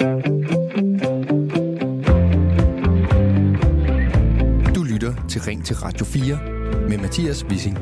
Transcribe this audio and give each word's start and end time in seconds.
Du 0.00 0.06
lytter 4.82 5.26
til 5.28 5.40
Ring 5.40 5.64
til 5.64 5.76
Radio 5.76 6.04
4 6.04 6.38
med 6.88 6.98
Mathias 6.98 7.44
Wissing. 7.44 7.76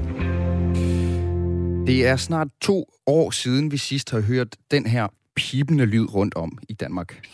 Det 1.86 2.06
er 2.06 2.16
snart 2.16 2.48
to 2.60 2.84
år 3.06 3.30
siden, 3.30 3.72
vi 3.72 3.76
sidst 3.76 4.10
har 4.10 4.20
hørt 4.20 4.56
den 4.70 4.86
her 4.86 5.06
pipende 5.34 5.84
lyd 5.84 6.14
rundt 6.14 6.34
om 6.34 6.58
i 6.68 6.72
Danmark. 6.72 7.26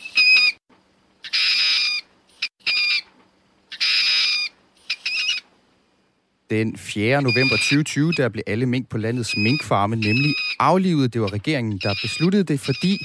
Den 6.51 6.77
4. 6.77 7.23
november 7.23 7.57
2020, 7.57 8.13
der 8.13 8.29
blev 8.29 8.43
alle 8.47 8.67
mink 8.67 8.89
på 8.89 8.99
landets 8.99 9.37
minkfarme 9.37 9.97
nemlig 9.97 10.35
aflivet. 10.59 11.15
Det 11.15 11.21
var 11.21 11.33
regeringen, 11.33 11.79
der 11.83 11.95
besluttede 12.03 12.45
det, 12.45 12.61
fordi 12.61 12.99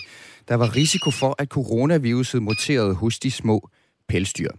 der 0.50 0.56
var 0.56 0.76
risiko 0.76 1.12
for, 1.12 1.36
at 1.38 1.48
coronaviruset 1.48 2.44
muterede 2.44 2.94
hos 2.94 3.20
de 3.20 3.32
små 3.32 3.70
pelsdyr. 4.08 4.50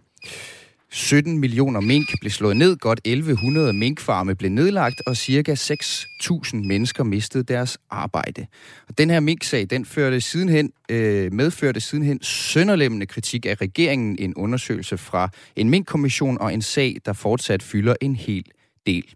17 0.93 1.39
millioner 1.39 1.81
mink 1.81 2.09
blev 2.21 2.31
slået 2.31 2.57
ned, 2.57 2.77
godt 2.77 3.01
1100 3.05 3.73
minkfarme 3.73 4.35
blev 4.35 4.51
nedlagt, 4.51 5.03
og 5.07 5.17
cirka 5.17 5.55
6.000 5.55 6.57
mennesker 6.57 7.05
mistede 7.05 7.45
deres 7.45 7.79
arbejde. 7.91 8.47
Og 8.89 8.99
den 8.99 9.11
her 9.11 9.21
minksag, 9.21 9.67
den 9.71 9.85
førte 9.85 10.21
sidenhen, 10.21 10.73
øh, 10.91 11.33
medførte 11.33 11.81
sidenhen 11.81 12.23
sønderlemmende 12.23 13.07
kritik 13.07 13.47
af 13.47 13.61
regeringen, 13.61 14.17
en 14.19 14.35
undersøgelse 14.35 14.99
fra 14.99 15.29
en 15.57 15.71
minkkommission 15.71 16.41
og 16.41 16.55
en 16.55 16.63
sag, 16.63 16.97
der 17.05 17.13
fortsat 17.13 17.63
fylder 17.63 17.95
en 18.01 18.17
hel 18.17 18.45
del. 18.87 19.15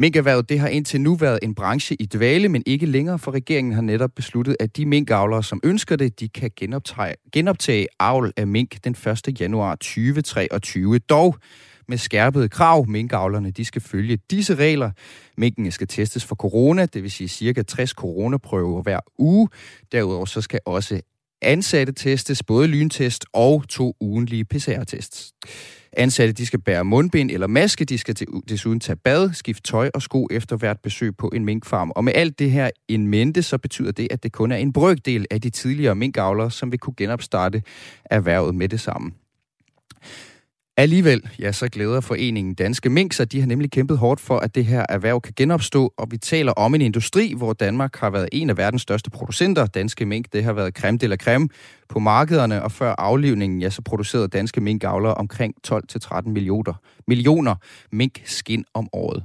Minkerhvervet 0.00 0.48
det 0.48 0.60
har 0.60 0.68
indtil 0.68 1.00
nu 1.00 1.14
været 1.14 1.38
en 1.42 1.54
branche 1.54 1.96
i 2.00 2.06
dvale, 2.06 2.48
men 2.48 2.62
ikke 2.66 2.86
længere, 2.86 3.18
for 3.18 3.32
regeringen 3.32 3.72
har 3.72 3.82
netop 3.82 4.10
besluttet, 4.16 4.56
at 4.60 4.76
de 4.76 4.86
minkavlere, 4.86 5.42
som 5.42 5.60
ønsker 5.64 5.96
det, 5.96 6.20
de 6.20 6.28
kan 6.28 6.50
genoptage, 6.56 7.14
genoptage 7.32 7.86
avl 7.98 8.32
af 8.36 8.46
mink 8.46 8.84
den 8.84 8.96
1. 9.28 9.40
januar 9.40 9.74
2023. 9.74 10.98
Dog 10.98 11.36
med 11.88 11.98
skærpede 11.98 12.48
krav. 12.48 12.88
Minkavlerne 12.88 13.50
de 13.50 13.64
skal 13.64 13.82
følge 13.82 14.18
disse 14.30 14.54
regler. 14.54 14.90
Minkene 15.36 15.70
skal 15.70 15.88
testes 15.88 16.24
for 16.24 16.34
corona, 16.34 16.86
det 16.86 17.02
vil 17.02 17.10
sige 17.10 17.28
cirka 17.28 17.62
60 17.62 17.90
coronaprøver 17.90 18.82
hver 18.82 19.00
uge. 19.18 19.48
Derudover 19.92 20.24
så 20.24 20.40
skal 20.40 20.60
også 20.66 21.00
ansatte 21.42 21.92
testes, 21.92 22.42
både 22.42 22.68
lyntest 22.68 23.24
og 23.32 23.64
to 23.68 23.96
ugenlige 24.00 24.44
PCR-tests. 24.44 25.32
Ansatte 25.96 26.32
de 26.32 26.46
skal 26.46 26.60
bære 26.60 26.84
mundbind 26.84 27.30
eller 27.30 27.46
maske, 27.46 27.84
de 27.84 27.98
skal 27.98 28.16
desuden 28.48 28.80
tage 28.80 28.96
bad, 28.96 29.32
skifte 29.32 29.62
tøj 29.62 29.90
og 29.94 30.02
sko 30.02 30.28
efter 30.30 30.56
hvert 30.56 30.80
besøg 30.82 31.16
på 31.16 31.30
en 31.34 31.44
minkfarm. 31.44 31.92
Og 31.96 32.04
med 32.04 32.12
alt 32.16 32.38
det 32.38 32.50
her 32.50 32.70
en 32.88 33.06
mente, 33.06 33.42
så 33.42 33.58
betyder 33.58 33.92
det, 33.92 34.08
at 34.10 34.22
det 34.22 34.32
kun 34.32 34.52
er 34.52 34.56
en 34.56 34.72
brøkdel 34.72 35.26
af 35.30 35.40
de 35.40 35.50
tidligere 35.50 35.94
minkavlere, 35.94 36.50
som 36.50 36.72
vil 36.72 36.78
kunne 36.78 36.94
genopstarte 36.96 37.62
erhvervet 38.04 38.54
med 38.54 38.68
det 38.68 38.80
samme. 38.80 39.12
Alligevel, 40.80 41.30
ja, 41.38 41.52
så 41.52 41.68
glæder 41.68 42.00
foreningen 42.00 42.54
Danske 42.54 42.90
Mink 42.90 43.12
sig. 43.12 43.32
De 43.32 43.40
har 43.40 43.46
nemlig 43.46 43.70
kæmpet 43.70 43.98
hårdt 43.98 44.20
for, 44.20 44.38
at 44.38 44.54
det 44.54 44.64
her 44.64 44.86
erhverv 44.88 45.20
kan 45.20 45.32
genopstå, 45.36 45.94
og 45.96 46.06
vi 46.10 46.16
taler 46.16 46.52
om 46.52 46.74
en 46.74 46.80
industri, 46.80 47.34
hvor 47.36 47.52
Danmark 47.52 47.96
har 47.96 48.10
været 48.10 48.28
en 48.32 48.50
af 48.50 48.56
verdens 48.56 48.82
største 48.82 49.10
producenter. 49.10 49.66
Danske 49.66 50.06
Mink, 50.06 50.26
det 50.32 50.44
har 50.44 50.52
været 50.52 50.74
creme 50.74 50.98
de 50.98 51.06
la 51.06 51.16
creme 51.16 51.48
på 51.88 51.98
markederne, 51.98 52.62
og 52.62 52.72
før 52.72 52.94
aflivningen, 52.98 53.60
ja, 53.60 53.70
så 53.70 53.82
producerede 53.82 54.28
Danske 54.28 54.60
Minkavlere 54.60 55.14
omkring 55.14 55.54
12-13 55.68 56.28
millioner, 56.28 56.74
millioner 57.06 57.54
mink 57.92 58.22
skin 58.24 58.64
om 58.74 58.88
året. 58.92 59.22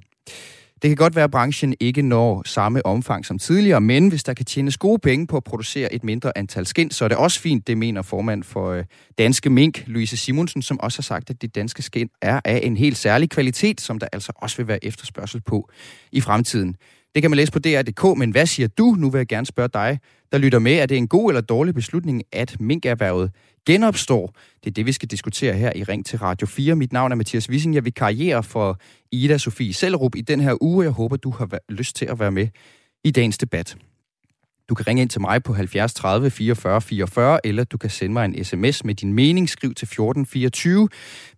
Det 0.86 0.90
kan 0.90 0.96
godt 0.96 1.16
være, 1.16 1.24
at 1.24 1.32
branchen 1.32 1.76
ikke 1.80 2.02
når 2.02 2.44
samme 2.46 2.86
omfang 2.86 3.26
som 3.26 3.40
tidligere, 3.40 3.82
men 3.82 4.08
hvis 4.08 4.24
der 4.24 4.34
kan 4.34 4.46
tjenes 4.46 4.78
gode 4.78 5.00
penge 5.00 5.28
på 5.28 5.38
at 5.38 5.44
producere 5.44 5.94
et 5.94 6.04
mindre 6.04 6.38
antal 6.38 6.66
skind, 6.66 6.92
så 6.92 7.06
er 7.06 7.10
det 7.10 7.18
også 7.18 7.40
fint, 7.40 7.68
det 7.68 7.78
mener 7.78 8.02
formand 8.02 8.44
for 8.44 8.72
øh, 8.72 8.84
Danske 9.18 9.50
Mink, 9.50 9.84
Louise 9.88 10.18
Simonsen, 10.18 10.62
som 10.62 10.80
også 10.80 10.98
har 10.98 11.04
sagt, 11.04 11.30
at 11.30 11.42
de 11.42 11.48
danske 11.48 11.82
skind 11.82 12.10
er 12.22 12.40
af 12.46 12.60
en 12.64 12.78
helt 12.78 12.98
særlig 12.98 13.30
kvalitet, 13.30 13.82
som 13.82 14.00
der 14.00 14.08
altså 14.14 14.32
også 14.36 14.58
vil 14.58 14.68
være 14.68 14.86
efterspørgsel 14.86 15.42
på 15.42 15.70
i 16.12 16.22
fremtiden. 16.22 16.76
Det 17.16 17.24
kan 17.24 17.32
man 17.32 17.38
læse 17.38 17.52
på 17.52 17.60
DR.dk, 17.60 18.18
men 18.18 18.32
hvad 18.32 18.46
siger 18.46 18.68
du? 18.68 18.96
Nu 18.98 19.10
vil 19.10 19.20
jeg 19.20 19.28
gerne 19.28 19.46
spørge 19.46 19.70
dig, 19.74 20.00
der 20.32 20.38
lytter 20.38 20.60
med. 20.60 20.74
Er 20.74 20.86
det 20.86 20.98
en 20.98 21.08
god 21.08 21.30
eller 21.30 21.42
dårlig 21.42 21.74
beslutning, 21.74 22.24
at 22.32 22.56
minkerhvervet 22.60 23.32
genopstår? 23.66 24.34
Det 24.64 24.70
er 24.70 24.74
det, 24.74 24.86
vi 24.86 24.92
skal 24.92 25.10
diskutere 25.10 25.54
her 25.54 25.72
i 25.76 25.84
Ring 25.84 26.06
til 26.06 26.20
Radio 26.20 26.48
4. 26.48 26.76
Mit 26.76 26.94
navn 26.94 27.12
er 27.12 27.16
Mathias 27.16 27.50
Wissing. 27.50 27.76
Jeg 27.76 27.86
vil 27.86 27.94
karriere 27.94 28.44
for 28.44 28.80
Ida 29.12 29.38
Sofie 29.38 29.74
Sellerup 29.74 30.16
i 30.16 30.22
den 30.22 30.40
her 30.40 30.64
uge. 30.64 30.84
Jeg 30.84 30.92
håber, 30.92 31.18
du 31.18 31.32
har 31.32 31.60
lyst 31.70 31.96
til 31.96 32.06
at 32.06 32.20
være 32.20 32.32
med 32.32 32.48
i 33.04 33.12
dagens 33.12 33.38
debat. 33.38 33.78
Du 34.70 34.76
kan 34.76 34.88
ringe 34.88 35.02
ind 35.02 35.10
til 35.10 35.22
mig 35.22 35.44
på 35.44 35.54
70 35.54 35.94
30 35.94 36.30
44 36.30 36.82
44, 36.82 37.46
eller 37.46 37.64
du 37.64 37.78
kan 37.78 37.90
sende 37.90 38.14
mig 38.14 38.26
en 38.26 38.44
sms 38.44 38.84
med 38.86 38.96
din 38.96 39.14
mening. 39.14 39.50
Skriv 39.50 39.74
til 39.74 39.86
1424. 39.86 40.90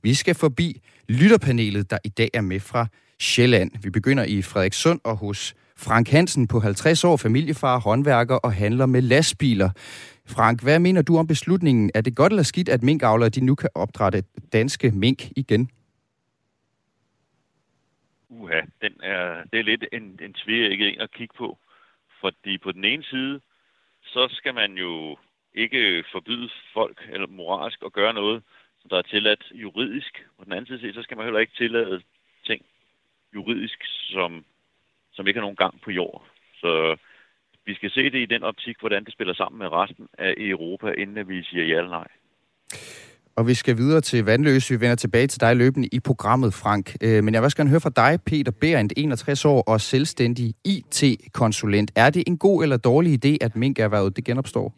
Vi 0.04 0.14
skal 0.14 0.36
forbi 0.36 0.82
lytterpanelet, 1.10 1.90
der 1.90 1.98
i 2.04 2.10
dag 2.10 2.30
er 2.34 2.42
med 2.42 2.60
fra 2.60 2.88
Sjælland. 3.20 3.72
Vi 3.82 3.90
begynder 3.90 4.24
i 4.24 4.42
Frederikssund 4.42 5.00
og 5.04 5.18
hos 5.18 5.54
Frank 5.80 6.10
Hansen 6.10 6.48
på 6.48 6.60
50 6.60 7.04
år, 7.04 7.18
familiefar, 7.18 7.80
håndværker 7.80 8.36
og 8.36 8.54
handler 8.54 8.86
med 8.86 9.02
lastbiler. 9.02 9.70
Frank, 10.36 10.64
hvad 10.64 10.80
mener 10.80 11.02
du 11.02 11.18
om 11.18 11.28
beslutningen? 11.28 11.92
Er 11.96 12.02
det 12.02 12.16
godt 12.16 12.34
eller 12.34 12.44
skidt, 12.44 12.70
at 12.70 12.84
minkavlere 12.84 13.30
de 13.30 13.46
nu 13.46 13.56
kan 13.56 13.70
opdrætte 13.76 14.24
danske 14.54 14.92
mink 14.92 15.20
igen? 15.36 15.70
Uha, 18.30 18.62
den 18.82 18.94
er, 19.04 19.44
det 19.52 19.60
er 19.60 19.64
lidt 19.64 19.86
en, 19.94 20.20
en 20.22 20.36
ikke 20.48 20.90
en 20.90 21.02
at 21.02 21.12
kigge 21.12 21.34
på. 21.38 21.58
Fordi 22.22 22.58
på 22.58 22.72
den 22.72 22.84
ene 22.84 23.04
side, 23.04 23.42
så 24.04 24.28
skal 24.32 24.54
man 24.54 24.74
jo 24.74 25.18
ikke 25.54 26.04
forbyde 26.12 26.50
folk 26.74 27.02
eller 27.14 27.28
moralsk 27.28 27.80
at 27.86 27.94
gøre 27.94 28.14
noget, 28.14 28.44
som 28.82 28.90
der 28.90 28.98
er 28.98 29.02
tilladt 29.02 29.44
juridisk. 29.52 30.26
På 30.38 30.44
den 30.44 30.54
anden 30.54 30.80
side, 30.80 30.94
så 30.94 31.02
skal 31.02 31.18
man 31.18 31.26
heller 31.26 31.40
ikke 31.40 31.58
tillade 31.58 32.02
ting 32.46 32.66
juridisk, 33.34 33.80
som 33.86 34.46
som 35.18 35.28
ikke 35.28 35.40
har 35.40 35.48
nogen 35.48 35.64
gang 35.64 35.74
på 35.84 35.92
jord. 35.92 36.24
Så 36.62 36.98
vi 37.66 37.74
skal 37.76 37.92
se 37.92 38.04
det 38.14 38.22
i 38.22 38.32
den 38.34 38.44
optik, 38.44 38.76
hvordan 38.80 39.06
det 39.06 39.14
spiller 39.14 39.34
sammen 39.34 39.60
med 39.60 39.68
resten 39.72 40.08
af 40.18 40.34
Europa, 40.38 40.88
inden 41.02 41.28
vi 41.28 41.44
siger 41.44 41.66
ja 41.66 41.78
eller 41.78 41.90
nej. 41.90 42.08
Og 43.38 43.48
vi 43.48 43.54
skal 43.54 43.78
videre 43.78 44.02
til 44.02 44.26
Vandløse. 44.26 44.74
Vi 44.74 44.80
vender 44.80 44.96
tilbage 44.96 45.28
til 45.28 45.42
dig 45.42 45.56
løbende 45.56 45.88
i 45.92 46.00
programmet, 46.00 46.54
Frank. 46.54 46.96
Øh, 47.04 47.24
men 47.24 47.34
jeg 47.34 47.42
vil 47.42 47.46
også 47.46 47.58
gerne 47.58 47.70
høre 47.70 47.80
fra 47.80 47.90
dig, 47.96 48.20
Peter 48.26 48.52
Berendt, 48.52 48.94
61 48.98 49.46
år 49.46 49.62
og 49.68 49.82
selvstændig 49.82 50.54
IT-konsulent. 50.66 51.92
Er 51.96 52.10
det 52.10 52.24
en 52.28 52.38
god 52.38 52.64
eller 52.64 52.78
dårlig 52.78 53.26
idé, 53.26 53.38
at 53.42 53.56
minkerhvervet 53.56 54.16
det 54.16 54.26
genopstår? 54.26 54.74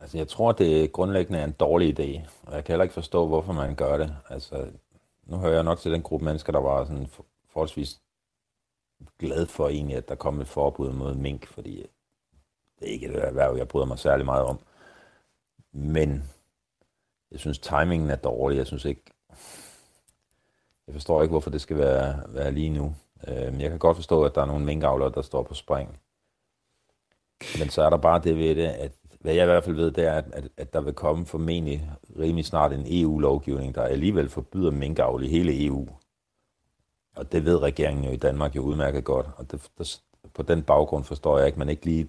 Altså, 0.00 0.18
jeg 0.18 0.28
tror, 0.28 0.52
det 0.52 0.92
grundlæggende 0.92 1.38
er 1.38 1.44
en 1.44 1.54
dårlig 1.60 2.00
idé, 2.00 2.20
og 2.42 2.54
jeg 2.54 2.64
kan 2.64 2.72
heller 2.72 2.82
ikke 2.82 2.94
forstå, 2.94 3.26
hvorfor 3.26 3.52
man 3.52 3.74
gør 3.74 3.96
det. 3.96 4.14
Altså, 4.30 4.66
nu 5.28 5.36
hører 5.36 5.54
jeg 5.54 5.62
nok 5.62 5.78
til 5.78 5.92
den 5.92 6.02
gruppe 6.02 6.24
mennesker, 6.24 6.52
der 6.52 6.60
var 6.60 6.84
sådan 6.84 7.06
forholdsvis 7.48 8.00
glad 9.18 9.46
for 9.46 9.68
egentlig, 9.68 9.96
at 9.96 10.08
der 10.08 10.14
kom 10.14 10.40
et 10.40 10.48
forbud 10.48 10.92
mod 10.92 11.14
mink, 11.14 11.46
fordi 11.46 11.76
det 12.78 12.88
er 12.88 12.92
ikke 12.92 13.06
et 13.06 13.24
erhverv, 13.24 13.56
jeg 13.56 13.68
bryder 13.68 13.86
mig 13.86 13.98
særlig 13.98 14.26
meget 14.26 14.44
om. 14.44 14.58
Men 15.72 16.24
jeg 17.30 17.40
synes, 17.40 17.58
timingen 17.58 18.10
er 18.10 18.16
dårlig. 18.16 18.56
Jeg 18.56 18.66
synes 18.66 18.84
ikke... 18.84 19.02
Jeg 20.86 20.94
forstår 20.94 21.22
ikke, 21.22 21.32
hvorfor 21.32 21.50
det 21.50 21.60
skal 21.60 21.78
være, 21.78 22.22
være 22.28 22.52
lige 22.52 22.70
nu. 22.70 22.94
Øh, 23.28 23.52
men 23.52 23.60
jeg 23.60 23.70
kan 23.70 23.78
godt 23.78 23.96
forstå, 23.96 24.24
at 24.24 24.34
der 24.34 24.42
er 24.42 24.46
nogle 24.46 24.64
minkavlere, 24.64 25.12
der 25.14 25.22
står 25.22 25.42
på 25.42 25.54
spring. 25.54 26.00
Men 27.58 27.70
så 27.70 27.82
er 27.82 27.90
der 27.90 27.96
bare 27.96 28.20
det 28.22 28.36
ved 28.36 28.54
det, 28.54 28.66
at 28.66 28.92
hvad 29.20 29.34
jeg 29.34 29.42
i 29.42 29.46
hvert 29.46 29.64
fald 29.64 29.76
ved, 29.76 29.90
det 29.90 30.04
er, 30.04 30.12
at, 30.12 30.24
at, 30.32 30.48
at 30.56 30.72
der 30.72 30.80
vil 30.80 30.94
komme 30.94 31.26
formentlig 31.26 31.90
rimelig 32.18 32.44
snart 32.44 32.72
en 32.72 32.86
EU-lovgivning, 32.86 33.74
der 33.74 33.82
alligevel 33.82 34.28
forbyder 34.28 34.70
minkavl 34.70 35.24
i 35.24 35.28
hele 35.28 35.66
EU. 35.66 35.88
Og 37.16 37.32
det 37.32 37.44
ved 37.44 37.62
regeringen 37.62 38.04
jo 38.04 38.10
i 38.10 38.16
Danmark 38.16 38.56
jo 38.56 38.62
udmærket 38.62 39.04
godt. 39.04 39.26
Og 39.36 39.50
det, 39.50 39.70
der, 39.78 40.00
på 40.34 40.42
den 40.42 40.62
baggrund 40.62 41.04
forstår 41.04 41.38
jeg 41.38 41.46
ikke, 41.46 41.54
at 41.54 41.58
man 41.58 41.68
ikke 41.68 41.84
lige 41.84 42.08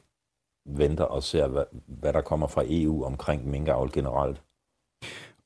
venter 0.66 1.04
og 1.04 1.24
ser, 1.24 1.48
hvad, 1.48 1.64
hvad 1.88 2.14
der 2.14 2.22
kommer 2.22 2.48
fra 2.48 2.64
EU 2.66 3.04
omkring 3.04 3.50
minkavl 3.50 3.92
generelt 3.92 4.42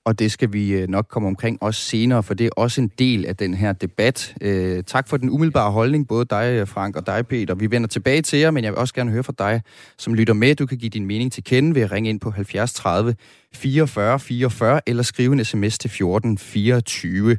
og 0.05 0.19
det 0.19 0.31
skal 0.31 0.53
vi 0.53 0.71
øh, 0.71 0.88
nok 0.89 1.07
komme 1.09 1.27
omkring 1.27 1.63
også 1.63 1.81
senere, 1.81 2.23
for 2.23 2.33
det 2.33 2.45
er 2.45 2.50
også 2.57 2.81
en 2.81 2.91
del 3.00 3.25
af 3.25 3.35
den 3.35 3.53
her 3.53 3.73
debat. 3.73 4.35
Øh, 4.41 4.83
tak 4.83 5.07
for 5.07 5.17
den 5.17 5.29
umiddelbare 5.29 5.71
holdning, 5.71 6.07
både 6.07 6.25
dig, 6.25 6.53
øh, 6.59 6.67
Frank, 6.67 6.95
og 6.95 7.07
dig, 7.07 7.27
Peter. 7.27 7.55
Vi 7.55 7.71
vender 7.71 7.88
tilbage 7.88 8.21
til 8.21 8.39
jer, 8.39 8.51
men 8.51 8.63
jeg 8.63 8.71
vil 8.71 8.79
også 8.79 8.94
gerne 8.94 9.11
høre 9.11 9.23
fra 9.23 9.33
dig, 9.38 9.61
som 9.97 10.13
lytter 10.13 10.33
med. 10.33 10.55
Du 10.55 10.65
kan 10.65 10.77
give 10.77 10.89
din 10.89 11.05
mening 11.05 11.31
til 11.31 11.44
kende 11.44 11.75
ved 11.75 11.81
at 11.81 11.91
ringe 11.91 12.09
ind 12.09 12.19
på 12.19 12.31
70 12.31 12.73
30 12.73 13.15
44 13.53 14.19
44, 14.19 14.81
eller 14.89 15.03
skrive 15.03 15.33
en 15.33 15.45
sms 15.45 15.77
til 15.77 15.89
14 15.89 16.38
24. 16.38 17.38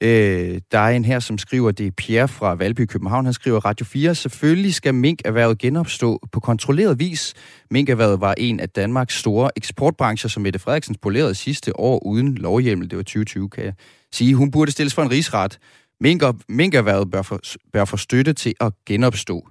Øh, 0.00 0.60
der 0.72 0.78
er 0.78 0.88
en 0.88 1.04
her, 1.04 1.18
som 1.18 1.38
skriver, 1.38 1.70
det 1.70 1.86
er 1.86 1.90
Pierre 1.90 2.28
fra 2.28 2.54
Valby 2.54 2.86
København. 2.86 3.24
Han 3.24 3.34
skriver, 3.34 3.64
Radio 3.64 3.86
4, 3.86 4.14
selvfølgelig 4.14 4.74
skal 4.74 4.94
minkerhvervet 4.94 5.58
genopstå 5.58 6.20
på 6.32 6.40
kontrolleret 6.40 6.98
vis. 6.98 7.34
Minkerhvervet 7.70 8.20
var 8.20 8.34
en 8.38 8.60
af 8.60 8.68
Danmarks 8.68 9.18
store 9.18 9.50
eksportbrancher, 9.56 10.28
som 10.28 10.42
Mette 10.42 10.58
Frederiksen 10.58 10.94
spolerede 10.94 11.34
sidste 11.34 11.80
år 11.80 12.06
uden 12.06 12.34
lovhjemmel. 12.34 12.90
Det 12.90 12.96
var 12.96 13.02
2020, 13.02 13.48
kan 13.48 13.64
jeg 13.64 13.74
sige. 14.12 14.34
Hun 14.34 14.50
burde 14.50 14.70
stilles 14.70 14.94
for 14.94 15.02
en 15.02 15.10
rigsret. 15.10 15.58
Minker, 16.00 16.32
minkerhvervet 16.48 17.10
bør 17.10 17.22
få, 17.22 17.38
bør 17.72 17.84
få 17.84 17.96
støtte 17.96 18.32
til 18.32 18.54
at 18.60 18.72
genopstå. 18.86 19.48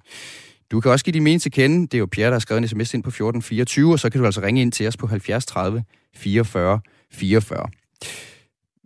Du 0.72 0.80
kan 0.80 0.92
også 0.92 1.06
give 1.06 1.14
din 1.14 1.24
mening 1.24 1.42
til 1.42 1.52
kende. 1.52 1.82
Det 1.82 1.94
er 1.94 2.00
jo 2.00 2.06
Pierre, 2.06 2.30
der 2.30 2.36
har 2.36 2.40
skrevet 2.40 2.62
en 2.62 2.68
sms 2.68 2.94
ind 2.94 3.04
på 3.04 3.10
1424, 3.10 3.94
og 3.94 4.00
så 4.00 4.10
kan 4.10 4.20
du 4.20 4.26
altså 4.26 4.42
ringe 4.42 4.62
ind 4.62 4.72
til 4.72 4.88
os 4.88 4.98
på 4.98 5.08
70 5.08 5.46
30 5.46 5.84
44 6.16 6.80
44. 7.12 7.68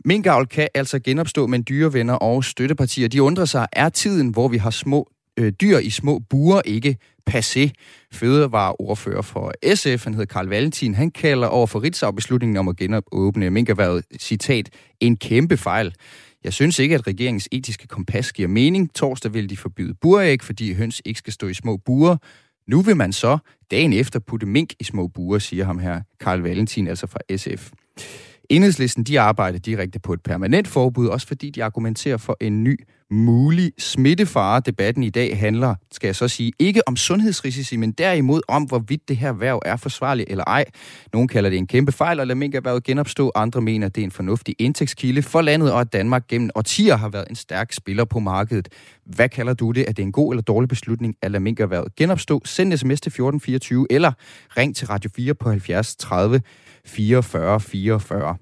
Minkavl 0.06 0.48
kan 0.48 0.68
altså 0.74 1.00
genopstå, 1.00 1.48
men 1.48 1.66
dyrevenner 1.70 2.14
og 2.14 2.44
støttepartier, 2.44 3.08
de 3.08 3.24
undrer 3.24 3.46
sig, 3.46 3.68
er 3.74 3.90
tiden, 3.90 4.30
hvor 4.30 4.48
vi 4.48 4.58
har 4.58 4.70
små 4.70 5.10
øh, 5.40 5.52
dyr 5.52 5.78
i 5.78 5.90
små 5.90 6.20
buer 6.20 6.62
ikke 6.66 6.98
passé. 7.30 7.70
Fødevareordfører 8.14 9.22
for 9.22 9.54
SF, 9.76 10.04
han 10.04 10.14
hedder 10.14 10.26
Karl 10.26 10.48
Valentin, 10.48 10.96
han 10.96 11.12
kalder 11.12 11.48
over 11.48 11.68
for 11.68 11.84
Ritzau 11.84 12.12
beslutningen 12.12 12.58
om 12.58 12.68
at 12.68 12.78
genåbne 12.78 13.50
minkerværet, 13.50 14.06
citat, 14.20 14.70
en 15.00 15.18
kæmpe 15.18 15.58
fejl. 15.58 15.94
Jeg 16.44 16.54
synes 16.54 16.80
ikke, 16.80 16.96
at 16.96 17.08
regeringens 17.08 17.48
etiske 17.52 17.88
kompas 17.88 18.34
giver 18.34 18.48
mening. 18.48 18.94
Torsdag 18.94 19.34
vil 19.34 19.50
de 19.50 19.58
forbyde 19.58 19.94
buræg, 20.02 20.44
fordi 20.44 20.74
høns 20.74 21.02
ikke 21.06 21.18
skal 21.18 21.34
stå 21.34 21.48
i 21.48 21.54
små 21.54 21.78
buer. 21.78 22.18
Nu 22.68 22.82
vil 22.82 22.98
man 22.98 23.14
så 23.14 23.38
dagen 23.72 23.94
efter 23.94 24.20
putte 24.20 24.46
mink 24.46 24.74
i 24.80 24.84
små 24.84 25.08
buer, 25.08 25.40
siger 25.40 25.66
ham 25.66 25.80
her 25.80 26.02
Karl 26.20 26.40
Valentin, 26.40 26.88
altså 26.88 27.08
fra 27.08 27.38
SF. 27.38 27.72
Enhedslisten 28.50 29.04
de 29.04 29.20
arbejder 29.20 29.60
direkte 29.60 30.00
på 30.00 30.14
et 30.14 30.22
permanent 30.24 30.68
forbud, 30.68 31.08
også 31.08 31.28
fordi 31.28 31.50
de 31.50 31.64
argumenterer 31.64 32.18
for 32.18 32.38
en 32.42 32.64
ny 32.64 32.80
mulig 33.12 33.72
smittefare. 33.78 34.62
Debatten 34.66 35.04
i 35.04 35.10
dag 35.10 35.40
handler, 35.40 35.76
skal 35.92 36.08
jeg 36.08 36.16
så 36.16 36.28
sige, 36.28 36.52
ikke 36.60 36.88
om 36.88 36.96
sundhedsrisici, 36.96 37.78
men 37.78 37.92
derimod 37.92 38.42
om, 38.48 38.64
hvorvidt 38.64 39.10
det 39.10 39.18
her 39.18 39.34
værv 39.34 39.62
er 39.66 39.76
forsvarligt 39.76 40.30
eller 40.32 40.44
ej. 40.44 40.66
Nogle 41.14 41.28
kalder 41.28 41.50
det 41.50 41.58
en 41.58 41.68
kæmpe 41.68 41.92
fejl 41.92 42.20
at 42.20 42.28
lade 42.28 42.40
minkerhvervet 42.40 42.84
genopstå, 42.84 43.32
andre 43.36 43.62
mener, 43.62 43.88
at 43.88 43.96
det 43.96 44.02
er 44.02 44.06
en 44.06 44.12
fornuftig 44.12 44.56
indtægtskilde 44.60 45.22
for 45.22 45.42
landet, 45.42 45.72
og 45.72 45.82
at 45.82 45.94
Danmark 45.94 46.28
gennem 46.28 46.50
årtier 46.56 46.96
har 46.96 47.10
været 47.10 47.30
en 47.30 47.36
stærk 47.36 47.74
spiller 47.74 48.06
på 48.06 48.20
markedet. 48.20 48.70
Hvad 49.06 49.30
kalder 49.30 49.54
du 49.54 49.72
det? 49.72 49.86
Er 49.88 49.92
det 49.92 50.04
en 50.04 50.12
god 50.12 50.34
eller 50.34 50.42
dårlig 50.42 50.70
beslutning 50.70 51.16
at 51.22 51.32
lade 51.32 51.44
minkerhvervet 51.44 51.96
genopstå? 51.96 52.42
Send 52.46 52.78
sms 52.78 53.02
til 53.02 53.10
1424 53.10 53.88
eller 53.90 54.12
ring 54.58 54.76
til 54.76 54.88
Radio 54.88 55.10
4 55.16 55.34
på 55.34 55.50
70 55.50 55.96
30 55.96 56.42
44 56.86 57.60
44. 57.60 58.38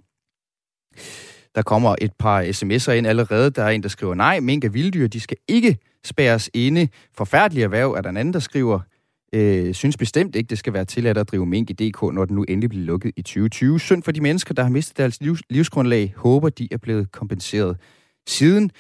Der 1.57 1.63
kommer 1.63 1.95
et 2.01 2.11
par 2.19 2.43
sms'er 2.43 2.91
ind 2.91 3.07
allerede. 3.07 3.49
Der 3.49 3.63
er 3.63 3.69
en, 3.69 3.83
der 3.83 3.89
skriver, 3.89 4.15
nej, 4.15 4.39
mink 4.39 4.63
er 4.63 4.69
vilddyr, 4.69 5.07
de 5.07 5.19
skal 5.19 5.37
ikke 5.47 5.77
spæres 6.05 6.49
inde. 6.53 6.87
Forfærdelige 7.17 7.63
erhverv 7.63 7.91
er 7.91 8.01
der 8.01 8.09
en 8.09 8.17
anden, 8.17 8.33
der 8.33 8.39
skriver, 8.39 8.79
øh, 9.33 9.73
synes 9.73 9.97
bestemt 9.97 10.35
ikke, 10.35 10.47
det 10.47 10.57
skal 10.57 10.73
være 10.73 10.85
tilladt 10.85 11.17
at 11.17 11.31
drive 11.31 11.45
mink 11.45 11.69
i 11.69 11.73
DK, 11.73 12.01
når 12.01 12.25
den 12.25 12.35
nu 12.35 12.43
endelig 12.43 12.69
bliver 12.69 12.85
lukket 12.85 13.11
i 13.17 13.21
2020. 13.21 13.79
Synd 13.79 14.03
for 14.03 14.11
de 14.11 14.21
mennesker, 14.21 14.53
der 14.53 14.63
har 14.63 14.69
mistet 14.69 14.97
deres 14.97 15.21
livs- 15.21 15.41
livsgrundlag. 15.49 16.13
Håber, 16.17 16.49
de 16.49 16.67
er 16.71 16.77
blevet 16.77 17.11
kompenseret 17.11 17.77
siden. 18.27 18.71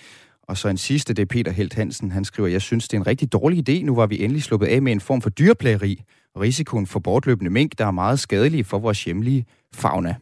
Og 0.43 0.57
så 0.57 0.67
en 0.67 0.77
sidste, 0.77 1.13
det 1.13 1.21
er 1.21 1.25
Peter 1.25 1.51
Helt 1.51 1.73
Hansen. 1.73 2.11
Han 2.11 2.25
skriver, 2.25 2.49
jeg 2.49 2.61
synes, 2.61 2.87
det 2.87 2.97
er 2.97 3.01
en 3.01 3.07
rigtig 3.07 3.31
dårlig 3.31 3.69
idé. 3.69 3.83
Nu 3.83 3.95
var 3.95 4.05
vi 4.05 4.23
endelig 4.23 4.43
sluppet 4.43 4.67
af 4.67 4.81
med 4.81 4.91
en 4.91 5.01
form 5.01 5.21
for 5.21 5.29
dyreplageri, 5.29 6.01
og 6.35 6.41
risikoen 6.41 6.87
for 6.87 6.99
bortløbende 6.99 7.51
mink, 7.51 7.77
der 7.77 7.85
er 7.85 7.91
meget 7.91 8.19
skadelige 8.19 8.63
for 8.63 8.79
vores 8.79 9.03
hjemlige 9.03 9.45
fauna. 9.73 10.15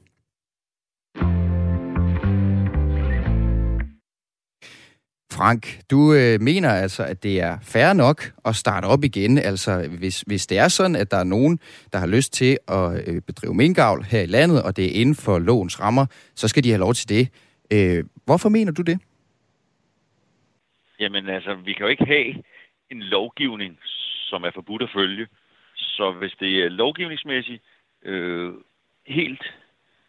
Frank, 5.38 5.82
du 5.92 6.14
øh, 6.14 6.42
mener 6.42 6.70
altså, 6.70 7.04
at 7.04 7.24
det 7.24 7.42
er 7.42 7.58
fair 7.74 7.94
nok 7.94 8.20
at 8.46 8.56
starte 8.56 8.86
op 8.86 9.04
igen. 9.04 9.38
Altså, 9.38 9.72
hvis, 10.00 10.22
hvis 10.22 10.48
det 10.48 10.58
er 10.58 10.68
sådan, 10.68 10.96
at 10.96 11.12
der 11.12 11.18
er 11.18 11.24
nogen, 11.24 11.60
der 11.94 12.00
har 12.00 12.08
lyst 12.08 12.34
til 12.34 12.58
at 12.68 12.86
øh, 13.08 13.22
bedrive 13.22 13.54
minkavl 13.54 14.04
her 14.04 14.22
i 14.22 14.26
landet, 14.26 14.64
og 14.64 14.78
det 14.78 14.86
er 14.86 15.02
inden 15.02 15.16
for 15.16 15.40
lovens 15.40 15.80
rammer, 15.80 16.06
så 16.36 16.48
skal 16.48 16.64
de 16.64 16.70
have 16.70 16.80
lov 16.80 16.94
til 16.94 17.10
det. 17.10 17.30
Øh, 17.74 18.04
hvorfor 18.26 18.50
mener 18.50 18.72
du 18.72 18.82
det? 18.82 19.00
Jamen 21.00 21.30
altså, 21.30 21.56
vi 21.56 21.74
kan 21.74 21.86
jo 21.86 21.88
ikke 21.88 22.06
have 22.06 22.28
en 22.92 23.02
lovgivning, 23.02 23.80
som 24.30 24.44
er 24.44 24.52
forbudt 24.54 24.81
at 24.81 24.90
følge. 24.96 25.28
Så 25.76 26.12
hvis 26.20 26.34
det 26.40 26.64
er 26.64 26.70
lovgivningsmæssigt 26.70 27.64
øh, 28.06 28.54
helt 29.08 29.44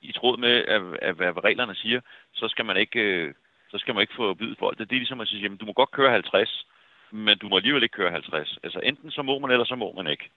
i 0.03 0.13
tråd 0.13 0.39
med, 0.39 0.51
at, 0.51 0.83
at, 1.03 1.15
hvad 1.15 1.45
reglerne 1.45 1.75
siger, 1.75 2.01
så 2.35 2.49
skal 2.49 2.65
man 2.65 2.77
ikke 2.77 3.01
øh, 3.01 3.35
så 3.71 3.79
skal 3.79 3.95
man 3.95 4.01
ikke 4.01 4.15
forbyde 4.15 4.57
folk. 4.59 4.79
Det 4.79 4.93
er 4.93 4.97
ligesom 4.97 5.21
at 5.21 5.29
sige, 5.29 5.43
jamen, 5.43 5.59
du 5.59 5.67
må 5.67 5.73
godt 5.73 5.91
køre 5.91 6.11
50, 6.11 6.67
men 7.11 7.39
du 7.39 7.49
må 7.49 7.57
alligevel 7.57 7.83
ikke 7.83 7.97
køre 7.97 8.11
50. 8.11 8.59
Altså 8.63 8.81
enten 8.83 9.11
så 9.11 9.23
må 9.23 9.39
man, 9.39 9.51
eller 9.51 9.65
så 9.65 9.75
må 9.75 9.93
man 9.93 10.07
ikke. 10.07 10.31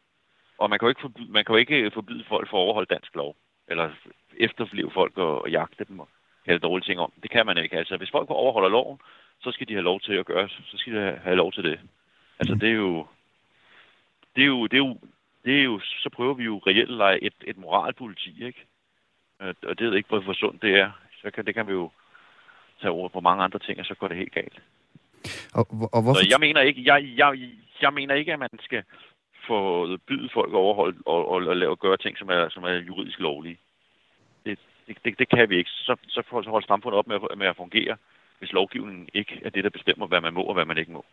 Og 0.58 0.70
man 0.70 0.80
kan 0.80 0.86
jo 0.86 0.90
ikke 0.90 1.02
forbyde, 1.02 1.32
man 1.32 1.46
kan 1.46 1.54
jo 1.54 1.60
ikke 1.60 1.92
forbyde 1.92 2.24
folk 2.24 2.50
for 2.50 2.58
at 2.58 2.62
overholde 2.62 2.94
dansk 2.94 3.16
lov, 3.16 3.36
eller 3.68 3.90
efterfleve 4.38 4.92
folk 4.92 5.18
og, 5.18 5.42
og 5.42 5.50
jagte 5.50 5.84
dem 5.84 6.00
og 6.00 6.10
kalde 6.46 6.60
dårlige 6.60 6.86
ting 6.86 7.00
om. 7.00 7.12
Det 7.24 7.32
kan 7.32 7.46
man 7.46 7.58
ikke. 7.58 7.78
Altså 7.78 7.98
hvis 7.98 8.12
folk 8.12 8.30
overholder 8.30 8.70
loven, 8.70 9.00
så 9.42 9.52
skal 9.52 9.68
de 9.68 9.74
have 9.74 9.84
lov 9.84 10.00
til 10.00 10.14
at 10.14 10.26
gøre, 10.26 10.50
så 10.50 10.78
skal 10.78 10.94
de 10.94 11.20
have 11.24 11.36
lov 11.36 11.52
til 11.52 11.64
det. 11.64 11.80
Altså 12.40 12.56
det 12.56 12.70
er 12.70 12.74
jo, 12.74 13.08
det 14.36 14.42
er 14.42 14.48
jo, 14.48 14.68
det 14.68 14.74
er 14.74 14.86
jo, 14.88 14.98
det 15.46 15.60
er 15.60 15.64
jo 15.64 15.80
så 15.80 16.10
prøver 16.10 16.34
vi 16.34 16.44
jo 16.44 16.58
reelt 16.68 16.92
at 16.92 16.98
lege 16.98 17.24
et, 17.24 17.34
et 17.44 17.58
moralpoliti, 17.58 18.46
ikke? 18.46 18.66
Og 19.40 19.80
det 19.80 19.88
ved 19.88 19.96
ikke, 19.96 20.10
hvor 20.10 20.34
sundt 20.34 20.62
det 20.62 20.80
er. 20.80 20.92
Så 21.22 21.32
kan, 21.32 21.46
det 21.46 21.54
kan 21.56 21.68
vi 21.68 21.72
jo 21.72 21.92
tage 22.82 22.92
over 22.92 23.10
på 23.10 23.20
mange 23.20 23.44
andre 23.44 23.60
ting, 23.60 23.80
og 23.80 23.86
så 23.86 23.96
går 24.00 24.08
det 24.08 24.18
helt 24.18 24.34
galt. 24.34 24.60
Og, 25.54 25.68
og 25.94 26.02
hvorfor... 26.02 26.20
Så 26.20 26.28
jeg 26.30 26.40
mener 26.40 26.62
ikke, 26.62 26.82
jeg, 26.86 27.14
jeg, 27.18 27.50
jeg 27.82 27.94
mener 27.94 28.16
ikke, 28.16 28.34
at 28.34 28.40
man 28.40 28.50
skal 28.60 28.84
forbyde 29.48 30.30
folk 30.34 30.52
at 30.54 30.64
overholde 30.66 30.98
og, 31.06 31.30
og, 31.30 31.46
og 31.48 31.56
lave, 31.56 31.76
gøre 31.76 31.98
ting, 31.98 32.18
som 32.18 32.30
er, 32.30 32.50
som 32.50 32.64
er 32.64 32.74
juridisk 32.90 33.20
lovlige. 33.20 33.58
Det, 34.46 34.60
det, 34.88 34.98
det, 35.06 35.20
det 35.20 35.30
kan 35.30 35.50
vi 35.50 35.58
ikke. 35.58 35.70
Så, 35.70 35.96
så 36.08 36.22
holder 36.32 36.68
samfundet 36.68 36.98
op 37.00 37.08
med, 37.08 37.20
med 37.38 37.48
at 37.48 37.56
fungere, 37.58 37.98
hvis 38.40 38.52
lovgivningen 38.52 39.10
ikke 39.14 39.42
er 39.46 39.50
det, 39.50 39.64
der 39.64 39.70
bestemmer, 39.70 40.08
hvad 40.08 40.22
man 40.22 40.34
må 40.34 40.42
og 40.42 40.54
hvad 40.54 40.66
man 40.66 40.78
ikke 40.78 40.92
må. 40.92 41.06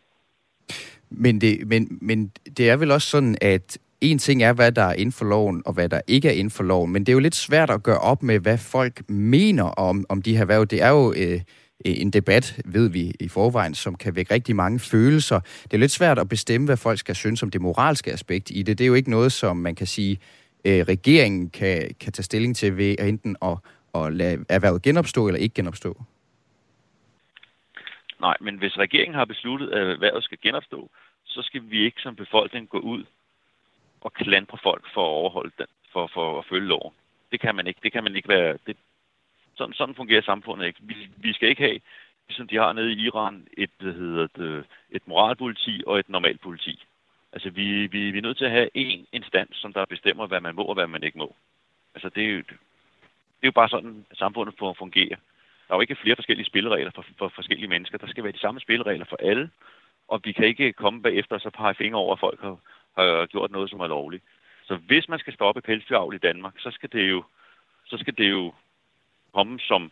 Men 1.09 1.41
det, 1.41 1.67
men, 1.67 1.97
men 2.01 2.31
det 2.57 2.69
er 2.69 2.77
vel 2.77 2.91
også 2.91 3.09
sådan, 3.09 3.37
at 3.41 3.77
en 4.01 4.17
ting 4.17 4.43
er, 4.43 4.53
hvad 4.53 4.71
der 4.71 4.81
er 4.81 4.93
inden 4.93 5.11
for 5.11 5.25
loven, 5.25 5.63
og 5.65 5.73
hvad 5.73 5.89
der 5.89 6.01
ikke 6.07 6.27
er 6.27 6.33
inden 6.33 6.51
for 6.51 6.63
loven, 6.63 6.91
men 6.91 7.05
det 7.05 7.09
er 7.09 7.13
jo 7.13 7.19
lidt 7.19 7.35
svært 7.35 7.69
at 7.69 7.83
gøre 7.83 7.99
op 7.99 8.23
med, 8.23 8.39
hvad 8.39 8.57
folk 8.57 9.09
mener 9.09 9.63
om, 9.63 10.05
om 10.09 10.21
de 10.21 10.33
her 10.33 10.41
erhverv. 10.41 10.65
Det 10.65 10.81
er 10.81 10.89
jo 10.89 11.13
øh, 11.17 11.41
en 11.85 12.11
debat, 12.11 12.61
ved 12.65 12.89
vi 12.89 13.11
i 13.19 13.27
forvejen, 13.27 13.75
som 13.75 13.95
kan 13.95 14.15
vække 14.15 14.33
rigtig 14.33 14.55
mange 14.55 14.79
følelser. 14.79 15.39
Det 15.39 15.73
er 15.73 15.77
lidt 15.77 15.91
svært 15.91 16.19
at 16.19 16.29
bestemme, 16.29 16.65
hvad 16.65 16.77
folk 16.77 16.99
skal 16.99 17.15
synes 17.15 17.43
om 17.43 17.51
det 17.51 17.61
moralske 17.61 18.11
aspekt 18.11 18.51
i 18.51 18.63
det. 18.63 18.77
Det 18.77 18.83
er 18.83 18.87
jo 18.87 18.93
ikke 18.93 19.09
noget, 19.09 19.31
som 19.31 19.57
man 19.57 19.75
kan 19.75 19.87
sige, 19.87 20.19
øh, 20.65 20.81
regeringen 20.81 21.49
kan, 21.49 21.95
kan 21.99 22.13
tage 22.13 22.23
stilling 22.23 22.55
til 22.55 22.77
ved 22.77 22.95
enten 22.99 23.35
at, 23.41 23.57
at 23.95 24.13
lade 24.13 24.45
erhvervet 24.49 24.81
genopstå 24.81 25.27
eller 25.27 25.39
ikke 25.39 25.55
genopstå. 25.55 26.03
Nej, 28.21 28.37
men 28.41 28.57
hvis 28.57 28.77
regeringen 28.77 29.15
har 29.15 29.25
besluttet, 29.25 29.69
at 29.69 29.87
erhvervet 29.87 30.23
skal 30.23 30.37
genopstå, 30.43 30.89
så 31.25 31.41
skal 31.41 31.61
vi 31.69 31.85
ikke 31.85 32.01
som 32.01 32.15
befolkning 32.15 32.69
gå 32.69 32.79
ud 32.79 33.03
at 34.05 34.13
klandre 34.13 34.57
folk 34.63 34.85
for 34.93 35.01
at 35.01 35.13
overholde 35.21 35.51
den, 35.57 35.67
for, 35.93 36.07
for 36.07 36.39
at 36.39 36.45
følge 36.45 36.67
loven. 36.67 36.93
Det 37.31 37.39
kan 37.39 37.55
man 37.55 37.67
ikke. 37.67 37.79
Det 37.83 37.91
kan 37.91 38.03
man 38.03 38.15
ikke 38.15 38.29
være. 38.29 38.57
Det, 38.67 38.77
sådan, 39.55 39.73
sådan 39.73 39.95
fungerer 39.95 40.21
samfundet 40.21 40.67
ikke. 40.67 40.79
Vi, 40.81 40.95
vi 41.17 41.33
skal 41.33 41.49
ikke 41.49 41.63
have, 41.63 41.79
ligesom 42.27 42.47
de 42.47 42.55
har 42.55 42.73
nede 42.73 42.93
i 42.93 43.05
Iran, 43.05 43.47
et, 43.57 43.69
hvad 43.79 43.93
hedder 43.93 44.27
det, 44.27 44.65
et 44.91 45.07
moralpoliti 45.07 45.83
og 45.87 45.99
et 45.99 46.09
normalt 46.09 46.41
politi. 46.41 46.83
Altså, 47.33 47.49
vi, 47.49 47.87
vi, 47.87 48.11
vi 48.11 48.17
er 48.17 48.21
nødt 48.21 48.37
til 48.37 48.45
at 48.45 48.51
have 48.51 48.69
én 48.77 49.05
instans, 49.11 49.57
som 49.57 49.73
der 49.73 49.85
bestemmer, 49.85 50.27
hvad 50.27 50.41
man 50.41 50.55
må 50.55 50.61
og 50.63 50.73
hvad 50.73 50.87
man 50.87 51.03
ikke 51.03 51.17
må. 51.17 51.35
Altså, 51.95 52.09
det 52.09 52.23
er 52.23 52.29
jo, 52.29 52.37
det 52.37 53.43
er 53.43 53.47
jo 53.47 53.51
bare 53.51 53.69
sådan, 53.69 54.05
at 54.11 54.17
samfundet 54.17 54.55
fungerer. 54.57 55.17
Der 55.67 55.73
er 55.73 55.77
jo 55.77 55.81
ikke 55.81 55.95
flere 55.95 56.15
forskellige 56.15 56.45
spilleregler 56.45 56.91
for, 56.95 57.05
for 57.17 57.29
forskellige 57.35 57.67
mennesker. 57.67 57.97
Der 57.97 58.07
skal 58.07 58.23
være 58.23 58.33
de 58.33 58.39
samme 58.39 58.59
spilleregler 58.59 59.05
for 59.05 59.17
alle, 59.19 59.49
og 60.07 60.21
vi 60.23 60.31
kan 60.31 60.45
ikke 60.45 60.73
komme 60.73 61.01
bagefter 61.01 61.35
og 61.35 61.41
så 61.41 61.49
pege 61.49 61.75
fingre 61.75 61.99
over, 61.99 62.13
at 62.13 62.19
folk 62.19 62.41
har, 62.41 62.57
har 62.97 63.25
gjort 63.25 63.51
noget, 63.51 63.69
som 63.69 63.79
er 63.79 63.87
lovligt. 63.87 64.23
Så 64.63 64.75
hvis 64.75 65.09
man 65.09 65.19
skal 65.19 65.33
stoppe 65.33 65.61
pelsdyravl 65.61 66.15
i 66.15 66.17
Danmark, 66.17 66.53
så 66.59 66.71
skal 66.71 66.89
det 66.91 67.09
jo, 67.09 67.23
så 67.85 67.97
skal 67.97 68.17
det 68.17 68.29
jo 68.29 68.53
komme 69.33 69.59
som, 69.59 69.91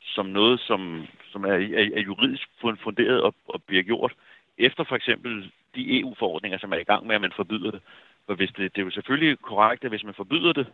som 0.00 0.26
noget, 0.26 0.60
som, 0.60 1.06
som 1.32 1.44
er, 1.44 1.52
er, 1.52 1.90
er 1.94 2.00
juridisk 2.00 2.48
funderet 2.60 3.22
og, 3.22 3.34
og 3.48 3.62
bliver 3.62 3.82
gjort 3.82 4.14
efter 4.58 4.84
for 4.84 4.96
eksempel 4.96 5.52
de 5.74 6.00
EU-forordninger, 6.00 6.58
som 6.58 6.72
er 6.72 6.76
i 6.76 6.84
gang 6.84 7.06
med, 7.06 7.14
at 7.14 7.20
man 7.20 7.32
forbyder 7.36 7.70
det. 7.70 7.82
For 8.26 8.34
hvis 8.34 8.50
det, 8.56 8.74
det 8.74 8.80
er 8.80 8.84
jo 8.84 8.90
selvfølgelig 8.90 9.38
korrekt, 9.38 9.84
at 9.84 9.90
hvis 9.90 10.04
man 10.04 10.14
forbyder 10.14 10.52
det 10.52 10.66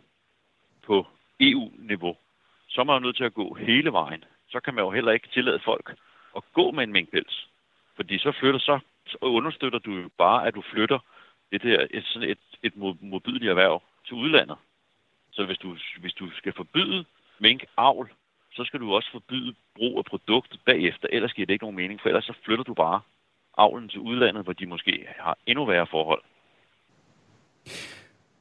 på 0.87 1.07
EU-niveau, 1.41 2.17
så 2.69 2.81
er 2.81 2.85
man 2.85 2.95
jo 2.95 3.01
nødt 3.01 3.17
til 3.17 3.25
at 3.25 3.35
gå 3.35 3.55
hele 3.55 3.93
vejen. 3.93 4.25
Så 4.49 4.61
kan 4.61 4.75
man 4.75 4.85
jo 4.85 4.91
heller 4.91 5.13
ikke 5.13 5.29
tillade 5.29 5.61
folk 5.65 5.95
at 6.37 6.43
gå 6.53 6.71
med 6.71 6.85
en 6.85 6.93
minkpels. 6.93 7.49
Fordi 7.97 8.19
så 8.19 8.33
flytter 8.33 8.61
så, 8.61 8.79
så 9.07 9.17
understøtter 9.21 9.79
du 9.79 9.93
jo 9.93 10.11
bare, 10.19 10.47
at 10.47 10.55
du 10.55 10.63
flytter 10.63 10.99
det 11.53 11.63
der, 11.63 11.87
et, 11.91 12.05
sådan 12.05 12.29
et, 12.29 12.39
et 12.63 12.77
modbydeligt 13.01 13.51
erhverv 13.51 13.83
til 14.07 14.15
udlandet. 14.15 14.57
Så 15.33 15.45
hvis 15.45 15.59
du, 15.59 15.77
hvis 16.01 16.13
du 16.13 16.31
skal 16.31 16.53
forbyde 16.57 17.05
minkavl, 17.41 18.11
så 18.53 18.65
skal 18.65 18.81
du 18.81 18.95
også 18.95 19.09
forbyde 19.13 19.55
brug 19.77 19.99
af 19.99 20.05
produktet 20.05 20.61
bagefter, 20.67 21.09
ellers 21.13 21.33
giver 21.33 21.47
det 21.47 21.53
ikke 21.53 21.65
nogen 21.65 21.77
mening, 21.77 22.01
for 22.01 22.09
ellers 22.09 22.25
så 22.25 22.33
flytter 22.45 22.65
du 22.65 22.75
bare 22.75 23.01
avlen 23.59 23.89
til 23.89 24.01
udlandet, 24.01 24.45
hvor 24.45 24.53
de 24.53 24.67
måske 24.67 25.07
har 25.19 25.39
endnu 25.47 25.65
værre 25.65 25.87
forhold. 25.91 26.23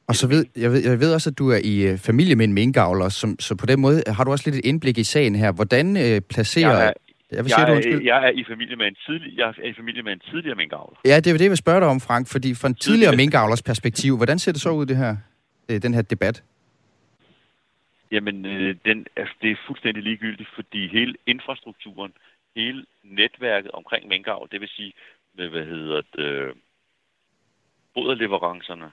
Og 0.08 0.14
så 0.14 0.28
ved 0.28 0.46
jeg, 0.56 0.70
ved, 0.70 0.90
jeg 0.90 1.00
ved 1.00 1.14
også, 1.14 1.30
at 1.30 1.38
du 1.38 1.48
er 1.50 1.60
i 1.64 1.86
øh, 1.88 1.98
familie 1.98 2.36
med 2.36 2.44
en 2.44 2.52
minkavler, 2.52 3.08
som, 3.08 3.38
så 3.38 3.56
på 3.56 3.66
den 3.66 3.80
måde 3.80 4.02
har 4.06 4.24
du 4.24 4.30
også 4.30 4.50
lidt 4.50 4.56
et 4.56 4.64
indblik 4.64 4.98
i 4.98 5.04
sagen 5.04 5.34
her. 5.34 5.52
Hvordan 5.52 5.96
øh, 5.96 6.20
placerer... 6.20 6.78
Jeg 6.78 6.86
er, 6.88 6.92
Jeg, 7.32 7.44
vil 7.44 7.52
jeg, 7.58 7.82
sige, 7.82 7.94
er, 7.94 8.00
jeg 8.02 8.26
er 8.26 8.30
i 8.30 8.44
familie 8.44 8.76
med 8.76 8.86
en 8.86 8.96
tidlig, 9.06 9.38
jeg 9.38 9.48
er 9.48 9.68
i 9.68 9.72
familie 9.72 10.02
med 10.02 10.12
en 10.12 10.22
tidligere 10.30 10.56
minkavler. 10.56 10.96
Ja, 11.04 11.16
det 11.16 11.26
er 11.26 11.32
det, 11.32 11.40
jeg 11.40 11.50
vil 11.50 11.56
spørge 11.56 11.80
dig 11.80 11.88
om, 11.88 12.00
Frank, 12.00 12.28
fordi 12.28 12.54
fra 12.54 12.68
en 12.68 12.74
tidligere 12.74 13.16
minkavlers 13.16 13.62
perspektiv, 13.62 14.16
hvordan 14.16 14.38
ser 14.38 14.52
det 14.52 14.60
så 14.60 14.70
ud, 14.70 14.86
det 14.86 14.96
her, 14.96 15.16
øh, 15.68 15.82
den 15.82 15.94
her 15.94 16.02
debat? 16.02 16.42
Jamen, 18.10 18.46
øh, 18.46 18.76
den, 18.84 19.06
altså, 19.16 19.34
det 19.42 19.50
er 19.50 19.56
fuldstændig 19.66 20.02
ligegyldigt, 20.02 20.48
fordi 20.54 20.88
hele 20.88 21.14
infrastrukturen, 21.26 22.12
hele 22.56 22.84
netværket 23.02 23.70
omkring 23.70 24.08
minkavl, 24.08 24.48
det 24.52 24.60
vil 24.60 24.68
sige 24.68 24.92
med, 25.34 25.48
hvad 25.48 25.64
hedder 25.64 26.02
det, 26.16 26.24
øh, 26.24 26.54
foderleverancerne 27.94 28.90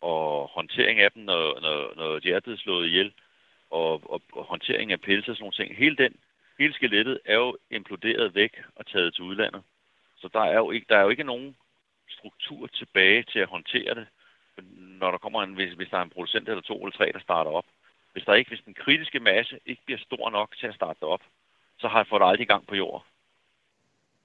og 0.00 0.48
håndtering 0.56 1.00
af 1.00 1.10
dem, 1.14 1.22
når, 1.22 1.60
når, 1.60 1.92
når 1.96 2.18
de 2.18 2.32
er 2.32 2.40
blevet 2.40 2.60
slået 2.60 2.86
ihjel, 2.86 3.12
og, 3.70 4.12
og, 4.12 4.22
og 4.32 4.44
håndtering 4.44 4.92
af 4.92 5.00
pelse 5.00 5.30
og 5.30 5.36
sådan 5.36 5.42
nogle 5.42 5.58
ting. 5.60 5.76
Hele, 5.76 5.96
den, 5.96 6.12
hele 6.58 6.74
skelettet 6.74 7.20
er 7.24 7.34
jo 7.34 7.56
imploderet 7.70 8.34
væk 8.34 8.62
og 8.76 8.86
taget 8.86 9.14
til 9.14 9.24
udlandet. 9.24 9.62
Så 10.16 10.28
der 10.32 10.40
er 10.40 10.56
jo 10.56 10.70
ikke, 10.70 10.86
der 10.88 10.96
er 10.96 11.02
jo 11.02 11.08
ikke 11.08 11.24
nogen 11.24 11.56
struktur 12.08 12.66
tilbage 12.66 13.22
til 13.22 13.38
at 13.38 13.48
håndtere 13.48 13.94
det, 13.94 14.06
når 14.76 15.10
der 15.10 15.18
kommer 15.18 15.42
en, 15.42 15.54
hvis, 15.54 15.72
hvis 15.72 15.88
der 15.88 15.98
er 15.98 16.02
en 16.02 16.10
producent 16.10 16.48
eller 16.48 16.62
to 16.62 16.78
eller 16.78 16.96
tre, 16.96 17.12
der 17.12 17.20
starter 17.20 17.50
op. 17.50 17.66
Hvis, 18.12 18.24
der 18.24 18.34
ikke, 18.34 18.48
hvis 18.48 18.64
den 18.64 18.74
kritiske 18.74 19.20
masse 19.20 19.60
ikke 19.66 19.82
bliver 19.84 19.98
stor 19.98 20.30
nok 20.30 20.56
til 20.56 20.66
at 20.66 20.74
starte 20.74 21.00
det 21.00 21.08
op, 21.08 21.22
så 21.78 21.88
har 21.88 21.98
jeg 21.98 22.06
fået 22.06 22.20
det 22.20 22.26
aldrig 22.26 22.44
i 22.44 22.52
gang 22.52 22.66
på 22.66 22.74
jord. 22.74 23.06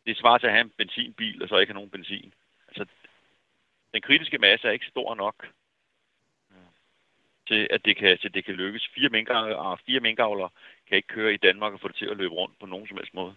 Det 0.05 0.17
svarer 0.17 0.37
til 0.37 0.47
at 0.47 0.53
have 0.53 0.61
en 0.61 0.73
benzinbil, 0.77 1.43
og 1.43 1.49
så 1.49 1.57
ikke 1.57 1.71
have 1.71 1.79
nogen 1.79 1.89
benzin. 1.89 2.33
Altså, 2.67 2.85
den 3.93 4.01
kritiske 4.01 4.37
masse 4.37 4.67
er 4.67 4.71
ikke 4.71 4.85
stor 4.85 5.15
nok 5.15 5.47
øh, 6.51 6.57
til, 7.47 7.67
at 7.69 7.85
det 7.85 7.97
kan, 7.97 8.17
til 8.17 8.33
det 8.33 8.45
kan 8.45 8.55
lykkes. 8.55 8.87
Fire 8.87 9.09
minkavlere, 9.09 9.71
ah, 9.71 9.77
fire 9.85 9.99
minkavlere 9.99 10.49
kan 10.89 10.97
ikke 10.97 11.13
køre 11.17 11.33
i 11.33 11.37
Danmark 11.37 11.73
og 11.73 11.79
få 11.81 11.87
det 11.87 11.95
til 11.95 12.09
at 12.11 12.17
løbe 12.17 12.33
rundt 12.33 12.55
på 12.59 12.65
nogen 12.65 12.87
som 12.87 12.97
helst 12.97 13.13
måde. 13.13 13.33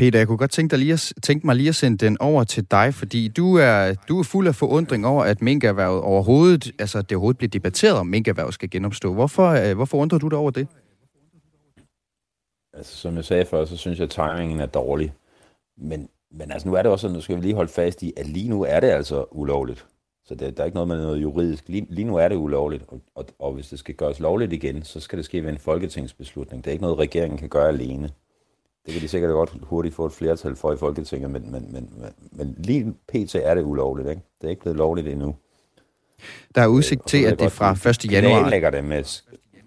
Peter, 0.00 0.18
jeg 0.18 0.26
kunne 0.26 0.38
godt 0.38 0.50
tænke, 0.50 0.70
dig 0.70 0.78
lige 0.78 0.92
at, 0.92 1.12
tænke 1.22 1.46
mig 1.46 1.56
lige 1.56 1.68
at 1.68 1.74
sende 1.74 1.98
den 2.06 2.16
over 2.20 2.44
til 2.44 2.70
dig, 2.70 2.94
fordi 2.94 3.28
du 3.28 3.56
er, 3.56 3.94
du 4.08 4.18
er 4.18 4.24
fuld 4.24 4.46
af 4.48 4.54
forundring 4.54 5.06
over, 5.06 5.24
at 5.24 5.42
minkerhvervet 5.42 6.02
overhovedet, 6.02 6.72
altså 6.78 7.02
det 7.02 7.12
overhovedet 7.12 7.38
bliver 7.38 7.50
debatteret, 7.50 7.98
om 7.98 8.06
minkerhvervet 8.06 8.54
skal 8.54 8.70
genopstå. 8.70 9.14
Hvorfor, 9.14 9.48
øh, 9.48 9.76
hvorfor 9.76 9.98
undrer 9.98 10.18
du 10.18 10.28
dig 10.28 10.38
over 10.38 10.50
det? 10.50 10.68
Altså, 12.72 12.96
som 12.96 13.16
jeg 13.16 13.24
sagde 13.24 13.44
før, 13.44 13.64
så 13.64 13.76
synes 13.76 13.98
jeg, 13.98 14.04
at 14.04 14.10
timingen 14.10 14.60
er 14.60 14.66
dårlig. 14.66 15.12
Men, 15.76 16.08
men 16.30 16.52
altså, 16.52 16.68
nu 16.68 16.74
er 16.74 16.82
det 16.82 16.92
også 16.92 17.02
sådan, 17.02 17.14
nu 17.14 17.20
skal 17.20 17.36
vi 17.36 17.40
lige 17.40 17.54
holde 17.54 17.72
fast 17.72 18.02
i, 18.02 18.12
at 18.16 18.26
lige 18.26 18.48
nu 18.48 18.62
er 18.62 18.80
det 18.80 18.88
altså 18.88 19.24
ulovligt. 19.30 19.86
Så 20.24 20.34
det, 20.34 20.56
der 20.56 20.62
er 20.62 20.64
ikke 20.64 20.74
noget 20.74 20.88
med 20.88 21.02
noget 21.02 21.22
juridisk. 21.22 21.68
Lige, 21.68 21.86
lige 21.90 22.04
nu 22.04 22.16
er 22.16 22.28
det 22.28 22.36
ulovligt, 22.36 22.84
og, 22.88 23.00
og, 23.14 23.26
og 23.38 23.52
hvis 23.52 23.68
det 23.68 23.78
skal 23.78 23.94
gøres 23.94 24.20
lovligt 24.20 24.52
igen, 24.52 24.82
så 24.82 25.00
skal 25.00 25.16
det 25.16 25.24
ske 25.24 25.44
ved 25.44 25.50
en 25.50 25.58
folketingsbeslutning. 25.58 26.64
Det 26.64 26.70
er 26.70 26.72
ikke 26.72 26.82
noget, 26.82 26.98
regeringen 26.98 27.38
kan 27.38 27.48
gøre 27.48 27.68
alene. 27.68 28.10
Det 28.86 28.92
kan 28.92 29.02
de 29.02 29.08
sikkert 29.08 29.30
godt 29.30 29.52
hurtigt 29.62 29.94
få 29.94 30.06
et 30.06 30.12
flertal 30.12 30.56
for 30.56 30.72
i 30.72 30.76
Folketinget, 30.76 31.30
men, 31.30 31.52
men, 31.52 31.72
men, 31.72 31.90
men, 31.96 32.14
men 32.32 32.54
lige 32.58 32.94
pt. 33.08 33.34
er 33.34 33.54
det 33.54 33.62
ulovligt. 33.62 34.08
Ikke? 34.08 34.22
Det 34.40 34.46
er 34.46 34.50
ikke 34.50 34.62
blevet 34.62 34.76
lovligt 34.76 35.08
endnu. 35.08 35.34
Der 36.54 36.62
er 36.62 36.66
udsigt 36.66 37.06
til, 37.06 37.24
at 37.24 37.40
det 37.40 37.52
fra 37.52 37.90
1. 37.90 38.12
januar... 38.12 38.50
lægger 38.50 38.70
det 38.70 38.84
med... 38.84 39.22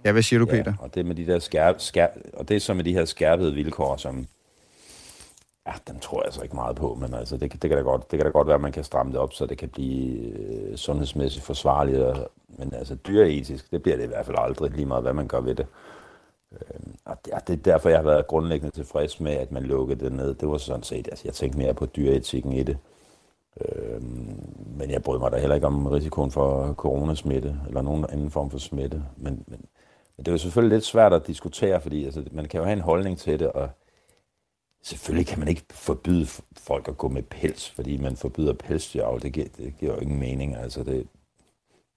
Ja, 0.05 0.11
hvad 0.11 0.21
siger 0.21 0.39
du, 0.39 0.45
Peter? 0.45 0.73
Ja, 0.79 0.83
og 0.83 0.95
det 0.95 1.05
med 1.05 1.15
de 1.15 1.25
der 1.25 1.39
skærp, 1.39 1.75
skærp, 1.79 2.09
og 2.33 2.49
det 2.49 2.55
er 2.55 2.59
så 2.59 2.73
med 2.73 2.83
de 2.83 2.93
her 2.93 3.05
skærpede 3.05 3.53
vilkår, 3.53 3.97
som 3.97 4.25
Ja, 5.67 5.73
den 5.87 5.99
tror 5.99 6.17
jeg 6.17 6.25
altså 6.25 6.41
ikke 6.41 6.55
meget 6.55 6.75
på, 6.75 6.97
men 7.01 7.13
altså, 7.13 7.37
det, 7.37 7.51
det, 7.51 7.69
kan 7.69 7.77
da 7.77 7.83
godt, 7.83 8.11
det 8.11 8.19
kan 8.19 8.25
da 8.25 8.31
godt 8.31 8.47
være, 8.47 8.55
at 8.55 8.61
man 8.61 8.71
kan 8.71 8.83
stramme 8.83 9.11
det 9.11 9.19
op, 9.19 9.33
så 9.33 9.45
det 9.45 9.57
kan 9.57 9.69
blive 9.69 10.17
øh, 10.17 10.77
sundhedsmæssigt 10.77 11.45
forsvarligt. 11.45 11.99
Og, 11.99 12.29
men 12.47 12.73
altså, 12.73 12.95
dyreetisk, 12.95 13.71
det 13.71 13.83
bliver 13.83 13.97
det 13.97 14.03
i 14.03 14.07
hvert 14.07 14.25
fald 14.25 14.37
aldrig, 14.39 14.71
lige 14.71 14.85
meget 14.85 15.03
hvad 15.03 15.13
man 15.13 15.27
gør 15.27 15.41
ved 15.41 15.55
det. 15.55 15.65
Øh, 16.51 16.79
og 17.05 17.17
det, 17.25 17.33
det 17.47 17.53
er 17.53 17.71
derfor, 17.71 17.89
jeg 17.89 17.97
har 17.97 18.03
været 18.03 18.27
grundlæggende 18.27 18.75
tilfreds 18.75 19.19
med, 19.19 19.31
at 19.31 19.51
man 19.51 19.63
lukkede 19.63 20.05
det 20.05 20.11
ned. 20.11 20.33
Det 20.33 20.49
var 20.49 20.57
sådan 20.57 20.83
set, 20.83 21.07
altså, 21.07 21.21
jeg 21.25 21.33
tænkte 21.33 21.57
mere 21.57 21.73
på 21.73 21.85
dyreetikken 21.85 22.51
i 22.51 22.63
det. 22.63 22.77
Øh, 23.61 24.01
men 24.77 24.91
jeg 24.91 25.03
brød 25.03 25.19
mig 25.19 25.31
da 25.31 25.37
heller 25.37 25.55
ikke 25.55 25.67
om 25.67 25.85
risikoen 25.87 26.31
for 26.31 26.73
coronasmitte, 26.73 27.55
eller 27.67 27.81
nogen 27.81 28.05
anden 28.09 28.31
form 28.31 28.49
for 28.49 28.57
smitte. 28.57 29.03
Men, 29.17 29.43
men, 29.47 29.65
men 30.17 30.25
det 30.25 30.27
er 30.27 30.31
jo 30.31 30.37
selvfølgelig 30.37 30.75
lidt 30.75 30.85
svært 30.85 31.13
at 31.13 31.27
diskutere, 31.27 31.81
fordi 31.81 32.05
altså, 32.05 32.23
man 32.31 32.45
kan 32.45 32.57
jo 32.57 32.63
have 32.63 32.73
en 32.73 32.81
holdning 32.81 33.17
til 33.17 33.39
det, 33.39 33.47
og 33.47 33.69
Selvfølgelig 34.83 35.27
kan 35.27 35.39
man 35.39 35.47
ikke 35.47 35.63
forbyde 35.71 36.27
folk 36.57 36.87
at 36.87 36.97
gå 36.97 37.07
med 37.07 37.23
pels, 37.23 37.69
fordi 37.69 37.97
man 37.97 38.15
forbyder 38.15 38.53
pelsdyravl. 38.53 39.21
Det 39.21 39.33
giver, 39.33 39.47
det 39.57 39.73
giver 39.79 39.93
jo 39.93 39.99
ingen 39.99 40.19
mening. 40.19 40.55
Altså 40.55 40.83
det, 40.83 41.07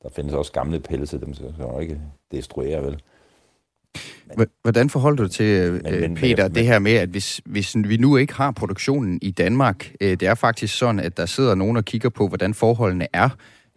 der 0.03 0.09
findes 0.17 0.35
også 0.35 0.53
gamle 0.53 0.81
pelse, 0.81 1.21
dem 1.21 1.35
skal 1.35 1.55
jo 1.61 1.79
ikke 1.79 2.01
destruere, 2.33 2.83
vel? 2.83 3.03
Men, 4.37 4.47
Hvordan 4.63 4.91
forholder 4.91 5.23
du 5.23 5.29
til, 5.29 5.73
men, 5.73 5.95
øh, 5.95 6.01
men, 6.01 6.15
Peter, 6.15 6.45
men, 6.45 6.55
det 6.55 6.67
her 6.67 6.79
med, 6.79 6.93
at 6.93 7.09
hvis, 7.09 7.41
hvis 7.45 7.77
vi 7.77 7.97
nu 7.97 8.17
ikke 8.17 8.35
har 8.35 8.51
produktionen 8.51 9.19
i 9.23 9.31
Danmark, 9.31 9.93
øh, 10.01 10.11
det 10.11 10.23
er 10.23 10.35
faktisk 10.35 10.79
sådan, 10.79 11.01
at 11.01 11.17
der 11.17 11.27
sidder 11.27 11.55
nogen 11.55 11.77
og 11.77 11.85
kigger 11.85 12.09
på, 12.09 12.29
hvordan 12.29 12.55
forholdene 12.55 13.07
er 13.13 13.29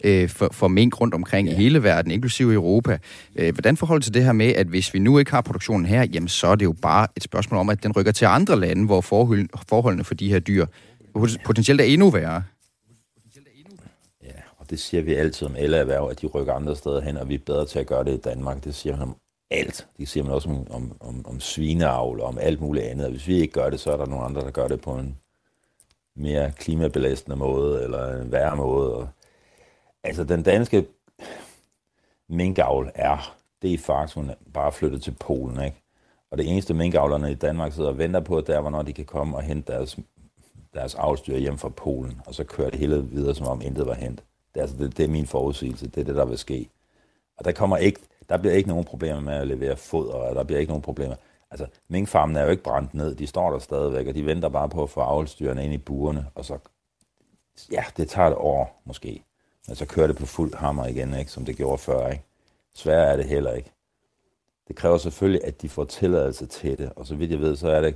øh, 0.03 0.29
for, 0.29 0.50
for 0.51 0.68
mink 0.68 1.01
rundt 1.01 1.13
omkring 1.13 1.48
ja. 1.48 1.53
i 1.53 1.58
hele 1.58 1.84
verden, 1.84 2.12
inklusive 2.12 2.53
Europa. 2.53 2.98
Øh, 3.36 3.53
hvordan 3.53 3.77
forholder 3.77 4.03
til 4.03 4.13
det 4.13 4.24
her 4.24 4.32
med, 4.32 4.48
at 4.48 4.68
hvis 4.68 4.94
vi 4.94 5.00
nu 5.00 5.20
ikke 5.20 5.32
har 5.32 5.41
produktionen 5.41 5.86
her, 5.86 6.03
jamen 6.13 6.27
så 6.27 6.48
er 6.48 6.56
det 6.56 6.65
jo 6.65 6.75
bare 6.82 7.08
et 7.15 7.24
spørgsmål 7.24 7.60
om, 7.60 7.70
at 7.70 7.84
den 7.84 7.91
rykker 7.91 8.12
til 8.12 8.25
andre 8.25 8.60
lande, 8.60 8.86
hvor 8.86 9.01
forhold, 9.01 9.50
forholdene 9.70 10.03
for 10.03 10.13
de 10.13 10.29
her 10.29 10.39
dyr 10.39 10.65
potentielt 11.46 11.82
er 11.82 11.86
endnu 11.86 12.10
værre? 12.10 12.44
Ja, 14.24 14.39
og 14.58 14.70
det 14.70 14.79
siger 14.79 15.03
vi 15.03 15.13
altid 15.13 15.48
om 15.48 15.56
alle 15.56 15.77
erhverv, 15.77 16.08
at 16.12 16.22
de 16.22 16.27
rykker 16.27 16.53
andre 16.53 16.75
steder 16.75 17.01
hen, 17.01 17.18
og 17.18 17.29
vi 17.29 17.34
er 17.34 17.39
bedre 17.46 17.65
til 17.65 17.79
at 17.79 17.88
gøre 17.88 18.03
det 18.03 18.13
i 18.13 18.18
Danmark. 18.18 18.63
Det 18.63 18.75
siger 18.75 18.98
man 18.98 19.01
om 19.01 19.15
alt. 19.51 19.88
Det 19.98 20.08
siger 20.08 20.24
man 20.24 20.34
også 20.34 20.50
om, 20.50 20.72
om, 20.72 20.91
om, 21.00 21.25
om 21.25 21.39
svineavl 21.39 22.20
og 22.20 22.27
om 22.27 22.38
alt 22.38 22.62
muligt 22.62 22.86
andet. 22.86 23.06
Og 23.06 23.12
hvis 23.12 23.27
vi 23.27 23.36
ikke 23.36 23.53
gør 23.53 23.70
det, 23.70 23.79
så 23.79 23.91
er 23.91 23.98
der 23.98 24.06
nogle 24.06 24.25
andre, 24.25 24.41
der 24.41 24.51
gør 24.51 24.68
det 24.68 24.82
på 24.82 24.91
en 24.91 25.15
mere 26.15 26.51
klimabelastende 26.51 27.38
måde, 27.38 27.84
eller 27.84 28.22
en 28.22 28.32
værre 28.32 28.56
måde. 28.56 28.94
Og 28.94 29.08
Altså, 30.03 30.24
den 30.24 30.44
danske 30.44 30.88
minkavl 32.29 32.91
er, 32.96 33.36
det 33.62 33.74
er 33.74 33.77
faktisk 33.77 34.18
bare 34.53 34.72
flyttet 34.72 35.01
til 35.01 35.15
Polen, 35.20 35.63
ikke? 35.63 35.82
Og 36.32 36.38
det 36.38 36.51
eneste 36.51 36.74
minkavlerne 36.74 37.32
i 37.32 37.36
Danmark 37.36 37.74
sidder 37.74 37.89
og 37.89 37.98
venter 37.98 38.20
på, 38.20 38.41
det 38.41 38.56
er, 38.56 38.62
hvornår 38.62 38.82
de 38.82 38.94
kan 38.94 39.06
komme 39.06 39.38
og 39.38 39.44
hente 39.44 39.74
deres, 39.74 40.00
deres 40.74 40.96
afstyr 40.96 41.38
hjem 41.38 41.58
fra 41.58 41.70
Polen, 41.70 42.22
og 42.25 42.36
så 42.36 42.44
kører 42.44 42.70
det 42.70 42.79
hele 42.79 43.03
videre, 43.03 43.36
som 43.36 43.48
om 43.48 43.62
intet 43.62 43.88
var 43.88 43.94
hent. 43.94 44.24
Det 44.53 44.60
er, 44.60 44.62
altså, 44.62 44.77
det, 44.77 44.98
det 44.98 45.06
er 45.06 45.10
min 45.10 45.27
forudsigelse, 45.27 45.88
det 45.88 46.01
er 46.01 46.06
det, 46.06 46.15
der 46.15 46.25
vil 46.25 46.38
ske. 46.38 46.70
Og 47.38 47.46
der, 47.46 47.51
kommer 47.51 47.77
ikke, 47.77 48.00
der 48.29 48.38
bliver 48.38 48.53
ikke 48.53 48.70
nogen 48.70 48.86
problemer 48.86 49.20
med 49.20 49.34
at 49.34 49.48
levere 49.48 49.77
foder, 49.77 50.13
og 50.13 50.36
der 50.36 50.44
bliver 50.44 50.60
ikke 50.60 50.72
nogen 50.72 50.82
problemer. 50.82 51.15
Altså, 51.51 51.68
minkfarmen 51.88 52.36
er 52.36 52.44
jo 52.44 52.50
ikke 52.50 52.63
brændt 52.63 52.94
ned, 52.94 53.15
de 53.15 53.27
står 53.27 53.51
der 53.51 53.60
stadigvæk, 53.60 54.08
og 54.08 54.15
de 54.15 54.25
venter 54.25 54.50
bare 54.50 54.70
på 54.70 54.84
at 54.84 54.89
få 54.89 55.01
avlstyrene 55.01 55.65
ind 55.65 55.74
i 55.74 55.77
burene, 55.77 56.25
og 56.36 56.46
så, 56.46 56.58
ja, 57.72 57.84
det 57.98 58.10
tager 58.10 58.27
et 58.27 58.36
år 58.36 58.82
måske. 58.86 59.24
Men 59.68 59.75
så 59.75 59.86
kører 59.86 60.08
det 60.08 60.18
på 60.18 60.25
fuld 60.25 60.56
hammer 60.56 60.88
igen, 60.88 61.13
ikke? 61.13 61.32
som 61.32 61.46
det 61.46 61.58
gjorde 61.58 61.78
før. 61.78 62.08
Ikke? 62.08 62.24
Sværere 62.74 63.12
er 63.12 63.16
det 63.16 63.25
heller 63.25 63.54
ikke. 63.54 63.72
Det 64.68 64.75
kræver 64.75 64.98
selvfølgelig, 64.98 65.44
at 65.44 65.62
de 65.62 65.70
får 65.70 65.86
tilladelse 65.86 66.46
til 66.46 66.78
det, 66.78 66.92
og 66.96 67.08
så 67.08 67.16
vidt 67.16 67.32
jeg 67.32 67.39
ved, 67.39 67.56
så 67.56 67.70
er 67.70 67.82
det 67.82 67.96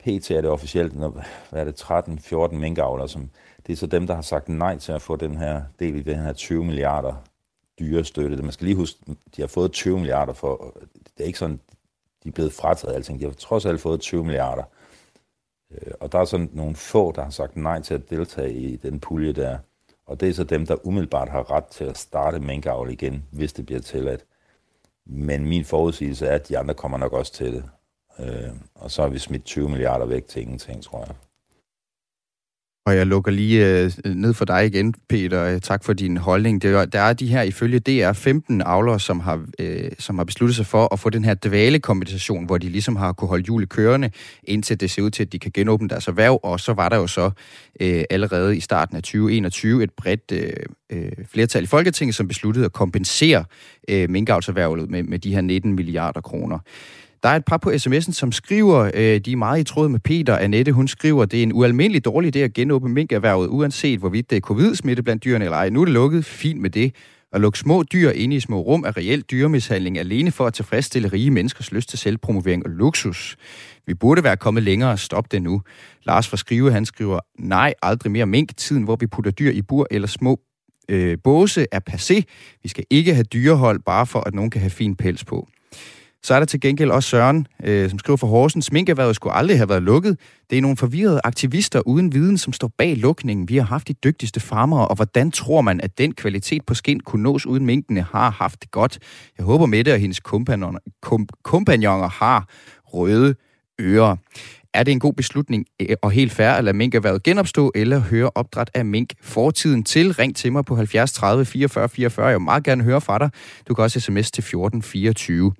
PT 0.00 0.30
er 0.30 0.40
det 0.40 0.50
officielt, 0.50 0.92
hvad 0.92 1.10
er 1.52 1.64
det, 1.64 1.82
13-14 1.82 2.54
minkavler, 2.54 3.06
som, 3.06 3.30
det 3.66 3.72
er 3.72 3.76
så 3.76 3.86
dem, 3.86 4.06
der 4.06 4.14
har 4.14 4.22
sagt 4.22 4.48
nej 4.48 4.78
til 4.78 4.92
at 4.92 5.02
få 5.02 5.16
den 5.16 5.36
her 5.36 5.62
del 5.78 5.96
i 5.96 6.02
den 6.02 6.18
her 6.18 6.32
20 6.32 6.64
milliarder 6.64 7.14
dyre 7.78 8.04
støtte. 8.04 8.42
Man 8.42 8.52
skal 8.52 8.64
lige 8.64 8.76
huske, 8.76 8.98
de 9.36 9.42
har 9.42 9.46
fået 9.46 9.72
20 9.72 9.98
milliarder 9.98 10.32
for, 10.32 10.76
det 11.16 11.22
er 11.22 11.26
ikke 11.26 11.38
sådan, 11.38 11.60
de 12.24 12.28
er 12.28 12.32
blevet 12.32 12.52
frataget 12.52 12.94
alting, 12.94 13.20
de 13.20 13.24
har 13.24 13.32
trods 13.32 13.66
alt 13.66 13.80
fået 13.80 14.00
20 14.00 14.24
milliarder. 14.24 14.64
Øh, 15.70 15.92
og 16.00 16.12
der 16.12 16.18
er 16.18 16.24
sådan 16.24 16.50
nogle 16.52 16.76
få, 16.76 17.12
der 17.12 17.22
har 17.22 17.30
sagt 17.30 17.56
nej 17.56 17.82
til 17.82 17.94
at 17.94 18.10
deltage 18.10 18.52
i 18.52 18.76
den 18.76 19.00
pulje 19.00 19.32
der. 19.32 19.58
Og 20.10 20.20
det 20.20 20.28
er 20.28 20.32
så 20.32 20.44
dem, 20.44 20.66
der 20.66 20.86
umiddelbart 20.86 21.28
har 21.28 21.50
ret 21.50 21.64
til 21.64 21.84
at 21.84 21.98
starte 21.98 22.40
minkavl 22.40 22.90
igen, 22.90 23.24
hvis 23.30 23.52
det 23.52 23.66
bliver 23.66 23.80
tilladt. 23.80 24.24
Men 25.06 25.46
min 25.46 25.64
forudsigelse 25.64 26.26
er, 26.26 26.34
at 26.34 26.48
de 26.48 26.58
andre 26.58 26.74
kommer 26.74 26.98
nok 26.98 27.12
også 27.12 27.32
til 27.32 27.52
det. 27.52 27.64
Øh, 28.18 28.50
og 28.74 28.90
så 28.90 29.02
har 29.02 29.08
vi 29.08 29.18
smidt 29.18 29.44
20 29.44 29.68
milliarder 29.68 30.06
væk 30.06 30.26
til 30.28 30.42
ingenting, 30.42 30.82
tror 30.82 30.98
jeg. 30.98 31.14
Og 32.90 32.96
jeg 32.96 33.06
lukker 33.06 33.32
lige 33.32 33.66
øh, 33.66 33.92
ned 34.04 34.34
for 34.34 34.44
dig 34.44 34.66
igen, 34.66 34.94
Peter. 35.08 35.44
Øh, 35.44 35.60
tak 35.60 35.84
for 35.84 35.92
din 35.92 36.16
holdning. 36.16 36.62
Det 36.62 36.92
der 36.92 37.00
er 37.00 37.12
de 37.12 37.26
her, 37.26 37.42
ifølge 37.42 37.78
DR, 37.78 38.12
15 38.12 38.62
avlere, 38.62 39.00
som 39.00 39.20
har, 39.20 39.44
øh, 39.58 39.90
som 39.98 40.18
har 40.18 40.24
besluttet 40.24 40.56
sig 40.56 40.66
for 40.66 40.92
at 40.92 41.00
få 41.00 41.10
den 41.10 41.24
her 41.24 41.34
dvalekompensation, 41.34 42.44
hvor 42.44 42.58
de 42.58 42.68
ligesom 42.68 42.96
har 42.96 43.12
kunne 43.12 43.28
holde 43.28 43.44
hjulet 43.44 43.68
kørende, 43.68 44.10
indtil 44.44 44.80
det 44.80 44.90
ser 44.90 45.02
ud 45.02 45.10
til, 45.10 45.22
at 45.22 45.32
de 45.32 45.38
kan 45.38 45.50
genåbne 45.54 45.88
deres 45.88 46.08
erhverv. 46.08 46.40
Og 46.42 46.60
så 46.60 46.72
var 46.72 46.88
der 46.88 46.96
jo 46.96 47.06
så 47.06 47.30
øh, 47.80 48.04
allerede 48.10 48.56
i 48.56 48.60
starten 48.60 48.96
af 48.96 49.02
2021 49.02 49.82
et 49.82 49.90
bredt 49.90 50.32
øh, 50.32 50.52
øh, 50.92 51.12
flertal 51.32 51.62
i 51.62 51.66
Folketinget, 51.66 52.14
som 52.14 52.28
besluttede 52.28 52.64
at 52.64 52.72
kompensere 52.72 53.44
øh, 53.88 54.10
minkavlserhvervet 54.10 54.90
med, 54.90 55.02
med 55.02 55.18
de 55.18 55.34
her 55.34 55.40
19 55.40 55.74
milliarder 55.74 56.20
kroner. 56.20 56.58
Der 57.22 57.28
er 57.28 57.36
et 57.36 57.44
par 57.44 57.56
på 57.56 57.70
sms'en, 57.70 58.12
som 58.12 58.32
skriver, 58.32 58.90
øh, 58.94 59.20
de 59.20 59.32
er 59.32 59.36
meget 59.36 59.60
i 59.60 59.64
tråd 59.64 59.88
med 59.88 60.00
Peter. 60.00 60.36
Annette, 60.36 60.72
hun 60.72 60.88
skriver, 60.88 61.24
det 61.24 61.38
er 61.38 61.42
en 61.42 61.52
ualmindelig 61.52 62.04
dårlig 62.04 62.36
idé 62.36 62.38
at 62.38 62.52
genåbne 62.52 62.94
minkerhvervet, 62.94 63.48
uanset 63.48 63.98
hvorvidt 63.98 64.30
det 64.30 64.36
er 64.36 64.40
covid-smitte 64.40 65.02
blandt 65.02 65.24
dyrene 65.24 65.44
eller 65.44 65.56
ej. 65.56 65.70
Nu 65.70 65.80
er 65.80 65.84
det 65.84 65.94
lukket, 65.94 66.24
fint 66.24 66.60
med 66.60 66.70
det. 66.70 66.94
At 67.32 67.40
lukke 67.40 67.58
små 67.58 67.82
dyr 67.82 68.10
inde 68.10 68.36
i 68.36 68.40
små 68.40 68.60
rum 68.60 68.84
er 68.84 68.96
reelt 68.96 69.30
dyremishandling 69.30 69.98
alene 69.98 70.30
for 70.30 70.46
at 70.46 70.54
tilfredsstille 70.54 71.08
rige 71.08 71.30
menneskers 71.30 71.72
lyst 71.72 71.88
til 71.88 71.98
selvpromovering 71.98 72.64
og 72.66 72.70
luksus. 72.70 73.36
Vi 73.86 73.94
burde 73.94 74.24
være 74.24 74.36
kommet 74.36 74.62
længere. 74.62 74.98
Stop 74.98 75.32
det 75.32 75.42
nu. 75.42 75.62
Lars 76.04 76.28
fra 76.28 76.36
Skrive, 76.36 76.72
han 76.72 76.86
skriver, 76.86 77.20
nej, 77.38 77.74
aldrig 77.82 78.12
mere 78.12 78.26
mink. 78.26 78.56
Tiden, 78.56 78.82
hvor 78.82 78.96
vi 78.96 79.06
putter 79.06 79.30
dyr 79.30 79.50
i 79.50 79.62
bur 79.62 79.86
eller 79.90 80.08
små 80.08 80.40
øh, 80.88 81.18
båse 81.24 81.66
er 81.72 81.80
passé. 81.90 82.22
Vi 82.62 82.68
skal 82.68 82.84
ikke 82.90 83.14
have 83.14 83.24
dyrehold, 83.24 83.80
bare 83.86 84.06
for 84.06 84.20
at 84.20 84.34
nogen 84.34 84.50
kan 84.50 84.60
have 84.60 84.70
fin 84.70 84.96
pels 84.96 85.24
på. 85.24 85.48
Så 86.22 86.34
er 86.34 86.38
der 86.38 86.46
til 86.46 86.60
gengæld 86.60 86.90
også 86.90 87.08
Søren, 87.08 87.46
øh, 87.64 87.90
som 87.90 87.98
skriver 87.98 88.16
for 88.16 88.26
Horsens. 88.26 88.64
sminkeværet 88.64 89.16
skulle 89.16 89.34
aldrig 89.34 89.56
have 89.56 89.68
været 89.68 89.82
lukket. 89.82 90.18
Det 90.50 90.58
er 90.58 90.62
nogle 90.62 90.76
forvirrede 90.76 91.20
aktivister 91.24 91.80
uden 91.86 92.12
viden, 92.12 92.38
som 92.38 92.52
står 92.52 92.70
bag 92.78 92.96
lukningen. 92.96 93.48
Vi 93.48 93.56
har 93.56 93.64
haft 93.64 93.88
de 93.88 93.92
dygtigste 93.92 94.40
farmere, 94.40 94.88
og 94.88 94.96
hvordan 94.96 95.30
tror 95.30 95.60
man, 95.60 95.80
at 95.80 95.98
den 95.98 96.14
kvalitet 96.14 96.66
på 96.66 96.74
skind 96.74 97.00
kunne 97.00 97.22
nås 97.22 97.46
uden 97.46 97.66
minkene 97.66 98.02
har 98.12 98.30
haft 98.30 98.62
det 98.62 98.70
godt? 98.70 98.98
Jeg 99.38 99.46
håber, 99.46 99.66
Mette 99.66 99.92
og 99.92 99.98
hendes 99.98 100.20
kompagnoner, 100.20 100.78
kom, 101.02 101.28
kompagnoner 101.44 102.08
har 102.08 102.48
røde 102.84 103.34
ører. 103.80 104.16
Er 104.74 104.82
det 104.82 104.92
en 104.92 105.00
god 105.00 105.12
beslutning 105.12 105.66
øh, 105.80 105.96
og 106.02 106.10
helt 106.10 106.32
fair 106.32 106.50
at 106.50 106.64
lade 106.64 106.76
minkerhvervet 106.76 107.22
genopstå, 107.22 107.72
eller 107.74 107.98
høre 107.98 108.30
opdræt 108.34 108.70
af 108.74 108.84
mink 108.84 109.12
fortiden 109.22 109.84
til? 109.84 110.12
Ring 110.12 110.36
til 110.36 110.52
mig 110.52 110.64
på 110.64 110.76
70 110.76 111.12
30 111.12 111.44
44 111.44 111.88
44. 111.88 112.26
Jeg 112.26 112.34
vil 112.34 112.44
meget 112.44 112.64
gerne 112.64 112.84
høre 112.84 113.00
fra 113.00 113.18
dig. 113.18 113.30
Du 113.68 113.74
kan 113.74 113.84
også 113.84 114.00
sms 114.00 114.30
til 114.30 114.44
14 114.44 114.82
24. 114.82 115.52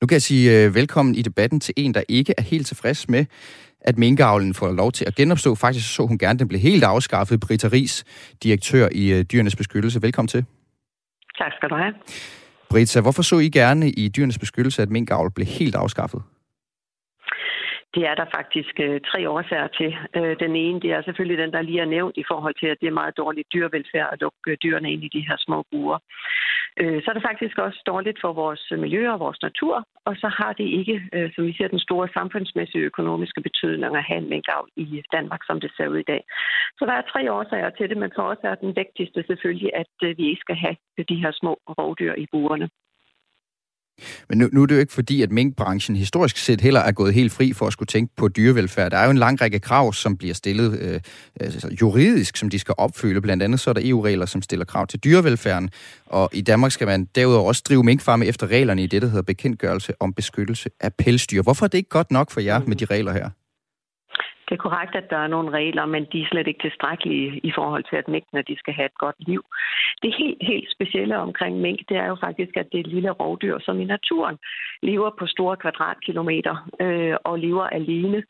Nu 0.00 0.06
kan 0.06 0.14
jeg 0.14 0.22
sige 0.22 0.66
uh, 0.66 0.74
velkommen 0.74 1.14
i 1.14 1.22
debatten 1.22 1.60
til 1.60 1.74
en, 1.76 1.94
der 1.94 2.02
ikke 2.08 2.34
er 2.38 2.42
helt 2.42 2.66
tilfreds 2.66 3.08
med, 3.08 3.24
at 3.80 3.98
minkavlen 3.98 4.54
får 4.54 4.72
lov 4.72 4.92
til 4.92 5.04
at 5.04 5.14
genopstå. 5.14 5.54
Faktisk 5.54 5.94
så 5.94 6.06
hun 6.06 6.18
gerne, 6.18 6.36
at 6.36 6.38
den 6.38 6.48
blev 6.48 6.60
helt 6.60 6.84
afskaffet. 6.84 7.40
Britta 7.40 7.68
Ries, 7.68 8.04
direktør 8.42 8.88
i 8.92 9.18
uh, 9.18 9.20
Dyrenes 9.20 9.56
Beskyttelse. 9.56 10.02
Velkommen 10.02 10.28
til. 10.28 10.44
Tak 11.38 11.52
skal 11.56 11.68
du 11.68 11.74
have. 11.74 11.94
Britta, 12.70 13.00
hvorfor 13.00 13.22
så 13.22 13.38
I 13.38 13.48
gerne 13.48 13.90
i 13.90 14.08
Dyrenes 14.08 14.38
Beskyttelse, 14.38 14.82
at 14.82 14.90
minkavl 14.90 15.30
blev 15.30 15.46
helt 15.46 15.74
afskaffet? 15.74 16.22
Det 17.94 18.02
er 18.10 18.14
der 18.14 18.26
faktisk 18.38 18.74
øh, 18.80 19.00
tre 19.10 19.30
årsager 19.30 19.68
til. 19.78 19.90
Øh, 20.16 20.36
den 20.44 20.56
ene, 20.56 20.80
det 20.80 20.90
er 20.92 21.02
selvfølgelig 21.02 21.38
den, 21.38 21.52
der 21.52 21.62
lige 21.62 21.80
er 21.80 21.94
nævnt 21.96 22.16
i 22.16 22.24
forhold 22.30 22.54
til, 22.60 22.66
at 22.66 22.80
det 22.80 22.86
er 22.88 23.00
meget 23.00 23.16
dårlig 23.16 23.44
dyrevelfærd 23.52 24.08
at 24.12 24.20
lukke 24.20 24.50
øh, 24.50 24.56
dyrene 24.62 24.92
ind 24.92 25.04
i 25.04 25.14
de 25.16 25.26
her 25.28 25.36
små 25.38 25.64
buer. 25.70 25.98
Øh, 26.80 27.02
så 27.02 27.06
er 27.10 27.14
det 27.14 27.28
faktisk 27.30 27.58
også 27.58 27.80
dårligt 27.86 28.18
for 28.20 28.32
vores 28.32 28.62
miljø 28.84 29.02
og 29.12 29.20
vores 29.20 29.42
natur, 29.42 29.76
og 30.04 30.16
så 30.16 30.28
har 30.38 30.52
det 30.52 30.68
ikke, 30.80 30.96
øh, 31.12 31.30
som 31.34 31.46
vi 31.46 31.52
ser, 31.56 31.68
den 31.68 31.86
store 31.88 32.08
samfundsmæssige 32.16 32.88
økonomiske 32.90 33.40
betydning 33.40 33.96
at 33.96 34.04
have 34.08 34.20
en 34.22 34.28
minkavl 34.28 34.68
i 34.76 35.02
Danmark, 35.12 35.42
som 35.46 35.60
det 35.60 35.70
ser 35.76 35.88
ud 35.88 35.98
i 35.98 36.10
dag. 36.12 36.22
Så 36.78 36.82
der 36.86 36.92
er 36.92 37.10
tre 37.12 37.32
årsager 37.32 37.70
til 37.70 37.88
det, 37.88 37.96
men 37.96 38.12
for 38.16 38.22
os 38.22 38.42
er 38.42 38.54
den 38.54 38.76
vigtigste 38.76 39.24
selvfølgelig, 39.26 39.70
at 39.82 39.94
øh, 40.02 40.18
vi 40.18 40.24
ikke 40.28 40.44
skal 40.46 40.56
have 40.56 40.76
de 41.08 41.22
her 41.22 41.32
små 41.40 41.52
rovdyr 41.78 42.14
i 42.14 42.26
buerne. 42.32 42.68
Men 44.28 44.38
nu, 44.38 44.48
nu 44.52 44.62
er 44.62 44.66
det 44.66 44.74
jo 44.74 44.80
ikke 44.80 44.92
fordi, 44.92 45.22
at 45.22 45.32
minkbranchen 45.32 45.96
historisk 45.96 46.36
set 46.36 46.60
heller 46.60 46.80
er 46.80 46.92
gået 46.92 47.14
helt 47.14 47.32
fri 47.32 47.52
for 47.52 47.66
at 47.66 47.72
skulle 47.72 47.86
tænke 47.86 48.14
på 48.16 48.28
dyrevelfærd. 48.28 48.90
Der 48.90 48.98
er 48.98 49.04
jo 49.04 49.10
en 49.10 49.18
lang 49.18 49.40
række 49.40 49.58
krav, 49.58 49.92
som 49.92 50.16
bliver 50.16 50.34
stillet 50.34 50.78
øh, 50.80 50.94
øh 50.94 51.00
altså 51.40 51.76
juridisk, 51.80 52.36
som 52.36 52.50
de 52.50 52.58
skal 52.58 52.74
opfylde. 52.78 53.20
Blandt 53.20 53.42
andet 53.42 53.60
så 53.60 53.70
er 53.70 53.74
der 53.74 53.80
EU-regler, 53.84 54.26
som 54.26 54.42
stiller 54.42 54.64
krav 54.64 54.86
til 54.86 54.98
dyrevelfærden. 54.98 55.70
Og 56.06 56.30
i 56.32 56.40
Danmark 56.40 56.72
skal 56.72 56.86
man 56.86 57.04
derudover 57.14 57.48
også 57.48 57.62
drive 57.68 57.84
minkfarme 57.84 58.26
efter 58.26 58.46
reglerne 58.46 58.82
i 58.82 58.86
det, 58.86 59.02
der 59.02 59.08
hedder 59.08 59.22
bekendtgørelse 59.22 59.92
om 60.00 60.12
beskyttelse 60.12 60.70
af 60.80 60.94
pelsdyr. 60.94 61.42
Hvorfor 61.42 61.66
er 61.66 61.68
det 61.68 61.78
ikke 61.78 61.90
godt 61.90 62.10
nok 62.10 62.30
for 62.30 62.40
jer 62.40 62.60
med 62.66 62.76
de 62.76 62.84
regler 62.84 63.12
her? 63.12 63.30
Det 64.48 64.54
er 64.54 64.66
korrekt, 64.66 64.94
at 64.94 65.10
der 65.10 65.16
er 65.16 65.26
nogle 65.26 65.50
regler, 65.50 65.86
men 65.86 66.04
de 66.12 66.22
er 66.22 66.28
slet 66.30 66.46
ikke 66.46 66.62
tilstrækkelige 66.62 67.40
i 67.48 67.52
forhold 67.54 67.84
til, 67.90 67.96
at 67.96 68.08
minkene 68.08 68.42
de 68.42 68.58
skal 68.58 68.74
have 68.74 68.86
et 68.86 68.98
godt 68.98 69.16
liv. 69.18 69.42
Det 70.02 70.14
helt, 70.18 70.42
helt 70.42 70.70
specielle 70.72 71.16
omkring 71.18 71.60
mink, 71.60 71.80
det 71.88 71.96
er 71.96 72.06
jo 72.06 72.16
faktisk, 72.20 72.56
at 72.56 72.66
det 72.72 72.78
er 72.78 72.84
et 72.84 72.94
lille 72.96 73.10
rovdyr, 73.10 73.58
som 73.58 73.80
i 73.80 73.84
naturen 73.84 74.38
lever 74.82 75.10
på 75.18 75.26
store 75.26 75.56
kvadratkilometer 75.56 76.68
øh, 76.80 77.16
og 77.24 77.38
lever 77.38 77.66
alene. 77.66 78.22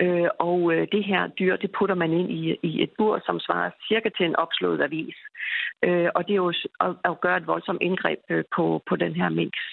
Øh, 0.00 0.28
og 0.38 0.72
øh, 0.74 0.88
det 0.92 1.04
her 1.04 1.26
dyr, 1.26 1.56
det 1.56 1.70
putter 1.78 1.94
man 1.94 2.12
ind 2.12 2.30
i, 2.30 2.56
i 2.62 2.82
et 2.82 2.90
bur, 2.98 3.20
som 3.26 3.40
svarer 3.40 3.70
cirka 3.88 4.08
til 4.16 4.26
en 4.26 4.36
opslået 4.36 4.82
avis. 4.82 5.16
Øh, 5.84 6.08
og 6.14 6.26
det 6.26 6.32
er 6.32 6.42
jo 6.46 6.52
at, 6.80 6.94
at 7.04 7.20
gøre 7.20 7.36
et 7.36 7.46
voldsomt 7.46 7.82
indgreb 7.82 8.18
øh, 8.30 8.44
på, 8.56 8.82
på 8.88 8.96
den 8.96 9.14
her 9.14 9.28
minks. 9.28 9.64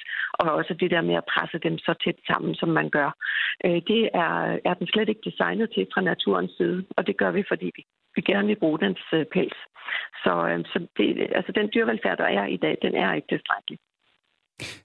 Og 0.42 0.52
også 0.60 0.74
det 0.80 0.92
der 0.92 1.02
med 1.02 1.16
at 1.16 1.30
presse 1.34 1.58
dem 1.68 1.78
så 1.78 1.94
tæt 2.04 2.20
sammen, 2.28 2.56
som 2.56 2.70
man 2.70 2.90
gør. 2.90 3.10
Øh, 3.66 3.80
det 3.92 4.02
er, 4.26 4.34
er 4.70 4.74
den 4.80 4.88
slet 4.88 5.10
ikke 5.10 5.28
designet 5.30 5.68
til 5.76 5.88
fra 5.94 6.02
naturens 6.02 6.54
side, 6.58 6.86
og 6.98 7.08
det 7.08 7.18
gør 7.18 7.32
vi, 7.32 7.44
fordi 7.52 7.68
vi, 7.78 7.82
vi 8.16 8.22
gerne 8.22 8.48
vil 8.48 8.60
bruge 8.64 8.80
dens 8.80 9.04
øh, 9.14 9.26
pels. 9.34 9.60
Så, 10.24 10.34
øh, 10.50 10.60
så 10.72 10.78
det, 10.98 11.06
altså, 11.40 11.52
den 11.52 11.70
dyrevelfærd, 11.74 12.18
der 12.18 12.30
er 12.40 12.46
i 12.46 12.58
dag, 12.58 12.78
den 12.82 12.96
er 12.96 13.14
ikke 13.14 13.28
tilstrækkelig. 13.34 13.80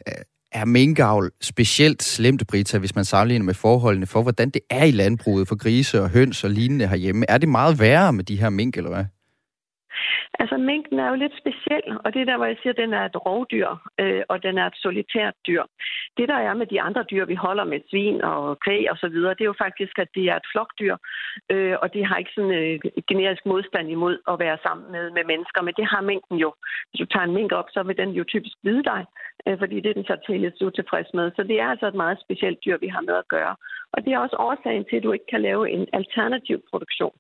Øh, 0.09 0.25
er 0.53 0.64
minkavl 0.64 1.31
specielt 1.40 2.03
slemt, 2.03 2.43
Brita, 2.51 2.79
hvis 2.79 2.95
man 2.95 3.05
sammenligner 3.05 3.45
med 3.45 3.55
forholdene 3.55 4.07
for, 4.07 4.23
hvordan 4.23 4.51
det 4.51 4.62
er 4.71 4.85
i 4.85 4.90
landbruget 4.90 5.49
for 5.49 5.57
grise 5.57 6.01
og 6.03 6.11
høns 6.11 6.45
og 6.45 6.51
lignende 6.51 6.88
herhjemme? 6.88 7.25
Er 7.29 7.38
det 7.38 7.49
meget 7.49 7.81
værre 7.81 8.12
med 8.12 8.25
de 8.25 8.40
her 8.40 8.51
mink, 8.51 8.77
eller 8.77 8.90
hvad? 8.90 9.05
Altså, 10.40 10.57
minken 10.57 10.98
er 10.98 11.09
jo 11.09 11.14
lidt 11.14 11.35
speciel, 11.42 11.88
og 12.04 12.14
det 12.14 12.20
er 12.20 12.24
der, 12.24 12.37
hvor 12.37 12.46
jeg 12.46 12.57
siger, 12.62 12.72
at 12.72 12.83
den 12.85 12.92
er 12.92 13.04
et 13.04 13.16
rovdyr, 13.26 13.68
øh, 14.00 14.22
og 14.28 14.42
den 14.42 14.59
er 14.59 14.66
et 14.66 14.76
solitært 14.76 15.35
dyr. 15.46 15.62
Det, 16.16 16.28
der 16.28 16.38
er 16.48 16.54
med 16.54 16.66
de 16.66 16.80
andre 16.80 17.04
dyr, 17.11 17.24
vi 17.24 17.35
holder 17.35 17.64
med 17.64 17.80
svin 17.90 18.22
og 18.22 18.59
kvæg 18.64 18.90
og 18.90 18.96
så 18.96 19.09
videre, 19.09 19.35
det 19.35 19.40
er 19.40 19.52
jo 19.52 19.62
faktisk, 19.66 19.98
at 19.98 20.09
det 20.14 20.24
er 20.24 20.37
et 20.37 20.50
flokdyr, 20.52 20.96
øh, 21.52 21.76
og 21.83 21.94
det 21.94 22.07
har 22.07 22.16
ikke 22.16 22.35
sådan 22.35 22.57
øh, 22.61 22.80
generisk 23.11 23.46
modstand 23.46 23.90
imod 23.90 24.16
at 24.33 24.38
være 24.38 24.59
sammen 24.66 24.92
med, 24.92 25.11
med 25.11 25.24
mennesker, 25.24 25.62
men 25.62 25.74
det 25.78 25.87
har 25.92 26.00
minken 26.00 26.37
jo. 26.44 26.54
Hvis 26.88 26.98
du 27.00 27.07
tager 27.07 27.26
en 27.26 27.35
mink 27.38 27.52
op, 27.52 27.68
så 27.70 27.83
vil 27.83 27.96
den 27.96 28.11
jo 28.11 28.24
typisk 28.24 28.57
vide 28.62 28.85
dig, 28.85 29.04
øh, 29.46 29.59
fordi 29.59 29.76
det 29.80 29.90
er 29.90 29.98
den 29.98 30.04
så 30.04 30.16
til 30.26 30.66
utilfreds 30.66 31.11
med. 31.14 31.33
Så 31.37 31.42
det 31.42 31.61
er 31.61 31.66
altså 31.66 31.87
et 31.87 31.94
meget 31.94 32.18
specielt 32.24 32.59
dyr, 32.64 32.76
vi 32.80 32.88
har 32.88 33.00
med 33.00 33.14
at 33.14 33.28
gøre. 33.28 33.57
Og 33.92 34.04
det 34.04 34.12
er 34.12 34.18
også 34.18 34.37
årsagen 34.38 34.85
til, 34.85 34.96
at 34.96 35.02
du 35.02 35.12
ikke 35.12 35.30
kan 35.30 35.42
lave 35.42 35.70
en 35.70 35.87
alternativ 35.92 36.62
produktion. 36.70 37.16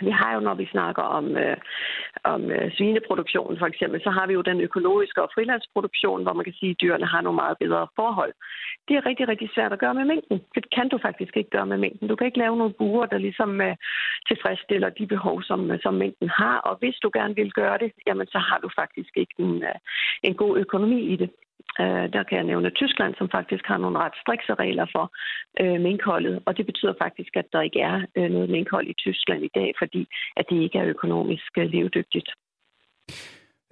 Vi 0.00 0.10
har 0.10 0.34
jo, 0.34 0.40
når 0.40 0.54
vi 0.54 0.66
snakker 0.66 1.02
om, 1.02 1.36
øh, 1.36 1.56
om 2.24 2.50
øh, 2.50 2.72
svineproduktion 2.76 3.58
for 3.58 3.66
eksempel, 3.66 4.02
så 4.02 4.10
har 4.10 4.26
vi 4.26 4.32
jo 4.32 4.42
den 4.42 4.60
økologiske 4.60 5.22
og 5.22 5.30
frilandsproduktion, 5.34 6.22
hvor 6.22 6.32
man 6.32 6.44
kan 6.44 6.58
sige, 6.60 6.70
at 6.70 6.80
dyrene 6.80 7.06
har 7.06 7.20
nogle 7.20 7.36
meget 7.36 7.56
bedre 7.58 7.86
forhold. 7.96 8.32
Det 8.88 8.96
er 8.96 9.06
rigtig, 9.06 9.28
rigtig 9.28 9.50
svært 9.54 9.72
at 9.72 9.78
gøre 9.78 9.94
med 9.94 10.04
mængden. 10.04 10.38
Det 10.54 10.64
kan 10.76 10.88
du 10.88 10.98
faktisk 10.98 11.36
ikke 11.36 11.50
gøre 11.50 11.66
med 11.66 11.78
mængden. 11.78 12.08
Du 12.08 12.16
kan 12.16 12.26
ikke 12.26 12.38
lave 12.38 12.56
nogle 12.56 12.74
buer, 12.78 13.06
der 13.06 13.18
ligesom 13.18 13.60
øh, 13.60 13.76
tilfredsstiller 14.28 14.88
de 14.88 15.06
behov, 15.06 15.42
som, 15.42 15.70
øh, 15.70 15.78
som 15.82 15.94
mængden 15.94 16.28
har. 16.28 16.56
Og 16.58 16.76
hvis 16.80 16.96
du 17.02 17.10
gerne 17.12 17.34
vil 17.34 17.52
gøre 17.52 17.78
det, 17.78 17.92
jamen 18.06 18.26
så 18.26 18.38
har 18.38 18.58
du 18.58 18.68
faktisk 18.80 19.12
ikke 19.16 19.34
en, 19.38 19.62
øh, 19.62 19.78
en 20.22 20.34
god 20.34 20.58
økonomi 20.58 21.00
i 21.12 21.16
det. 21.16 21.30
Øh, 21.80 22.06
der 22.14 22.22
kan 22.28 22.36
jeg 22.38 22.44
nævne 22.44 22.70
Tyskland, 22.70 23.14
som 23.18 23.28
faktisk 23.36 23.64
har 23.66 23.78
nogle 23.78 23.98
ret 23.98 24.16
strikse 24.22 24.54
regler 24.54 24.86
for 24.94 25.04
øh, 25.62 25.80
minkholdet, 25.80 26.42
og 26.46 26.56
det 26.56 26.66
betyder 26.66 26.94
faktisk, 27.04 27.32
at 27.36 27.46
der 27.52 27.60
ikke 27.60 27.80
er 27.80 27.96
øh, 28.16 28.30
noget 28.30 28.50
minkhold 28.50 28.86
i 28.88 28.94
Tyskland 29.04 29.44
i 29.44 29.50
dag, 29.54 29.72
fordi 29.78 30.02
at 30.36 30.44
det 30.50 30.56
ikke 30.64 30.78
er 30.78 30.86
økonomisk 30.94 31.50
øh, 31.58 31.66
levedygtigt. 31.74 32.28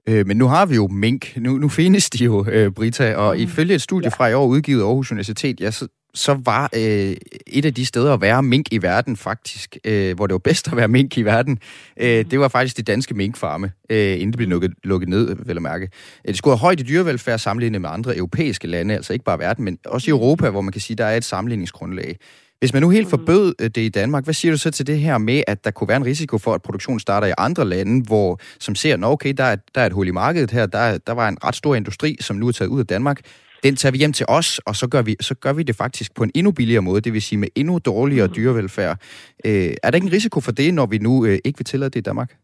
Øh, 0.09 0.27
men 0.27 0.37
nu 0.37 0.47
har 0.55 0.67
vi 0.67 0.75
jo 0.75 0.87
mink. 0.87 1.37
Nu, 1.37 1.51
nu 1.59 1.69
findes 1.69 2.11
de 2.11 2.25
jo, 2.25 2.47
øh, 2.53 2.73
Brita, 2.77 3.17
og 3.17 3.35
mm. 3.35 3.43
ifølge 3.43 3.75
et 3.75 3.83
studie 3.83 4.11
ja. 4.13 4.17
fra 4.17 4.29
i 4.29 4.35
år 4.35 4.47
udgivet 4.47 4.83
Aarhus 4.83 5.13
Universitet, 5.13 5.61
ja, 5.61 5.71
så, 5.71 5.89
så 6.19 6.39
var 6.45 6.71
øh, 6.77 7.17
et 7.47 7.65
af 7.65 7.75
de 7.75 7.87
steder 7.87 8.15
at 8.15 8.21
være 8.21 8.43
mink 8.43 8.67
i 8.73 8.83
verden 8.83 9.17
faktisk, 9.17 9.77
øh, 9.85 10.17
hvor 10.17 10.27
det 10.27 10.33
var 10.33 10.39
bedst 10.39 10.69
at 10.69 10.77
være 10.77 10.89
mink 10.89 11.19
i 11.19 11.23
verden, 11.23 11.59
øh, 11.97 12.19
mm. 12.19 12.29
det 12.29 12.41
var 12.41 12.49
faktisk 12.49 12.77
de 12.77 12.83
danske 12.83 13.15
minkfarme, 13.15 13.73
øh, 13.91 14.13
inden 14.13 14.31
det 14.31 14.37
blev 14.37 14.49
lukket, 14.49 14.73
lukket 14.85 15.09
ned, 15.09 15.37
vil 15.47 15.55
jeg 15.55 15.63
mærke. 15.63 15.89
Det 16.27 16.39
skulle 16.39 16.57
have 16.57 16.61
højt 16.61 16.81
i 16.81 16.83
dyrevelfærd 16.83 17.39
sammenlignet 17.39 17.81
med 17.81 17.91
andre 17.91 18.17
europæiske 18.17 18.67
lande, 18.67 18.95
altså 18.95 19.13
ikke 19.13 19.25
bare 19.25 19.39
verden, 19.39 19.65
men 19.65 19.79
også 19.87 20.11
i 20.11 20.13
Europa, 20.13 20.51
hvor 20.51 20.61
man 20.61 20.73
kan 20.73 20.81
sige, 20.81 20.97
der 20.97 21.05
er 21.05 21.17
et 21.17 21.25
sammenligningsgrundlag. 21.25 22.17
Hvis 22.59 22.73
man 22.73 22.83
nu 22.83 22.91
helt 22.91 23.07
mm. 23.07 23.11
forbød 23.11 23.55
øh, 23.61 23.71
det 23.71 23.81
i 23.81 23.89
Danmark, 23.89 24.25
hvad 24.25 24.35
siger 24.35 24.53
du 24.53 24.59
så 24.59 24.71
til 24.71 24.87
det 24.87 24.99
her 24.99 25.19
med, 25.19 25.43
at 25.47 25.65
der 25.65 25.71
kunne 25.71 25.89
være 25.89 25.97
en 25.97 26.05
risiko 26.05 26.39
for, 26.39 26.55
at 26.55 26.63
produktionen 26.63 27.01
starter 27.01 27.27
i 27.27 27.33
andre 27.39 27.65
lande, 27.65 28.05
hvor 28.07 28.41
som 28.61 28.75
ser, 28.75 28.95
at 28.95 29.05
okay, 29.05 29.33
der 29.37 29.45
er, 29.45 29.57
der 29.75 29.81
er 29.81 29.87
et 29.87 29.93
hul 29.93 30.09
i 30.09 30.11
markedet 30.11 30.51
her, 30.51 30.67
der, 30.67 30.99
der 30.99 31.13
var 31.13 31.29
en 31.29 31.45
ret 31.45 31.57
stor 31.57 31.75
industri, 31.75 32.17
som 32.21 32.37
nu 32.37 32.49
er 32.49 32.53
taget 32.53 32.69
ud 32.69 32.81
af 32.81 32.87
Danmark. 32.87 33.21
Den 33.63 33.77
tager 33.77 33.91
vi 33.93 33.99
hjem 33.99 34.13
til 34.13 34.27
os, 34.29 34.59
og 34.59 34.77
så 34.77 34.87
gør 34.87 35.03
vi, 35.03 35.17
så 35.21 35.35
gør 35.35 35.53
vi 35.53 35.63
det 35.63 35.77
faktisk 35.77 36.15
på 36.15 36.23
en 36.25 36.31
endnu 36.35 36.53
billigere 36.53 36.83
måde, 36.83 37.01
det 37.01 37.13
vil 37.13 37.23
sige 37.23 37.39
med 37.39 37.49
endnu 37.55 37.79
dårligere 37.79 38.27
mm. 38.27 38.35
dyrevelfærd. 38.35 39.01
Øh, 39.45 39.75
er 39.83 39.91
der 39.91 39.95
ikke 39.95 40.07
en 40.07 40.13
risiko 40.13 40.41
for 40.41 40.53
det, 40.53 40.75
når 40.75 40.87
vi 40.87 40.99
nu 40.99 41.25
øh, 41.25 41.39
ikke 41.45 41.59
vil 41.59 41.65
tillade 41.65 41.91
det 41.91 41.99
i 41.99 42.03
Danmark? 42.03 42.37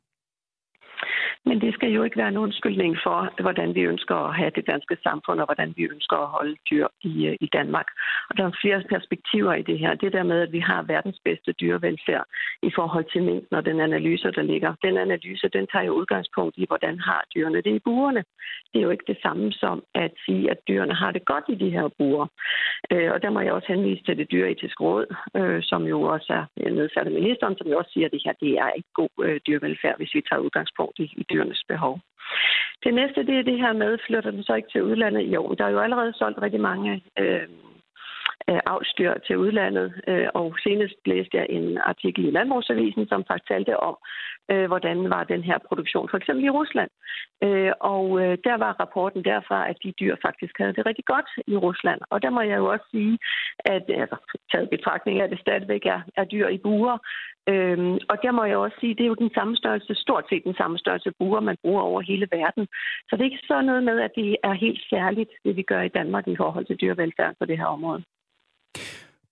Men 1.47 1.61
det 1.61 1.75
skal 1.75 1.91
jo 1.91 2.03
ikke 2.03 2.17
være 2.17 2.29
en 2.29 2.37
undskyldning 2.37 2.97
for, 3.03 3.43
hvordan 3.43 3.75
vi 3.75 3.81
ønsker 3.81 4.17
at 4.17 4.35
have 4.35 4.51
det 4.57 4.67
danske 4.67 4.97
samfund, 5.03 5.41
og 5.41 5.47
hvordan 5.47 5.75
vi 5.77 5.83
ønsker 5.95 6.17
at 6.17 6.29
holde 6.37 6.57
dyr 6.71 6.87
i, 7.03 7.27
øh, 7.27 7.37
i 7.41 7.49
Danmark. 7.53 7.89
Og 8.31 8.37
der 8.37 8.45
er 8.45 8.61
flere 8.61 8.83
perspektiver 8.95 9.55
i 9.55 9.63
det 9.63 9.79
her. 9.79 9.95
Det 9.95 10.13
der 10.13 10.23
med, 10.23 10.41
at 10.41 10.53
vi 10.53 10.59
har 10.59 10.83
verdens 10.83 11.21
bedste 11.25 11.53
dyrevelfærd 11.53 12.25
i 12.63 12.71
forhold 12.75 13.07
til 13.13 13.23
mængden 13.23 13.57
og 13.57 13.65
den 13.65 13.81
analyse, 13.81 14.31
der 14.31 14.43
ligger. 14.43 14.75
Den 14.83 14.97
analyse, 14.97 15.49
den 15.49 15.67
tager 15.73 15.85
jo 15.85 15.93
udgangspunkt 15.93 16.55
i, 16.59 16.65
hvordan 16.69 16.99
har 17.01 17.25
dyrene 17.35 17.63
det 17.67 17.75
i 17.75 17.85
buerne. 17.85 18.25
Det 18.73 18.79
er 18.79 18.85
jo 18.85 18.91
ikke 18.91 19.13
det 19.13 19.19
samme 19.23 19.53
som 19.53 19.83
at 19.95 20.13
sige, 20.27 20.51
at 20.51 20.59
dyrene 20.69 20.95
har 20.95 21.11
det 21.11 21.25
godt 21.25 21.45
i 21.49 21.55
de 21.55 21.71
her 21.71 21.89
buer. 21.99 22.27
Øh, 22.93 23.13
og 23.15 23.23
der 23.23 23.31
må 23.31 23.41
jeg 23.41 23.53
også 23.53 23.69
henvise 23.69 24.05
til 24.05 24.19
det 24.19 24.31
dyretiske 24.31 24.85
råd, 24.85 25.07
øh, 25.37 25.63
som 25.63 25.83
jo 25.83 26.03
også 26.03 26.33
er 26.33 26.71
nedsat 26.71 27.07
af 27.07 27.13
ministeren, 27.13 27.57
som 27.59 27.67
jo 27.67 27.79
også 27.79 27.91
siger, 27.95 28.07
at 28.07 28.13
det 28.13 28.23
her 28.25 28.33
det 28.41 28.53
er 28.65 28.71
ikke 28.71 28.93
god 28.95 29.41
dyrevelfærd, 29.47 29.97
hvis 29.97 30.15
vi 30.15 30.21
tager 30.29 30.45
udgangspunkt 30.47 30.99
i 30.99 31.27
dyrenes 31.35 31.65
behov. 31.69 32.01
Det 32.85 32.95
næste, 32.95 33.27
det 33.27 33.39
er 33.39 33.43
det 33.43 33.59
her 33.59 33.73
med, 33.73 33.99
flytter 34.07 34.31
den 34.31 34.45
så 34.45 34.55
ikke 34.55 34.69
til 34.73 34.83
udlandet? 34.83 35.23
Jo, 35.23 35.55
der 35.59 35.65
er 35.65 35.69
jo 35.71 35.81
allerede 35.81 36.13
solgt 36.13 36.43
rigtig 36.43 36.61
mange 36.61 37.03
øh, 37.19 37.49
øh 38.49 38.61
avlstyr 38.67 39.15
til 39.27 39.39
udlandet, 39.39 40.03
øh, 40.09 40.29
og 40.35 40.57
senest 40.63 40.95
læste 41.07 41.37
jeg 41.37 41.47
en 41.51 41.79
artikel 41.79 42.25
i 42.25 42.31
Landbrugsavisen, 42.31 43.09
som 43.09 43.25
fortalte 43.31 43.81
om, 43.81 43.97
øh, 44.51 44.67
hvordan 44.67 45.11
var 45.11 45.25
den 45.25 45.43
her 45.43 45.59
produktion, 45.69 46.09
for 46.09 46.17
eksempel 46.17 46.45
i 46.45 46.51
Rusland. 46.51 46.91
Øh, 47.43 47.73
og 47.81 48.07
øh, 48.23 48.39
der 48.45 48.57
var 48.65 48.73
rapporten 48.81 49.25
derfra, 49.25 49.69
at 49.71 49.77
de 49.85 49.93
dyr 50.01 50.17
faktisk 50.23 50.55
havde 50.59 50.75
det 50.77 50.87
rigtig 50.87 51.05
godt 51.05 51.29
i 51.47 51.57
Rusland. 51.57 52.01
Og 52.11 52.23
der 52.23 52.31
må 52.31 52.41
jeg 52.41 52.57
jo 52.57 52.67
også 52.73 52.87
sige, 52.91 53.19
at 53.59 53.85
altså, 53.89 54.17
taget 54.53 54.71
betragtning 54.71 55.21
af, 55.21 55.25
at 55.25 55.31
det 55.31 55.41
stadigvæk 55.41 55.87
er, 55.87 56.01
er 56.17 56.25
dyr 56.25 56.49
i 56.49 56.59
buer, 56.59 56.99
Øhm, 57.53 57.97
og 58.11 58.17
der 58.25 58.33
må 58.33 58.45
jeg 58.45 58.57
også 58.57 58.77
sige, 58.81 58.95
det 58.95 59.05
er 59.05 59.13
jo 59.13 59.23
den 59.25 59.35
samme 59.35 59.57
størrelse, 59.57 59.95
stort 59.95 60.25
set 60.31 60.45
den 60.45 60.57
samme 60.61 60.79
størrelse 60.79 61.11
buer, 61.19 61.41
man 61.41 61.57
bruger 61.63 61.83
over 61.83 62.01
hele 62.01 62.27
verden. 62.33 62.65
Så 63.09 63.11
det 63.17 63.21
er 63.21 63.31
ikke 63.31 63.47
så 63.53 63.63
noget 63.63 63.85
med, 63.85 64.01
at 64.01 64.13
det 64.17 64.37
er 64.45 64.53
helt 64.53 64.83
særligt, 64.91 65.31
det 65.45 65.57
vi 65.57 65.63
gør 65.63 65.83
i 65.83 65.95
Danmark 65.99 66.29
i 66.29 66.37
forhold 66.37 66.67
til 66.67 66.77
dyrevelfærd 66.77 67.35
på 67.39 67.45
det 67.45 67.59
her 67.59 67.67
område. 67.67 68.03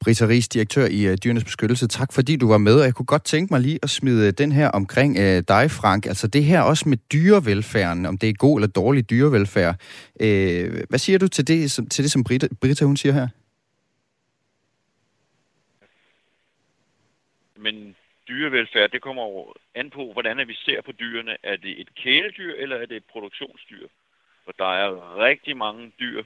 Brita 0.05 0.27
Ries, 0.27 0.49
direktør 0.49 0.87
i 0.91 1.09
uh, 1.09 1.15
Dyrenes 1.25 1.45
Beskyttelse. 1.45 1.89
Tak 1.89 2.13
fordi 2.13 2.37
du 2.37 2.49
var 2.49 2.59
med, 2.59 2.81
og 2.81 2.85
jeg 2.85 2.95
kunne 2.95 3.07
godt 3.07 3.25
tænke 3.25 3.55
mig 3.55 3.61
lige 3.61 3.79
at 3.83 3.91
smide 3.91 4.33
den 4.33 4.53
her 4.53 4.69
omkring 4.69 5.17
uh, 5.19 5.25
dig, 5.25 5.71
Frank. 5.71 6.07
Altså 6.07 6.29
det 6.29 6.45
her 6.45 6.61
også 6.63 6.89
med 6.89 6.97
dyrevelfærden, 7.13 8.07
om 8.07 8.19
det 8.19 8.29
er 8.29 8.33
god 8.33 8.59
eller 8.59 8.69
dårlig 8.69 9.11
dyrevelfærd. 9.11 9.75
Uh, 10.15 10.89
hvad 10.89 10.99
siger 10.99 11.19
du 11.19 11.29
til 11.29 11.49
det, 11.49 11.71
som, 11.71 11.87
til 11.87 12.03
det, 12.05 12.11
som 12.11 12.25
Brita, 12.25 12.47
Brita 12.61 12.85
hun 12.85 12.97
siger 12.97 13.13
her? 13.13 13.29
Men 17.57 17.95
dyrevelfærd, 18.33 18.91
det 18.91 19.03
kommer 19.03 19.23
over 19.23 19.53
an 19.75 19.91
på, 19.91 20.13
hvordan 20.13 20.49
vi 20.49 20.55
ser 20.55 20.81
på 20.81 20.93
dyrene. 20.93 21.37
Er 21.43 21.57
det 21.57 21.81
et 21.81 21.95
kæledyr, 21.95 22.55
eller 22.55 22.77
er 22.77 22.87
det 22.87 22.97
et 22.97 23.05
produktionsdyr? 23.05 23.87
For 24.45 24.53
der 24.59 24.73
er 24.83 25.19
rigtig 25.19 25.57
mange 25.57 25.93
dyr 26.01 26.23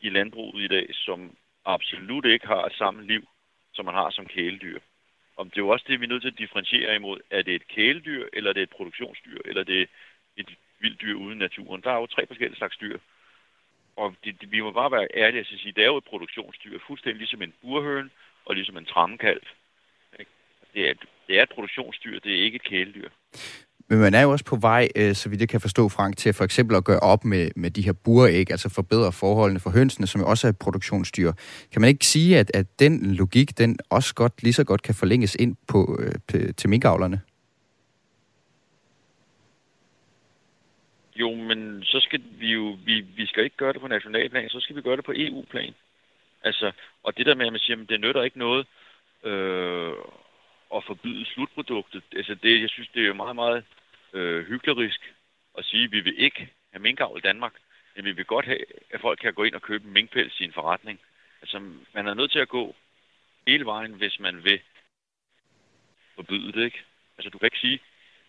i 0.00 0.08
landbruget 0.08 0.64
i 0.64 0.68
dag, 0.68 0.86
som 0.92 1.36
absolut 1.64 2.24
ikke 2.24 2.46
har 2.46 2.74
samme 2.78 3.06
liv, 3.06 3.28
som 3.74 3.84
man 3.84 3.94
har 3.94 4.10
som 4.10 4.26
kæledyr. 4.26 4.78
Og 5.36 5.44
det 5.46 5.56
er 5.56 5.66
jo 5.66 5.68
også 5.68 5.84
det, 5.88 6.00
vi 6.00 6.04
er 6.04 6.08
nødt 6.08 6.22
til 6.22 6.30
at 6.30 6.38
differentiere 6.38 6.94
imod. 6.94 7.20
Er 7.30 7.42
det 7.42 7.54
et 7.54 7.68
kæledyr, 7.68 8.28
eller 8.32 8.50
er 8.50 8.54
det 8.54 8.62
et 8.62 8.76
produktionsdyr, 8.76 9.38
eller 9.44 9.60
er 9.60 9.64
det 9.64 9.88
et 10.36 10.50
vildt 10.80 11.00
dyr 11.00 11.14
uden 11.14 11.38
naturen? 11.38 11.82
Der 11.82 11.90
er 11.90 12.00
jo 12.00 12.06
tre 12.06 12.26
forskellige 12.26 12.58
slags 12.58 12.76
dyr. 12.76 12.98
Og 13.96 14.16
det, 14.24 14.40
det, 14.40 14.52
vi 14.52 14.60
må 14.60 14.70
bare 14.70 14.90
være 14.90 15.08
ærlige 15.14 15.40
og 15.40 15.46
sige, 15.46 15.72
det 15.72 15.82
er 15.82 15.86
jo 15.86 15.96
et 15.96 16.04
produktionsdyr, 16.04 16.78
fuldstændig 16.86 17.18
ligesom 17.18 17.42
en 17.42 17.54
burhøn 17.62 18.10
og 18.44 18.54
ligesom 18.54 18.76
en 18.76 18.84
trammekalv. 18.84 19.42
Det 20.74 20.90
er, 20.90 20.94
det 21.28 21.38
er 21.38 21.42
et 21.42 21.52
produktionsdyr, 21.54 22.18
det 22.20 22.32
er 22.38 22.44
ikke 22.44 22.56
et 22.56 22.64
kæledyr. 22.64 23.08
Men 23.90 23.98
man 23.98 24.14
er 24.14 24.22
jo 24.22 24.30
også 24.30 24.44
på 24.44 24.56
vej, 24.56 24.88
øh, 24.96 25.14
så 25.14 25.28
vidt 25.28 25.40
jeg 25.40 25.48
kan 25.48 25.60
forstå, 25.60 25.88
Frank, 25.88 26.16
til 26.16 26.32
for 26.34 26.44
eksempel 26.44 26.76
at 26.76 26.84
gøre 26.84 27.00
op 27.00 27.24
med, 27.24 27.50
med 27.56 27.70
de 27.70 27.82
her 27.82 27.92
buræg, 28.04 28.50
altså 28.50 28.68
forbedre 28.74 29.12
forholdene 29.12 29.60
for 29.60 29.70
hønsene, 29.70 30.06
som 30.06 30.20
jo 30.20 30.26
også 30.26 30.46
er 30.46 30.50
et 30.50 30.58
produktionsdyr. 30.58 31.32
Kan 31.72 31.80
man 31.80 31.88
ikke 31.88 32.06
sige, 32.06 32.38
at, 32.38 32.50
at 32.54 32.66
den 32.78 33.14
logik, 33.14 33.58
den 33.58 33.78
også 33.90 34.14
godt, 34.14 34.42
lige 34.42 34.52
så 34.52 34.64
godt 34.64 34.82
kan 34.82 34.94
forlænges 34.94 35.34
ind 35.34 35.56
på, 35.68 36.00
øh, 36.02 36.54
til 36.54 36.70
minkavlerne? 36.70 37.20
Jo, 41.16 41.34
men 41.34 41.82
så 41.82 42.00
skal 42.00 42.22
vi 42.38 42.52
jo, 42.52 42.76
vi, 42.84 43.00
vi 43.00 43.26
skal 43.26 43.44
ikke 43.44 43.56
gøre 43.56 43.72
det 43.72 43.80
på 43.80 43.88
nationalplan, 43.88 44.48
så 44.48 44.60
skal 44.60 44.76
vi 44.76 44.82
gøre 44.82 44.96
det 44.96 45.04
på 45.04 45.12
EU-plan. 45.16 45.74
Altså, 46.42 46.72
og 47.02 47.16
det 47.16 47.26
der 47.26 47.34
med, 47.34 47.46
at 47.46 47.52
man 47.52 47.60
siger, 47.60 47.82
at 47.82 47.88
det 47.88 48.00
nytter 48.00 48.22
ikke 48.22 48.38
noget 48.38 48.66
øh, 49.24 49.92
at 50.74 50.84
forbyde 50.84 51.24
slutproduktet. 51.24 52.02
Altså 52.16 52.34
det, 52.34 52.60
jeg 52.60 52.70
synes, 52.70 52.88
det 52.88 53.06
er 53.06 53.12
meget, 53.12 53.36
meget 53.36 53.64
øh, 54.12 54.46
hyklerisk 54.46 55.14
at 55.58 55.64
sige, 55.64 55.84
at 55.84 55.92
vi 55.92 56.00
vil 56.00 56.18
ikke 56.18 56.48
have 56.72 56.82
minkavl 56.82 57.18
i 57.18 57.20
Danmark, 57.28 57.54
men 57.96 58.04
vi 58.04 58.12
vil 58.12 58.24
godt 58.24 58.46
have, 58.46 58.64
at 58.90 59.00
folk 59.00 59.18
kan 59.18 59.34
gå 59.34 59.44
ind 59.44 59.54
og 59.54 59.62
købe 59.62 59.84
en 59.84 59.92
minkpels 59.92 60.40
i 60.40 60.44
en 60.44 60.52
forretning. 60.52 61.00
Altså, 61.42 61.58
man 61.94 62.06
er 62.06 62.14
nødt 62.14 62.32
til 62.32 62.38
at 62.38 62.48
gå 62.48 62.74
hele 63.46 63.64
vejen, 63.64 63.92
hvis 63.92 64.20
man 64.20 64.44
vil 64.44 64.60
forbyde 66.14 66.52
det, 66.52 66.64
ikke? 66.64 66.82
Altså, 67.18 67.30
du 67.30 67.38
kan 67.38 67.46
ikke 67.46 67.58
sige, 67.58 67.80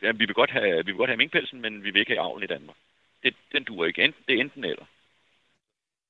at 0.02 0.20
vi 0.20 0.26
vil 0.26 0.36
godt 0.36 0.52
have, 0.52 0.86
vi 0.86 0.92
vil 0.92 0.96
godt 0.96 1.10
have 1.10 1.18
minkpelsen, 1.18 1.62
men 1.62 1.84
vi 1.84 1.92
vil 1.92 2.00
ikke 2.00 2.12
have 2.12 2.22
avlen 2.22 2.44
i 2.44 2.48
Danmark. 2.48 2.78
Det, 3.24 3.36
den 3.52 3.64
duer 3.64 3.86
ikke. 3.86 4.04
Enten, 4.04 4.24
det 4.28 4.36
er 4.36 4.42
enten 4.42 4.64
eller. 4.64 4.86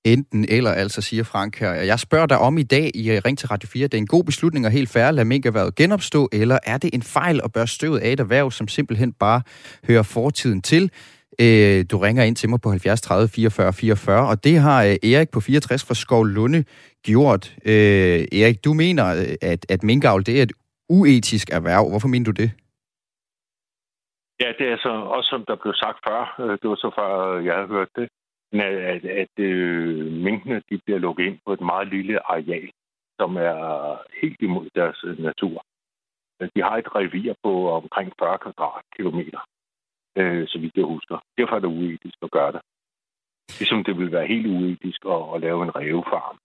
Enten 0.06 0.46
eller, 0.50 0.72
altså 0.72 1.02
siger 1.02 1.24
Frank 1.24 1.60
her. 1.60 1.72
Jeg 1.72 2.00
spørger 2.00 2.26
dig 2.26 2.38
om 2.38 2.58
i 2.58 2.64
dag 2.64 2.92
i 2.96 3.12
øh, 3.12 3.22
Ring 3.26 3.38
til 3.38 3.48
Radio 3.48 3.70
4. 3.74 3.84
Det 3.84 3.94
er 3.94 3.98
en 3.98 4.08
god 4.08 4.24
beslutning 4.24 4.66
og 4.66 4.72
helt 4.72 4.90
færre, 4.90 5.14
lad 5.14 5.26
lade 5.26 5.72
genopstå, 5.72 6.30
eller 6.32 6.60
er 6.64 6.78
det 6.78 6.90
en 6.94 7.02
fejl 7.02 7.42
at 7.44 7.54
bør 7.54 7.66
støvet 7.66 8.00
af 8.00 8.10
et 8.12 8.20
erhverv, 8.20 8.52
som 8.52 8.68
simpelthen 8.68 9.14
bare 9.14 9.42
hører 9.88 10.04
fortiden 10.04 10.62
til? 10.62 10.92
Øh, 11.42 11.86
du 11.92 11.98
ringer 11.98 12.24
ind 12.24 12.36
til 12.36 12.50
mig 12.50 12.62
på 12.62 12.70
70 12.70 13.02
30 13.02 13.28
44 13.28 13.74
44, 13.74 14.30
og 14.30 14.44
det 14.44 14.60
har 14.60 14.84
øh, 14.84 15.12
Erik 15.12 15.30
på 15.32 15.40
64 15.40 15.86
fra 15.88 15.94
Skov 15.94 16.26
Lunde 16.26 16.64
gjort. 17.04 17.56
Øh, 17.66 18.20
Erik, 18.40 18.66
du 18.66 18.74
mener, 18.74 19.06
øh, 19.08 19.52
at, 19.52 19.72
at 19.72 19.84
minkavl 19.84 20.26
det 20.26 20.40
er 20.40 20.44
et 20.44 20.54
uetisk 20.90 21.50
erhverv. 21.50 21.90
Hvorfor 21.90 22.08
mener 22.08 22.26
du 22.26 22.32
det? 22.32 22.52
Ja, 24.42 24.50
det 24.60 24.68
er 24.74 24.78
så 24.78 24.90
også, 24.90 25.30
som 25.30 25.46
der 25.48 25.56
blev 25.64 25.74
sagt 25.74 26.00
før. 26.08 26.22
Øh, 26.40 26.58
det 26.62 26.70
var 26.70 26.76
så 26.76 26.90
før, 27.00 27.40
jeg 27.48 27.56
havde 27.56 27.68
hørt 27.68 27.90
det 27.96 28.10
at, 28.54 28.62
at, 28.62 29.06
at 29.06 29.44
øh, 29.46 30.12
minkene 30.12 30.62
de 30.70 30.78
bliver 30.86 31.00
lukket 31.00 31.26
ind 31.26 31.38
på 31.46 31.54
et 31.54 31.62
meget 31.62 31.88
lille 31.88 32.32
areal, 32.32 32.70
som 33.20 33.38
er 33.38 33.56
helt 34.22 34.42
imod 34.42 34.70
deres 34.76 35.00
øh, 35.04 35.20
natur. 35.20 35.66
De 36.56 36.62
har 36.62 36.78
et 36.78 36.96
revir 36.96 37.34
på 37.44 37.72
omkring 37.72 38.14
40 38.20 38.38
kvadratkilometer, 38.38 39.40
øh, 40.18 40.48
så 40.48 40.60
vidt 40.60 40.76
jeg 40.76 40.86
husker. 40.86 41.18
Derfor 41.38 41.56
er 41.56 41.60
det 41.60 41.68
uetisk 41.68 42.18
at 42.22 42.32
gøre 42.32 42.52
det. 42.52 42.62
Ligesom 43.60 43.84
det 43.84 43.98
vil 43.98 44.12
være 44.12 44.28
helt 44.28 44.48
uetisk 44.48 45.02
at, 45.06 45.22
at 45.36 45.42
lave 45.42 45.64
en 45.64 45.76
revefarm. 45.76 46.38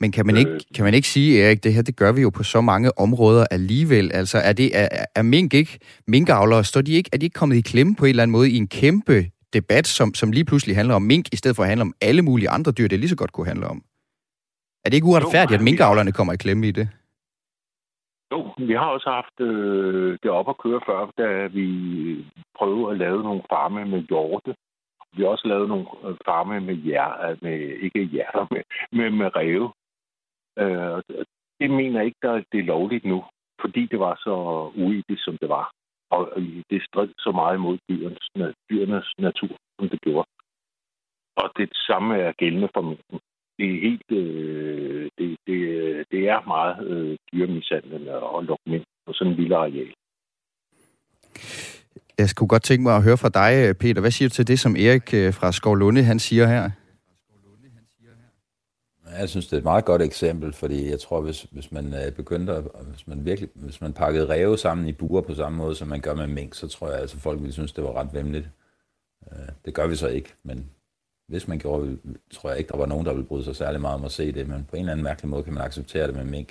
Men 0.00 0.12
kan 0.12 0.26
man, 0.26 0.36
ikke, 0.36 0.50
øh. 0.50 0.60
kan 0.74 0.84
man 0.84 0.94
ikke 0.94 1.08
sige, 1.08 1.42
Erik, 1.44 1.64
det 1.64 1.74
her 1.74 1.82
det 1.82 1.96
gør 1.96 2.12
vi 2.12 2.20
jo 2.20 2.30
på 2.30 2.42
så 2.42 2.60
mange 2.60 2.98
områder 2.98 3.46
alligevel. 3.50 4.12
Altså 4.12 4.38
er, 4.38 4.52
det, 4.52 4.78
er, 4.78 4.88
er 5.16 5.22
mink 5.22 5.54
ikke, 5.54 5.78
minkavlere, 6.06 6.64
står 6.64 6.80
de 6.80 6.92
ikke, 6.92 7.10
er 7.12 7.18
de 7.18 7.26
ikke 7.26 7.34
kommet 7.34 7.56
i 7.56 7.60
klemme 7.60 7.96
på 7.96 8.04
en 8.04 8.08
eller 8.08 8.22
anden 8.22 8.32
måde 8.32 8.50
i 8.50 8.56
en 8.56 8.68
kæmpe 8.68 9.30
debat, 9.52 9.86
som, 9.86 10.14
som 10.14 10.32
lige 10.32 10.44
pludselig 10.44 10.76
handler 10.76 10.94
om 10.94 11.02
mink, 11.02 11.24
i 11.32 11.36
stedet 11.36 11.56
for 11.56 11.62
at 11.62 11.68
handle 11.68 11.82
om 11.82 11.94
alle 12.00 12.22
mulige 12.22 12.50
andre 12.50 12.72
dyr, 12.72 12.88
det 12.88 12.98
lige 12.98 13.08
så 13.08 13.16
godt 13.16 13.32
kunne 13.32 13.46
handle 13.46 13.66
om. 13.66 13.82
Er 14.84 14.88
det 14.88 14.94
ikke 14.94 15.06
uretfærdigt, 15.06 15.58
at 15.58 15.64
minkavlerne 15.64 16.12
kommer 16.12 16.32
i 16.32 16.36
klemme 16.36 16.68
i 16.68 16.70
det? 16.70 16.88
Jo, 18.32 18.40
vi 18.58 18.72
har 18.72 18.88
også 18.96 19.10
haft 19.10 19.40
øh, 19.40 20.18
det 20.22 20.30
op 20.30 20.48
at 20.48 20.58
køre 20.58 20.80
før, 20.86 21.10
da 21.18 21.46
vi 21.46 21.66
prøvede 22.58 22.90
at 22.90 22.98
lave 22.98 23.22
nogle 23.22 23.42
farme 23.52 23.84
med 23.84 24.02
hjorte. 24.08 24.54
Vi 25.16 25.22
har 25.22 25.28
også 25.28 25.48
lavet 25.48 25.68
nogle 25.68 25.86
øh, 26.04 26.16
farme 26.24 26.60
med 26.60 26.74
hjerter, 26.74 27.36
med, 27.42 27.58
ikke 27.84 28.04
hjerter, 28.04 28.46
med, 28.52 28.62
med, 28.92 29.10
med 29.10 29.36
ræve. 29.36 29.72
Øh, 30.58 31.02
det 31.60 31.70
mener 31.70 31.98
jeg 31.98 32.06
ikke, 32.06 32.28
at 32.28 32.44
det 32.52 32.60
er 32.60 32.72
lovligt 32.74 33.04
nu, 33.04 33.24
fordi 33.60 33.86
det 33.86 34.00
var 34.00 34.14
så 34.24 34.34
uetisk, 34.76 35.24
som 35.24 35.38
det 35.40 35.48
var 35.48 35.72
og 36.14 36.20
det 36.70 36.80
stred 36.88 37.08
så 37.18 37.30
meget 37.40 37.54
imod 37.56 37.78
dyrenes, 37.88 38.26
dyrenes 38.70 39.08
natur, 39.18 39.54
som 39.76 39.88
det 39.88 40.00
gjorde. 40.00 40.28
Og 41.36 41.46
det 41.58 41.68
samme 41.86 42.10
er 42.26 42.32
gældende 42.32 42.68
for 42.74 42.80
minken. 42.80 43.18
Det 43.58 43.66
er 43.74 43.80
helt, 43.86 44.08
øh, 44.20 45.10
det, 45.18 45.36
det, 45.46 45.58
det 46.12 46.28
er 46.28 46.40
meget 46.54 46.76
øh, 46.90 47.16
dyremishandlende 47.32 48.12
at 48.36 48.44
lukke 48.48 48.66
mænd 48.66 48.84
på 49.06 49.12
sådan 49.12 49.32
en 49.32 49.38
lille 49.38 49.56
areal. 49.56 49.92
Jeg 52.18 52.28
skulle 52.28 52.48
godt 52.48 52.62
tænke 52.62 52.82
mig 52.82 52.96
at 52.96 53.04
høre 53.04 53.22
fra 53.22 53.28
dig, 53.40 53.76
Peter. 53.80 54.00
Hvad 54.00 54.10
siger 54.10 54.28
du 54.28 54.32
til 54.34 54.48
det, 54.48 54.58
som 54.60 54.76
Erik 54.76 55.14
øh, 55.14 55.34
fra 55.34 55.52
Skovlunde 55.52 56.02
han 56.02 56.18
siger 56.18 56.46
her? 56.46 56.70
Jeg 59.18 59.28
synes, 59.28 59.46
det 59.46 59.52
er 59.52 59.58
et 59.58 59.64
meget 59.64 59.84
godt 59.84 60.02
eksempel, 60.02 60.52
fordi 60.52 60.90
jeg 60.90 61.00
tror, 61.00 61.20
hvis, 61.20 61.42
hvis 61.42 61.72
man 61.72 61.94
øh, 61.94 62.12
begyndte, 62.12 62.52
at, 62.52 62.64
hvis 62.90 63.06
man 63.06 63.24
virkelig, 63.24 63.50
hvis 63.54 63.80
man 63.80 63.92
pakkede 63.92 64.28
ræve 64.28 64.58
sammen 64.58 64.88
i 64.88 64.92
buer 64.92 65.20
på 65.20 65.34
samme 65.34 65.58
måde, 65.58 65.74
som 65.74 65.88
man 65.88 66.00
gør 66.00 66.14
med 66.14 66.26
mink, 66.26 66.54
så 66.54 66.68
tror 66.68 66.90
jeg, 66.90 67.00
altså, 67.00 67.18
folk 67.18 67.40
ville 67.40 67.52
synes, 67.52 67.72
det 67.72 67.84
var 67.84 67.92
ret 67.92 68.14
vemmeligt. 68.14 68.48
Øh, 69.32 69.48
det 69.64 69.74
gør 69.74 69.86
vi 69.86 69.96
så 69.96 70.08
ikke, 70.08 70.34
men 70.42 70.70
hvis 71.28 71.48
man 71.48 71.58
gjorde, 71.58 71.98
tror 72.30 72.50
jeg 72.50 72.58
ikke, 72.58 72.68
der 72.68 72.76
var 72.76 72.86
nogen, 72.86 73.06
der 73.06 73.12
ville 73.12 73.26
bryde 73.26 73.44
sig 73.44 73.56
særlig 73.56 73.80
meget 73.80 73.94
om 73.94 74.04
at 74.04 74.12
se 74.12 74.32
det, 74.32 74.48
men 74.48 74.66
på 74.70 74.76
en 74.76 74.80
eller 74.80 74.92
anden 74.92 75.04
mærkelig 75.04 75.28
måde 75.28 75.42
kan 75.42 75.52
man 75.52 75.62
acceptere 75.62 76.06
det 76.06 76.16
med 76.16 76.24
mink. 76.24 76.48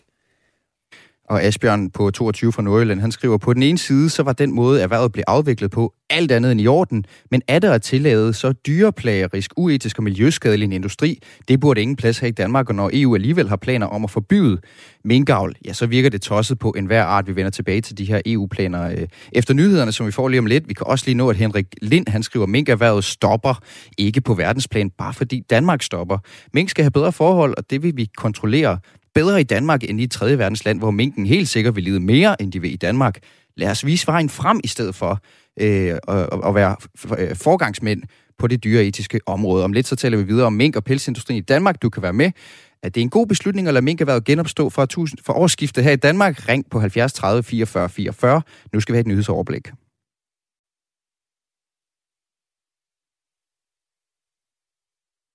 Og 1.32 1.44
Asbjørn 1.44 1.90
på 1.90 2.12
22 2.12 2.52
fra 2.52 2.62
Nordjylland, 2.62 3.00
han 3.00 3.12
skriver, 3.12 3.38
på 3.38 3.54
den 3.54 3.64
ene 3.64 3.78
side, 3.78 4.10
så 4.10 4.24
var 4.24 4.34
den 4.34 4.56
måde, 4.56 4.82
erhvervet 4.82 5.12
blev 5.12 5.24
afviklet 5.28 5.72
på, 5.72 5.94
alt 6.12 6.32
andet 6.32 6.52
end 6.52 6.62
i 6.62 6.68
orden, 6.68 7.06
men 7.32 7.42
er 7.48 7.60
der 7.60 7.74
at 7.74 7.82
tillade 7.82 8.34
så 8.34 8.52
dyreplagerisk, 8.52 9.52
uetisk 9.58 9.98
og 9.98 10.04
miljøskadelig 10.04 10.66
en 10.66 10.72
industri, 10.72 11.20
det 11.48 11.60
burde 11.60 11.82
ingen 11.82 11.96
plads 11.96 12.20
have 12.20 12.30
i 12.30 12.32
Danmark, 12.32 12.70
og 12.70 12.76
når 12.76 12.90
EU 12.94 13.16
alligevel 13.16 13.50
har 13.50 13.56
planer 13.56 13.88
om 13.88 14.04
at 14.04 14.12
forbyde 14.12 14.58
minkavl, 15.04 15.56
ja, 15.66 15.74
så 15.74 15.86
virker 15.86 16.10
det 16.10 16.22
tosset 16.22 16.60
på 16.60 16.72
enhver 16.78 17.04
art. 17.04 17.28
Vi 17.28 17.36
vender 17.36 17.52
tilbage 17.52 17.82
til 17.82 17.98
de 17.98 18.06
her 18.06 18.22
EU-planer 18.26 18.90
øh, 18.92 19.08
efter 19.32 19.54
nyhederne, 19.54 19.92
som 19.92 20.06
vi 20.06 20.12
får 20.12 20.28
lige 20.28 20.40
om 20.40 20.46
lidt. 20.46 20.70
Vi 20.70 20.74
kan 20.74 20.88
også 20.88 21.06
lige 21.08 21.16
nå, 21.16 21.30
at 21.30 21.36
Henrik 21.36 21.66
Lind, 21.82 22.08
han 22.08 22.24
skriver, 22.24 22.46
minkerhvervet 22.46 23.04
stopper 23.04 23.60
ikke 23.98 24.22
på 24.22 24.34
verdensplan, 24.34 24.90
bare 24.90 25.14
fordi 25.14 25.44
Danmark 25.50 25.82
stopper. 25.82 26.18
Mink 26.54 26.70
skal 26.70 26.84
have 26.84 26.92
bedre 26.92 27.12
forhold, 27.12 27.54
og 27.58 27.70
det 27.70 27.84
vil 27.84 27.98
vi 27.98 28.10
kontrollere 28.18 28.78
bedre 29.16 29.42
i 29.42 29.44
Danmark 29.44 29.84
end 29.84 30.02
i 30.02 30.04
et 30.04 30.12
tredje 30.12 30.38
verdensland, 30.38 30.80
hvor 30.80 30.92
minken 30.92 31.26
helt 31.26 31.50
sikkert 31.50 31.76
vil 31.76 31.84
lide 31.84 32.00
mere, 32.00 32.42
end 32.42 32.52
de 32.52 32.62
vil 32.62 32.74
i 32.74 32.76
Danmark. 32.76 33.20
Lad 33.58 33.70
os 33.72 33.86
vise 33.86 34.08
vejen 34.08 34.30
frem 34.30 34.60
i 34.64 34.68
stedet 34.68 34.96
for 34.96 35.20
øh, 35.60 35.98
at, 36.08 36.30
at 36.46 36.56
være 36.56 36.76
øh, 37.18 37.36
forgangsmænd 37.36 38.04
på 38.40 38.48
det 38.48 38.64
dyreetiske 38.64 39.20
område. 39.26 39.64
Om 39.64 39.74
lidt 39.74 39.88
så 39.88 39.96
taler 39.96 40.18
vi 40.18 40.24
videre 40.24 40.46
om 40.46 40.54
mink 40.54 40.76
og 40.76 40.84
pelsindustrien 40.84 41.38
i 41.38 41.42
Danmark. 41.42 41.82
Du 41.82 41.90
kan 41.90 42.04
være 42.04 42.14
med. 42.14 42.32
Er 42.84 42.90
det 42.90 43.02
en 43.02 43.10
god 43.10 43.28
beslutning 43.28 43.68
at 43.68 43.74
lade 43.74 43.86
minkerhvervet 43.86 44.24
genopstå 44.24 44.70
for, 44.70 44.86
tusind, 44.86 45.20
for 45.26 45.34
årsskiftet 45.34 45.84
her 45.84 45.92
i 45.92 45.96
Danmark? 45.96 46.50
Ring 46.50 46.70
på 46.70 46.80
70 46.80 47.14
30 47.14 47.44
44 47.44 47.90
44. 47.90 48.42
Nu 48.74 48.80
skal 48.80 48.94
vi 48.94 48.96
have 48.96 49.02
et 49.02 49.08
nyhedsoverblik. 49.08 49.72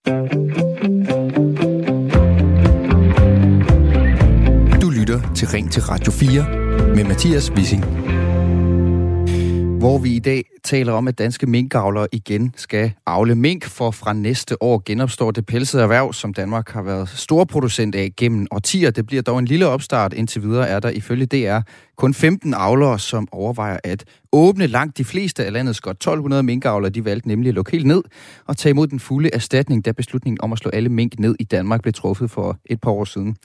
thank 0.06 0.56
you 0.56 0.65
til 5.36 5.48
Ring 5.48 5.72
til 5.72 5.82
Radio 5.82 6.12
4 6.12 6.94
med 6.94 7.04
Mathias 7.04 7.52
Wissing. 7.52 7.84
Hvor 9.78 9.98
vi 9.98 10.10
i 10.10 10.18
dag 10.18 10.44
taler 10.64 10.92
om, 10.92 11.08
at 11.08 11.18
danske 11.18 11.46
minkavlere 11.46 12.08
igen 12.12 12.54
skal 12.56 12.92
avle 13.06 13.34
mink, 13.34 13.64
for 13.64 13.90
fra 13.90 14.12
næste 14.12 14.62
år 14.62 14.82
genopstår 14.84 15.30
det 15.30 15.46
pelsede 15.46 15.82
erhverv, 15.82 16.12
som 16.12 16.34
Danmark 16.34 16.70
har 16.70 16.82
været 16.82 17.08
storproducent 17.08 17.94
af 17.94 18.10
gennem 18.16 18.46
årtier. 18.50 18.90
Det 18.90 19.06
bliver 19.06 19.22
dog 19.22 19.38
en 19.38 19.44
lille 19.44 19.66
opstart. 19.66 20.12
Indtil 20.12 20.42
videre 20.42 20.68
er 20.68 20.80
der 20.80 20.88
ifølge 20.88 21.26
DR 21.26 21.60
kun 21.96 22.14
15 22.14 22.54
avlere, 22.54 22.98
som 22.98 23.28
overvejer 23.32 23.78
at 23.84 24.04
åbne 24.32 24.66
langt 24.66 24.98
de 24.98 25.04
fleste 25.04 25.44
af 25.44 25.52
landets 25.52 25.80
godt 25.80 25.96
1200 25.96 26.42
minkavlere. 26.42 26.90
De 26.90 27.04
valgte 27.04 27.28
nemlig 27.28 27.48
at 27.48 27.54
lukke 27.54 27.72
helt 27.72 27.86
ned 27.86 28.02
og 28.46 28.56
tage 28.56 28.70
imod 28.70 28.86
den 28.86 29.00
fulde 29.00 29.30
erstatning, 29.32 29.84
da 29.84 29.92
beslutningen 29.92 30.40
om 30.40 30.52
at 30.52 30.58
slå 30.58 30.70
alle 30.70 30.88
mink 30.88 31.18
ned 31.18 31.34
i 31.40 31.44
Danmark 31.44 31.82
blev 31.82 31.92
truffet 31.92 32.30
for 32.30 32.58
et 32.66 32.80
par 32.80 32.90
år 32.90 33.04
siden. 33.04 33.36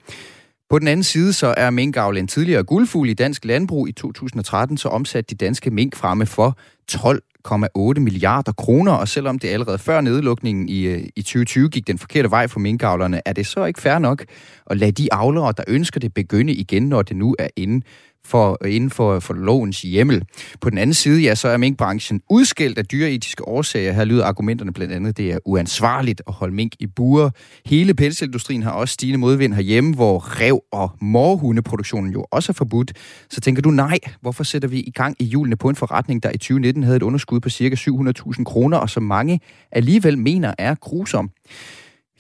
På 0.72 0.80
den 0.80 0.88
anden 0.88 1.04
side 1.04 1.34
så 1.34 1.54
er 1.58 1.70
minkavl 1.70 2.18
en 2.18 2.28
tidligere 2.28 2.64
guldfugl 2.64 3.10
i 3.10 3.14
dansk 3.14 3.46
landbrug. 3.46 3.88
I 3.88 3.92
2013 3.92 4.78
så 4.78 4.90
omsatte 4.90 5.36
de 5.36 5.46
danske 5.46 5.72
mink 5.72 5.96
fremme 5.96 6.26
for 6.26 6.58
12,8 6.92 8.00
milliarder 8.00 8.52
kroner, 8.52 8.92
og 8.92 9.08
selvom 9.08 9.40
det 9.40 9.48
allerede 9.48 9.78
før 9.78 10.02
nedlukningen 10.02 10.70
i, 10.70 10.82
øh, 10.82 11.04
i 11.16 11.22
2020 11.22 11.70
gik 11.70 11.88
den 11.88 11.98
forkerte 11.98 12.32
vej 12.32 12.48
for 12.48 12.60
minkavlerne, 12.60 13.22
er 13.26 13.34
det 13.34 13.48
så 13.48 13.66
ikke 13.66 13.82
fair 13.82 14.00
nok 14.00 14.26
at 14.66 14.78
lade 14.78 14.92
de 14.92 15.14
avlere, 15.14 15.54
der 15.58 15.64
ønsker 15.68 16.00
det, 16.00 16.14
begynde 16.14 16.54
igen, 16.54 16.84
når 16.90 17.02
det 17.02 17.16
nu 17.16 17.36
er 17.40 17.48
inde 17.56 17.86
for, 18.26 18.66
inden 18.66 18.90
for, 18.90 19.20
for 19.20 19.34
lovens 19.34 19.82
hjemmel. 19.82 20.24
På 20.62 20.70
den 20.70 20.78
anden 20.78 20.94
side, 20.94 21.22
ja, 21.22 21.36
så 21.36 21.48
er 21.48 21.58
minkbranchen 21.58 22.22
udskilt 22.30 22.78
af 22.78 22.86
dyreetiske 22.86 23.48
årsager. 23.48 23.92
Her 23.92 24.06
lyder 24.06 24.26
argumenterne 24.26 24.74
blandt 24.74 24.94
andet, 24.94 25.18
det 25.18 25.32
er 25.32 25.38
uansvarligt 25.46 26.22
at 26.28 26.34
holde 26.34 26.56
mink 26.56 26.72
i 26.80 26.88
bure. 26.88 27.32
Hele 27.66 27.94
pelsindustrien 27.94 28.64
har 28.64 28.72
også 28.72 28.94
stigende 28.94 29.20
modvind 29.20 29.54
herhjemme, 29.54 29.94
hvor 29.94 30.42
rev- 30.42 30.66
og 30.72 30.92
morhundeproduktionen 31.02 32.14
jo 32.14 32.26
også 32.32 32.52
er 32.52 32.54
forbudt. 32.54 32.94
Så 33.30 33.42
tænker 33.42 33.62
du, 33.62 33.72
nej, 33.72 34.00
hvorfor 34.22 34.44
sætter 34.44 34.68
vi 34.68 34.80
i 34.80 34.92
gang 34.92 35.16
i 35.20 35.24
julene 35.24 35.56
på 35.56 35.70
en 35.70 35.76
forretning, 35.76 36.24
der 36.24 36.30
i 36.30 36.38
2019 36.38 36.84
havde 36.84 36.98
et 36.98 37.04
underskud 37.04 37.40
på 37.40 37.50
ca. 37.50 37.76
700.000 37.76 38.44
kroner, 38.44 38.78
og 38.78 38.90
som 38.90 39.04
mange 39.04 39.40
alligevel 39.72 40.18
mener 40.18 40.54
er 40.58 40.76
grusom? 40.76 41.32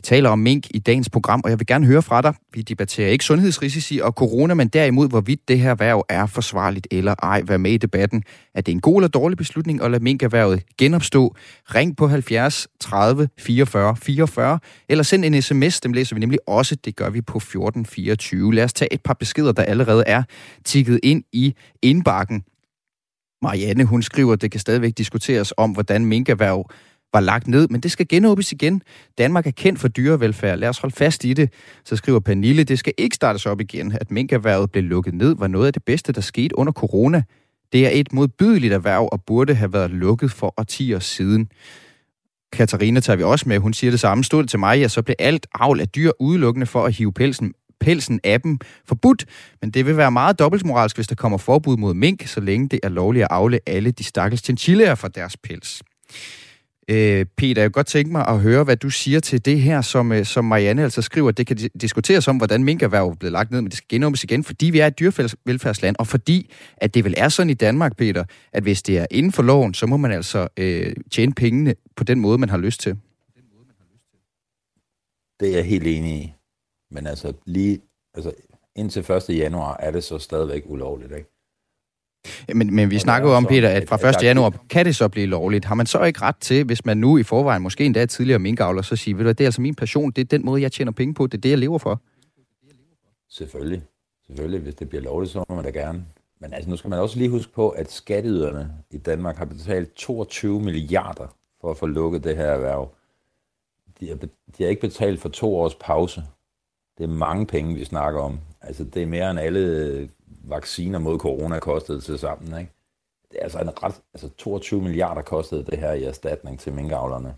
Vi 0.01 0.03
taler 0.03 0.29
om 0.29 0.39
mink 0.39 0.67
i 0.69 0.79
dagens 0.79 1.09
program, 1.09 1.41
og 1.43 1.49
jeg 1.49 1.59
vil 1.59 1.67
gerne 1.67 1.85
høre 1.85 2.01
fra 2.01 2.21
dig. 2.21 2.33
Vi 2.53 2.61
debatterer 2.61 3.09
ikke 3.09 3.25
sundhedsrisici 3.25 3.99
og 4.03 4.11
corona, 4.11 4.53
men 4.53 4.67
derimod, 4.67 5.09
hvorvidt 5.09 5.47
det 5.47 5.59
her 5.59 5.75
værv 5.75 6.05
er 6.09 6.25
forsvarligt 6.25 6.87
eller 6.91 7.15
ej. 7.23 7.41
Vær 7.45 7.57
med 7.57 7.71
i 7.71 7.77
debatten. 7.77 8.23
Er 8.55 8.61
det 8.61 8.71
en 8.71 8.81
god 8.81 8.95
eller 8.95 9.07
dårlig 9.07 9.37
beslutning 9.37 9.81
at 9.83 9.91
lade 9.91 10.03
minkerhvervet 10.03 10.63
genopstå? 10.77 11.35
Ring 11.75 11.97
på 11.97 12.07
70 12.07 12.67
30 12.79 13.29
44 13.39 13.95
44, 13.95 14.59
eller 14.89 15.03
send 15.03 15.25
en 15.25 15.41
sms, 15.41 15.79
dem 15.79 15.93
læser 15.93 16.15
vi 16.15 16.19
nemlig 16.19 16.39
også. 16.47 16.75
Det 16.85 16.95
gør 16.95 17.09
vi 17.09 17.21
på 17.21 17.37
1424. 17.37 18.53
Lad 18.53 18.63
os 18.63 18.73
tage 18.73 18.93
et 18.93 19.01
par 19.01 19.13
beskeder, 19.13 19.51
der 19.51 19.63
allerede 19.63 20.03
er 20.07 20.23
tikket 20.65 20.99
ind 21.03 21.23
i 21.33 21.55
indbakken. 21.81 22.43
Marianne, 23.41 23.85
hun 23.85 24.01
skriver, 24.01 24.33
at 24.33 24.41
det 24.41 24.51
kan 24.51 24.59
stadigvæk 24.59 24.93
diskuteres 24.97 25.53
om, 25.57 25.71
hvordan 25.71 26.05
minkerhverv 26.05 26.69
var 27.13 27.19
lagt 27.19 27.47
ned, 27.47 27.67
men 27.67 27.81
det 27.81 27.91
skal 27.91 28.07
genåbnes 28.07 28.51
igen. 28.51 28.81
Danmark 29.17 29.47
er 29.47 29.51
kendt 29.51 29.79
for 29.79 29.87
dyrevelfærd. 29.87 30.59
Lad 30.59 30.69
os 30.69 30.79
holde 30.79 30.95
fast 30.95 31.25
i 31.25 31.33
det. 31.33 31.53
Så 31.85 31.95
skriver 31.95 32.19
Pernille, 32.19 32.63
det 32.63 32.79
skal 32.79 32.93
ikke 32.97 33.15
startes 33.15 33.45
op 33.45 33.61
igen. 33.61 33.91
At 34.01 34.11
minkerhvervet 34.11 34.71
blev 34.71 34.83
lukket 34.83 35.13
ned, 35.13 35.35
var 35.37 35.47
noget 35.47 35.67
af 35.67 35.73
det 35.73 35.83
bedste, 35.83 36.11
der 36.11 36.21
skete 36.21 36.57
under 36.57 36.73
corona. 36.73 37.23
Det 37.73 37.85
er 37.85 37.89
et 37.93 38.13
modbydeligt 38.13 38.73
erhverv 38.73 39.09
og 39.11 39.23
burde 39.23 39.55
have 39.55 39.73
været 39.73 39.91
lukket 39.91 40.31
for 40.31 40.53
årtier 40.57 40.99
siden. 40.99 41.49
Katarina 42.53 42.99
tager 42.99 43.17
vi 43.17 43.23
også 43.23 43.49
med. 43.49 43.57
Hun 43.57 43.73
siger 43.73 43.91
det 43.91 43.99
samme. 43.99 44.23
Stod 44.23 44.43
det 44.43 44.49
til 44.49 44.59
mig, 44.59 44.79
ja, 44.79 44.87
så 44.87 45.01
blev 45.01 45.15
alt 45.19 45.47
avl 45.53 45.79
af 45.79 45.89
dyr 45.89 46.11
udelukkende 46.19 46.65
for 46.65 46.85
at 46.85 46.93
hive 46.93 47.13
pelsen 47.13 47.53
pelsen 47.81 48.19
af 48.23 48.41
dem 48.41 48.59
forbudt, 48.87 49.25
men 49.61 49.71
det 49.71 49.85
vil 49.85 49.97
være 49.97 50.11
meget 50.11 50.39
dobbeltmoralsk, 50.39 50.97
hvis 50.97 51.07
der 51.07 51.15
kommer 51.15 51.37
forbud 51.37 51.77
mod 51.77 51.93
mink, 51.93 52.27
så 52.27 52.39
længe 52.39 52.69
det 52.69 52.79
er 52.83 52.89
lovligt 52.89 53.23
at 53.23 53.27
avle 53.31 53.59
alle 53.67 53.91
de 53.91 54.03
stakkels 54.03 54.43
chinchillaer 54.43 54.95
for 54.95 55.07
deres 55.07 55.37
pels. 55.37 55.81
Øh, 56.91 57.25
Peter, 57.37 57.61
jeg 57.61 57.69
kunne 57.69 57.79
godt 57.79 57.87
tænke 57.87 58.11
mig 58.11 58.27
at 58.27 58.39
høre, 58.39 58.63
hvad 58.63 58.77
du 58.77 58.89
siger 58.89 59.19
til 59.19 59.45
det 59.45 59.61
her, 59.61 59.81
som, 59.81 60.11
øh, 60.11 60.25
som 60.25 60.45
Marianne 60.45 60.83
altså 60.83 61.01
skriver. 61.01 61.31
Det 61.31 61.47
kan 61.47 61.57
diskuteres 61.57 62.27
om, 62.27 62.37
hvordan 62.37 62.63
minkerhverv 62.63 63.07
er 63.07 63.15
blevet 63.15 63.31
lagt 63.31 63.51
ned, 63.51 63.61
men 63.61 63.69
det 63.69 63.77
skal 63.77 63.87
genåbnes 63.89 64.23
igen, 64.23 64.43
fordi 64.43 64.65
vi 64.65 64.79
er 64.79 64.87
et 64.87 64.99
dyrevelfærdsland, 64.99 65.95
og 65.99 66.07
fordi 66.07 66.53
at 66.77 66.93
det 66.93 67.03
vel 67.03 67.13
er 67.17 67.29
sådan 67.29 67.49
i 67.49 67.53
Danmark, 67.53 67.97
Peter, 67.97 68.23
at 68.53 68.63
hvis 68.63 68.83
det 68.83 68.97
er 68.97 69.05
inden 69.11 69.31
for 69.31 69.43
loven, 69.43 69.73
så 69.73 69.85
må 69.85 69.97
man 69.97 70.11
altså 70.11 70.47
øh, 70.57 70.95
tjene 71.11 71.33
pengene 71.33 71.75
på 71.95 72.03
den 72.03 72.19
måde, 72.19 72.37
man 72.37 72.49
har 72.49 72.57
lyst 72.57 72.81
til. 72.81 72.97
Det 75.39 75.49
er 75.49 75.55
jeg 75.55 75.65
helt 75.65 75.87
enig 75.87 76.23
i. 76.23 76.33
Men 76.91 77.07
altså 77.07 77.33
lige 77.45 77.81
altså, 78.13 78.31
indtil 78.75 79.11
1. 79.11 79.29
januar 79.29 79.77
er 79.77 79.91
det 79.91 80.03
så 80.03 80.17
stadigvæk 80.17 80.63
ulovligt, 80.65 81.11
ikke? 81.11 81.40
Men, 82.53 82.75
men 82.75 82.89
vi 82.89 82.99
snakker 82.99 83.29
jo 83.29 83.35
om, 83.35 83.45
Peter, 83.45 83.69
at 83.69 83.89
fra 83.89 84.09
1. 84.09 84.23
januar 84.23 84.53
kan 84.69 84.85
det 84.85 84.95
så 84.95 85.07
blive 85.07 85.25
lovligt. 85.25 85.65
Har 85.65 85.75
man 85.75 85.85
så 85.85 86.03
ikke 86.03 86.21
ret 86.21 86.37
til, 86.37 86.63
hvis 86.63 86.85
man 86.85 86.97
nu 86.97 87.17
i 87.17 87.23
forvejen, 87.23 87.61
måske 87.61 87.85
endda 87.85 88.05
tidligere 88.05 88.39
minkavler, 88.39 88.81
så 88.81 88.95
siger, 88.95 89.17
ved 89.17 89.25
du, 89.25 89.29
det 89.29 89.41
er 89.41 89.45
altså 89.45 89.61
min 89.61 89.75
passion, 89.75 90.11
det 90.11 90.21
er 90.21 90.25
den 90.25 90.45
måde, 90.45 90.61
jeg 90.61 90.71
tjener 90.71 90.91
penge 90.91 91.13
på, 91.13 91.27
det 91.27 91.37
er 91.37 91.41
det, 91.41 91.49
jeg 91.49 91.57
lever 91.57 91.77
for? 91.77 92.01
Selvfølgelig. 93.29 93.81
Selvfølgelig, 94.27 94.59
hvis 94.59 94.75
det 94.75 94.89
bliver 94.89 95.01
lovligt, 95.01 95.31
så 95.31 95.43
må 95.49 95.55
man 95.55 95.63
da 95.63 95.69
gerne. 95.69 96.05
Men 96.39 96.53
altså, 96.53 96.69
nu 96.69 96.77
skal 96.77 96.89
man 96.89 96.99
også 96.99 97.17
lige 97.17 97.29
huske 97.29 97.53
på, 97.53 97.69
at 97.69 97.91
skatteyderne 97.91 98.71
i 98.91 98.97
Danmark 98.97 99.37
har 99.37 99.45
betalt 99.45 99.93
22 99.93 100.61
milliarder 100.61 101.35
for 101.61 101.71
at 101.71 101.77
få 101.77 101.85
lukket 101.85 102.23
det 102.23 102.35
her 102.35 102.45
erhverv. 102.45 102.93
De 103.99 104.07
har, 104.07 104.15
de 104.57 104.63
har 104.63 104.67
ikke 104.67 104.81
betalt 104.81 105.21
for 105.21 105.29
to 105.29 105.55
års 105.55 105.75
pause. 105.75 106.23
Det 106.97 107.03
er 107.03 107.07
mange 107.07 107.45
penge, 107.45 107.75
vi 107.75 107.85
snakker 107.85 108.21
om. 108.21 108.39
Altså, 108.61 108.83
det 108.83 109.01
er 109.01 109.05
mere 109.05 109.31
end 109.31 109.39
alle 109.39 110.09
vacciner 110.43 110.99
mod 110.99 111.19
corona 111.19 111.59
kostede 111.59 112.01
til 112.01 112.19
sammen. 112.19 112.59
Ikke? 112.59 112.71
Det 113.31 113.39
er 113.39 113.43
altså 113.43 113.59
en 113.59 113.83
ret, 113.83 114.01
altså 114.13 114.29
22 114.29 114.81
milliarder 114.81 115.21
kostede 115.21 115.65
det 115.65 115.79
her 115.79 115.93
i 115.93 116.03
erstatning 116.03 116.59
til 116.59 116.73
minkavlerne. 116.73 117.35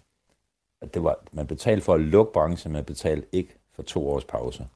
At 0.81 0.93
det 0.93 1.03
var, 1.03 1.15
man 1.31 1.47
betalte 1.47 1.85
for 1.85 1.93
at 1.93 2.01
lukke 2.01 2.33
branchen, 2.33 2.73
man 2.73 2.85
betalte 2.85 3.27
ikke 3.31 3.55
for 3.75 3.83
to 3.83 4.09
års 4.09 4.25
pause. 4.25 4.67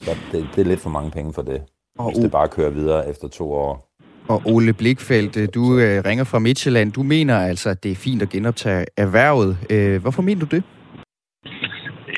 Så 0.00 0.10
det, 0.32 0.48
det 0.54 0.60
er 0.60 0.64
lidt 0.64 0.80
for 0.80 0.90
mange 0.90 1.10
penge 1.10 1.32
for 1.32 1.42
det, 1.42 1.62
og 1.98 2.10
hvis 2.10 2.18
det 2.18 2.30
bare 2.30 2.48
kører 2.48 2.70
videre 2.70 3.08
efter 3.08 3.28
to 3.28 3.52
år. 3.52 3.94
Og 4.28 4.42
Ole 4.46 4.72
Blikfeldt, 4.72 5.54
du 5.54 5.78
øh, 5.78 6.04
ringer 6.04 6.24
fra 6.24 6.38
Midtjylland. 6.38 6.92
Du 6.92 7.02
mener 7.02 7.36
altså, 7.38 7.70
at 7.70 7.82
det 7.82 7.90
er 7.90 7.96
fint 7.96 8.22
at 8.22 8.28
genoptage 8.28 8.86
erhvervet. 8.96 9.58
Øh, 9.70 10.00
hvorfor 10.02 10.22
mener 10.22 10.40
du 10.40 10.56
det? 10.56 10.62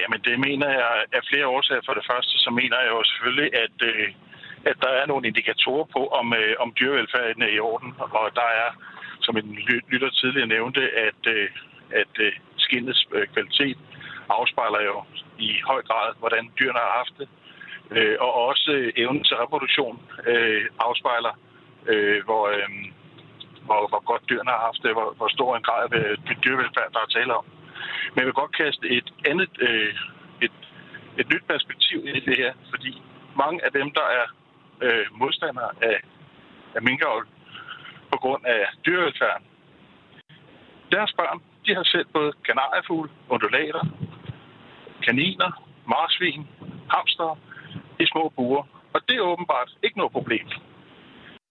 Jamen, 0.01 0.21
det 0.29 0.37
mener 0.49 0.69
jeg 0.81 0.93
af 1.13 1.23
flere 1.31 1.47
årsager. 1.47 1.83
For 1.87 1.95
det 1.99 2.05
første, 2.11 2.35
så 2.45 2.51
mener 2.51 2.77
jeg 2.85 2.91
jo 2.97 3.01
selvfølgelig, 3.11 3.49
at 3.65 3.77
øh, 3.91 4.07
at 4.71 4.77
der 4.85 4.93
er 5.01 5.07
nogle 5.07 5.27
indikatorer 5.27 5.87
på, 5.97 6.03
om, 6.21 6.27
øh, 6.41 6.55
om 6.59 6.75
dyrevelfærden 6.81 7.43
er 7.43 7.53
i 7.57 7.59
orden. 7.59 7.95
Og 7.99 8.31
der 8.35 8.49
er, 8.63 8.71
som 9.21 9.37
en 9.37 9.59
lytter 9.93 10.11
tidligere 10.11 10.47
nævnte, 10.57 10.83
at, 11.09 11.21
øh, 11.35 11.49
at 11.91 12.13
øh, 12.21 12.33
skindets 12.57 13.07
øh, 13.13 13.27
kvalitet 13.35 13.79
afspejler 14.29 14.83
jo 14.91 15.05
i 15.39 15.49
høj 15.71 15.83
grad, 15.83 16.09
hvordan 16.19 16.51
dyrene 16.59 16.79
har 16.79 16.95
haft 17.01 17.15
det. 17.19 17.29
Øh, 17.91 18.17
og 18.21 18.33
også 18.35 18.71
øh, 18.73 18.93
evnen 18.97 19.25
til 19.25 19.37
reproduktion 19.37 20.01
øh, 20.27 20.65
afspejler, 20.79 21.35
øh, 21.87 22.25
hvor, 22.25 22.45
øh, 22.49 22.69
hvor, 23.67 23.89
hvor 23.91 24.03
godt 24.11 24.29
dyrene 24.31 24.51
har 24.51 24.63
haft 24.69 24.83
det, 24.83 24.93
hvor, 24.93 25.15
hvor 25.17 25.29
stor 25.29 25.57
en 25.57 25.63
grad 25.63 25.93
af 25.93 25.99
øh, 25.99 26.37
dyrevelfærd, 26.45 26.93
der 26.93 27.01
er 27.01 27.15
tale 27.19 27.35
om. 27.37 27.45
Men 28.13 28.19
jeg 28.19 28.27
vil 28.27 28.41
godt 28.43 28.57
kaste 28.57 28.89
et 28.89 29.09
andet, 29.31 29.51
øh, 29.61 29.95
et, 30.43 30.57
et 31.19 31.29
nyt 31.33 31.45
perspektiv 31.49 31.99
ind 32.09 32.17
i 32.17 32.27
det 32.29 32.37
her, 32.37 32.53
fordi 32.71 33.03
mange 33.37 33.65
af 33.65 33.73
dem, 33.73 33.91
der 33.91 34.07
er 34.21 34.27
øh, 34.83 35.07
modstandere 35.11 35.71
af, 35.83 36.01
af 36.75 36.83
minkavl 36.83 37.27
på 38.13 38.17
grund 38.19 38.47
af 38.47 38.67
dyrevelfærden. 38.87 39.47
Deres 40.93 41.13
børn, 41.13 41.43
de 41.67 41.75
har 41.75 41.85
selv 41.85 42.07
både 42.13 42.33
kanariefugle, 42.45 43.11
undulater, 43.29 43.85
kaniner, 45.03 45.51
marsvin, 45.87 46.47
hamster 46.91 47.39
i 48.01 48.07
små 48.07 48.33
buer. 48.37 48.65
Og 48.95 49.01
det 49.09 49.17
er 49.17 49.21
åbenbart 49.21 49.71
ikke 49.83 49.99
noget 49.99 50.13
problem. 50.13 50.47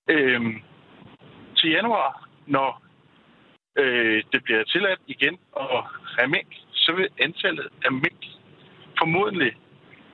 Øhm, 0.10 0.62
til 1.58 1.70
januar, 1.70 2.28
når 2.46 2.82
øh, 3.78 4.24
det 4.32 4.44
bliver 4.44 4.64
tilladt 4.64 5.00
igen 5.08 5.40
at 5.60 5.84
have 6.18 6.28
mink, 6.28 6.48
så 6.74 6.92
vil 6.92 7.10
antallet 7.20 7.68
af 7.86 7.92
mink 7.92 8.22
formodentlig 9.00 9.54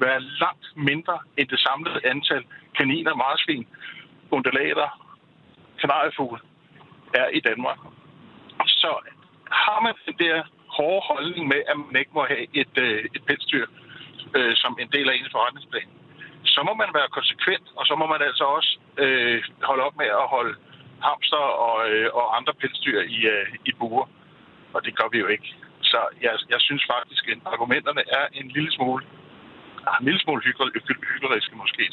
være 0.05 0.21
langt 0.21 0.67
mindre 0.75 1.19
end 1.37 1.47
det 1.47 1.59
samlede 1.59 1.99
antal 2.05 2.43
kaniner, 2.77 3.15
marsvin, 3.15 3.67
undulater, 4.31 4.89
kanariefugle 5.81 6.39
er 7.13 7.27
i 7.27 7.39
Danmark. 7.39 7.79
Så 8.65 8.91
har 9.51 9.79
man 9.81 9.93
den 10.05 10.17
der 10.25 10.43
hårde 10.77 11.01
holdning 11.11 11.47
med, 11.47 11.61
at 11.71 11.77
man 11.77 11.95
ikke 12.01 12.11
må 12.13 12.25
have 12.25 12.45
et, 12.61 12.75
øh, 12.77 13.05
et 13.15 13.23
pelsdyr 13.27 13.65
øh, 14.35 14.55
som 14.55 14.77
en 14.79 14.89
del 14.95 15.09
af 15.09 15.15
ens 15.15 15.31
forretningsplan, 15.31 15.89
så 16.43 16.63
må 16.67 16.73
man 16.73 16.91
være 16.93 17.15
konsekvent, 17.17 17.67
og 17.75 17.85
så 17.85 17.95
må 17.95 18.05
man 18.13 18.21
altså 18.21 18.43
også 18.43 18.71
øh, 18.97 19.43
holde 19.63 19.83
op 19.83 19.95
med 19.97 20.09
at 20.21 20.27
holde 20.35 20.55
hamster 21.07 21.45
og, 21.67 21.89
øh, 21.89 22.09
og 22.13 22.37
andre 22.37 22.53
pelsdyr 22.53 22.99
i, 23.01 23.19
øh, 23.35 23.47
i 23.65 23.71
buer. 23.79 24.07
Og 24.73 24.85
det 24.85 24.95
gør 24.97 25.09
vi 25.11 25.19
jo 25.19 25.27
ikke. 25.27 25.55
Så 25.81 25.99
jeg, 26.21 26.33
jeg 26.49 26.61
synes 26.61 26.83
faktisk, 26.95 27.23
at 27.27 27.37
argumenterne 27.45 28.03
er 28.19 28.25
en 28.33 28.47
lille 28.47 28.71
smule, 28.71 29.03
ah, 29.87 29.97
en 29.99 30.05
lille 30.07 30.19
smule 30.23 30.41
hyggeriske 31.13 31.55
måske, 31.63 31.83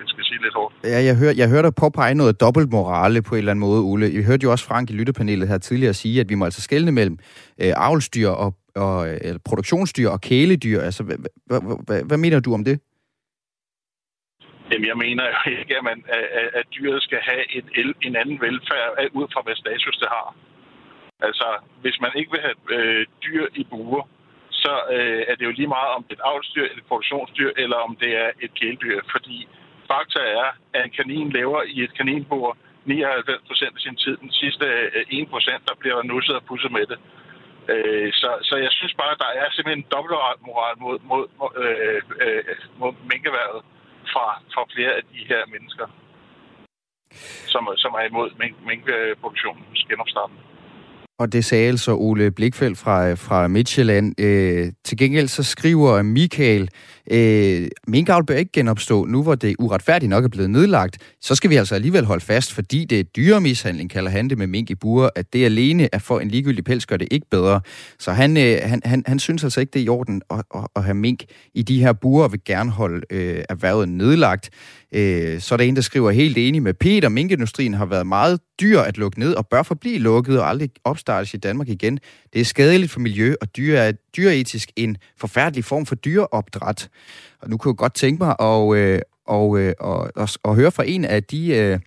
jeg 0.00 0.08
skal 0.08 0.24
sige 0.24 0.42
lidt 0.42 0.54
hårdt. 0.54 0.74
Ja, 0.84 1.00
jeg 1.08 1.14
hører, 1.20 1.34
jeg 1.36 1.48
hørte 1.48 1.66
dig 1.68 1.74
påpege 1.74 2.14
noget 2.14 2.40
dobbeltmorale 2.40 3.22
på 3.22 3.34
en 3.34 3.38
eller 3.38 3.52
anden 3.52 3.66
måde, 3.68 3.80
Ole. 3.90 4.06
Vi 4.18 4.22
hørte 4.30 4.44
jo 4.44 4.50
også 4.50 4.66
Frank 4.70 4.90
i 4.90 4.92
lyttepanelet 4.92 5.48
her 5.48 5.58
tidligere 5.58 5.94
sige, 5.94 6.20
at 6.20 6.28
vi 6.28 6.34
må 6.34 6.44
altså 6.44 6.62
skelne 6.62 6.92
mellem 6.92 7.18
øh, 7.62 7.72
avlsdyr 7.86 8.28
og, 8.28 8.50
og 8.76 9.08
eller 9.26 9.40
produktionsdyr 9.48 10.08
og 10.08 10.20
kæledyr. 10.20 10.80
Altså, 10.80 11.02
hvad, 11.04 11.16
hvad, 11.46 11.60
hvad, 11.86 12.02
hvad 12.08 12.18
mener 12.18 12.40
du 12.40 12.54
om 12.54 12.64
det? 12.64 12.76
Jamen, 14.70 14.86
jeg 14.92 14.98
mener 15.04 15.24
jo 15.32 15.38
ikke, 15.60 15.76
at, 15.78 15.84
man, 15.84 15.98
at, 16.08 16.48
at 16.58 16.64
dyret 16.76 17.02
skal 17.02 17.20
have 17.30 17.42
en, 17.56 17.94
en 18.06 18.16
anden 18.16 18.38
velfærd 18.40 18.88
ud 19.18 19.26
fra, 19.32 19.40
hvad 19.46 19.56
status 19.64 19.96
det 20.02 20.08
har. 20.16 20.28
Altså, 21.28 21.46
hvis 21.82 21.96
man 22.04 22.12
ikke 22.18 22.30
vil 22.34 22.40
have 22.46 22.58
øh, 22.76 23.06
dyr 23.24 23.44
i 23.54 23.62
buer, 23.70 24.04
så 24.64 24.72
øh, 24.94 25.22
er 25.28 25.34
det 25.34 25.44
jo 25.48 25.50
lige 25.50 25.74
meget, 25.76 25.90
om 25.96 26.02
det 26.02 26.12
er 26.12 26.20
et 26.20 26.28
avlsdyr, 26.30 26.64
et 26.64 26.84
produktionsdyr, 26.88 27.50
eller 27.56 27.76
om 27.76 27.96
det 28.02 28.10
er 28.24 28.30
et 28.44 28.52
kæledyr. 28.54 29.00
Fordi 29.14 29.48
fakta 29.90 30.20
er, 30.40 30.48
at 30.74 30.84
en 30.84 30.90
kanin 30.98 31.28
lever 31.38 31.62
i 31.62 31.76
et 31.86 31.94
kaninbord 31.98 32.56
99 32.84 33.42
procent 33.48 33.74
af 33.76 33.80
sin 33.80 33.96
tid. 33.96 34.16
Den 34.16 34.32
sidste 34.32 34.66
øh, 34.66 35.20
1 35.20 35.28
procent, 35.30 35.62
der 35.68 35.74
bliver 35.80 36.02
nusset 36.02 36.34
og 36.36 36.44
pusset 36.44 36.72
med 36.72 36.86
det. 36.90 36.98
Øh, 37.72 38.12
så, 38.12 38.30
så 38.42 38.54
jeg 38.56 38.72
synes 38.72 38.94
bare, 38.94 39.12
at 39.12 39.22
der 39.24 39.30
er 39.40 39.48
simpelthen 39.50 39.84
en 39.84 39.90
dobbeltmoral 39.94 40.76
mod, 40.84 40.98
mod, 41.10 41.24
mod, 41.38 41.52
øh, 41.64 42.02
øh, 42.24 42.44
mod 42.80 42.92
fra, 44.12 44.26
fra 44.54 44.62
flere 44.74 44.92
af 44.98 45.02
de 45.12 45.20
her 45.30 45.42
mennesker, 45.54 45.86
som, 47.52 47.62
som 47.76 47.92
er 47.98 48.04
imod 48.10 48.30
mink, 48.38 48.56
minkproduktionens 48.66 49.84
genopstartning. 49.90 50.49
Og 51.20 51.32
det 51.32 51.44
sagde 51.44 51.68
altså 51.68 51.96
Ole 51.96 52.30
Blikfeldt 52.30 52.78
fra, 52.78 53.08
øh, 53.08 53.18
fra 53.18 53.48
Midtjylland. 53.48 54.20
Øh, 54.20 54.72
til 54.84 54.98
gengæld 54.98 55.28
så 55.28 55.42
skriver 55.42 56.02
Michael, 56.02 56.68
øh, 57.10 57.68
minkavl 57.86 58.26
bør 58.26 58.34
ikke 58.34 58.52
genopstå, 58.52 59.04
nu 59.04 59.22
hvor 59.22 59.34
det 59.34 59.56
uretfærdigt 59.58 60.10
nok 60.10 60.24
er 60.24 60.28
blevet 60.28 60.50
nedlagt. 60.50 60.98
Så 61.20 61.34
skal 61.34 61.50
vi 61.50 61.56
altså 61.56 61.74
alligevel 61.74 62.04
holde 62.04 62.24
fast, 62.24 62.52
fordi 62.52 62.84
det 62.84 63.00
er 63.00 63.04
dyremishandling, 63.04 63.90
kalder 63.90 64.10
han 64.10 64.30
det 64.30 64.38
med 64.38 64.46
mink 64.46 64.70
i 64.70 64.74
bure, 64.74 65.10
at 65.16 65.32
det 65.32 65.44
alene 65.44 65.88
er 65.92 65.98
for 65.98 66.20
en 66.20 66.28
ligegyldig 66.28 66.64
pels, 66.64 66.86
gør 66.86 66.96
det 66.96 67.08
ikke 67.10 67.26
bedre. 67.30 67.60
Så 67.98 68.12
han, 68.12 68.36
øh, 68.36 68.58
han, 68.62 68.80
han, 68.84 69.02
han 69.06 69.18
synes 69.18 69.44
altså 69.44 69.60
ikke, 69.60 69.70
det 69.70 69.80
er 69.80 69.84
i 69.84 69.88
orden 69.88 70.22
at, 70.30 70.42
at, 70.54 70.66
at 70.76 70.84
have 70.84 70.94
mink 70.94 71.24
i 71.54 71.62
de 71.62 71.80
her 71.80 71.92
burer, 71.92 72.24
og 72.24 72.32
vil 72.32 72.40
gerne 72.44 72.70
holde 72.70 73.06
øh, 73.10 73.44
erhvervet 73.48 73.88
nedlagt. 73.88 74.50
Øh, 74.94 75.40
så 75.40 75.54
er 75.54 75.56
der 75.56 75.64
en, 75.64 75.76
der 75.76 75.82
skriver 75.82 76.10
helt 76.10 76.38
enig 76.38 76.62
med 76.62 76.74
Peter. 76.74 77.08
Minkindustrien 77.08 77.74
har 77.74 77.86
været 77.86 78.06
meget 78.06 78.40
dyr 78.60 78.80
at 78.80 78.98
lukke 78.98 79.18
ned 79.18 79.34
og 79.34 79.46
bør 79.46 79.62
forblive 79.62 79.98
lukket 79.98 80.40
og 80.40 80.48
aldrig 80.48 80.70
opstartes 80.84 81.34
i 81.34 81.36
Danmark 81.36 81.68
igen. 81.68 81.98
Det 82.32 82.40
er 82.40 82.44
skadeligt 82.44 82.92
for 82.92 83.00
miljø, 83.00 83.34
og 83.40 83.56
dyr 83.56 83.76
er 83.76 83.92
dyreetisk 84.16 84.70
en 84.76 84.96
forfærdelig 85.16 85.64
form 85.64 85.86
for 85.86 85.94
dyreopdræt. 85.94 86.88
Og 87.40 87.50
nu 87.50 87.56
kunne 87.56 87.72
jeg 87.72 87.76
godt 87.76 87.94
tænke 87.94 88.24
mig 88.24 88.36
at, 88.40 88.76
øh, 88.76 89.00
og, 89.26 89.58
øh, 89.58 89.74
og, 89.80 90.10
og, 90.16 90.28
og 90.42 90.54
høre 90.54 90.70
fra 90.70 90.84
en 90.86 91.04
af 91.04 91.24
de 91.24 91.48
øh, 91.48 91.78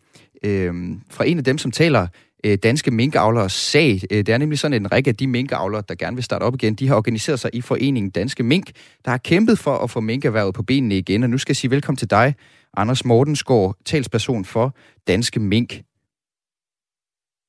øh, 0.44 0.74
fra 1.10 1.26
en 1.26 1.38
af 1.38 1.44
dem, 1.44 1.58
som 1.58 1.72
taler 1.72 2.08
øh, 2.44 2.58
danske 2.58 2.92
minkavlere 2.92 3.50
sag. 3.50 4.02
Øh, 4.12 4.18
det 4.18 4.30
er 4.30 4.38
nemlig 4.38 4.60
sådan, 4.60 4.82
en 4.82 4.92
række 4.92 5.10
af 5.10 5.16
de 5.16 5.28
minkavlere, 5.28 5.84
der 5.90 5.96
gerne 5.96 6.16
vil 6.16 6.24
starte 6.24 6.44
op 6.44 6.54
igen, 6.54 6.76
de 6.76 6.88
har 6.88 6.96
organiseret 6.96 7.40
sig 7.40 7.50
i 7.54 7.62
foreningen 7.62 8.10
Danske 8.10 8.44
Mink, 8.44 8.72
der 9.06 9.12
har 9.12 9.18
kæmpet 9.18 9.60
for 9.60 9.78
at 9.78 9.90
få 9.90 10.00
minkerhvervet 10.00 10.54
på 10.54 10.64
benene 10.64 10.98
igen. 10.98 11.24
Og 11.24 11.30
nu 11.30 11.38
skal 11.38 11.52
jeg 11.52 11.58
sige 11.58 11.72
velkommen 11.72 11.98
til 11.98 12.10
dig, 12.10 12.36
Anders 12.78 13.06
Mortensgaard, 13.06 13.78
talsperson 13.86 14.46
for 14.46 14.76
Danske 15.08 15.40
Mink. 15.40 15.74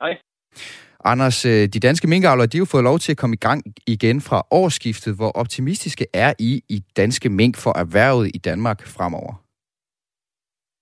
Hej. 0.01 0.19
Anders, 1.13 1.47
øh, 1.47 1.69
de 1.75 1.81
danske 1.89 2.09
minkavlere, 2.09 2.47
de 2.47 2.57
har 2.57 2.65
jo 2.65 2.73
fået 2.75 2.89
lov 2.91 2.99
til 2.99 3.13
at 3.13 3.19
komme 3.19 3.35
i 3.37 3.45
gang 3.49 3.61
igen 3.87 4.21
fra 4.21 4.39
årsskiftet. 4.51 5.17
Hvor 5.17 5.33
optimistiske 5.43 6.07
er 6.15 6.33
I 6.39 6.63
i 6.69 6.79
danske 6.97 7.29
mink 7.29 7.55
for 7.65 7.73
erhvervet 7.83 8.27
i 8.35 8.39
Danmark 8.39 8.79
fremover? 8.97 9.35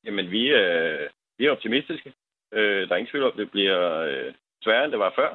Jamen, 0.06 0.30
vi, 0.30 0.42
øh, 0.60 1.10
vi 1.38 1.46
er 1.46 1.50
optimistiske. 1.50 2.12
Øh, 2.54 2.88
der 2.88 2.92
er 2.92 2.96
ingen 2.96 3.10
tvivl 3.10 3.24
om, 3.24 3.36
det 3.36 3.50
bliver 3.50 3.80
øh, 4.08 4.34
sværere, 4.64 4.84
end 4.84 4.92
det 4.92 4.98
var 4.98 5.12
før. 5.16 5.30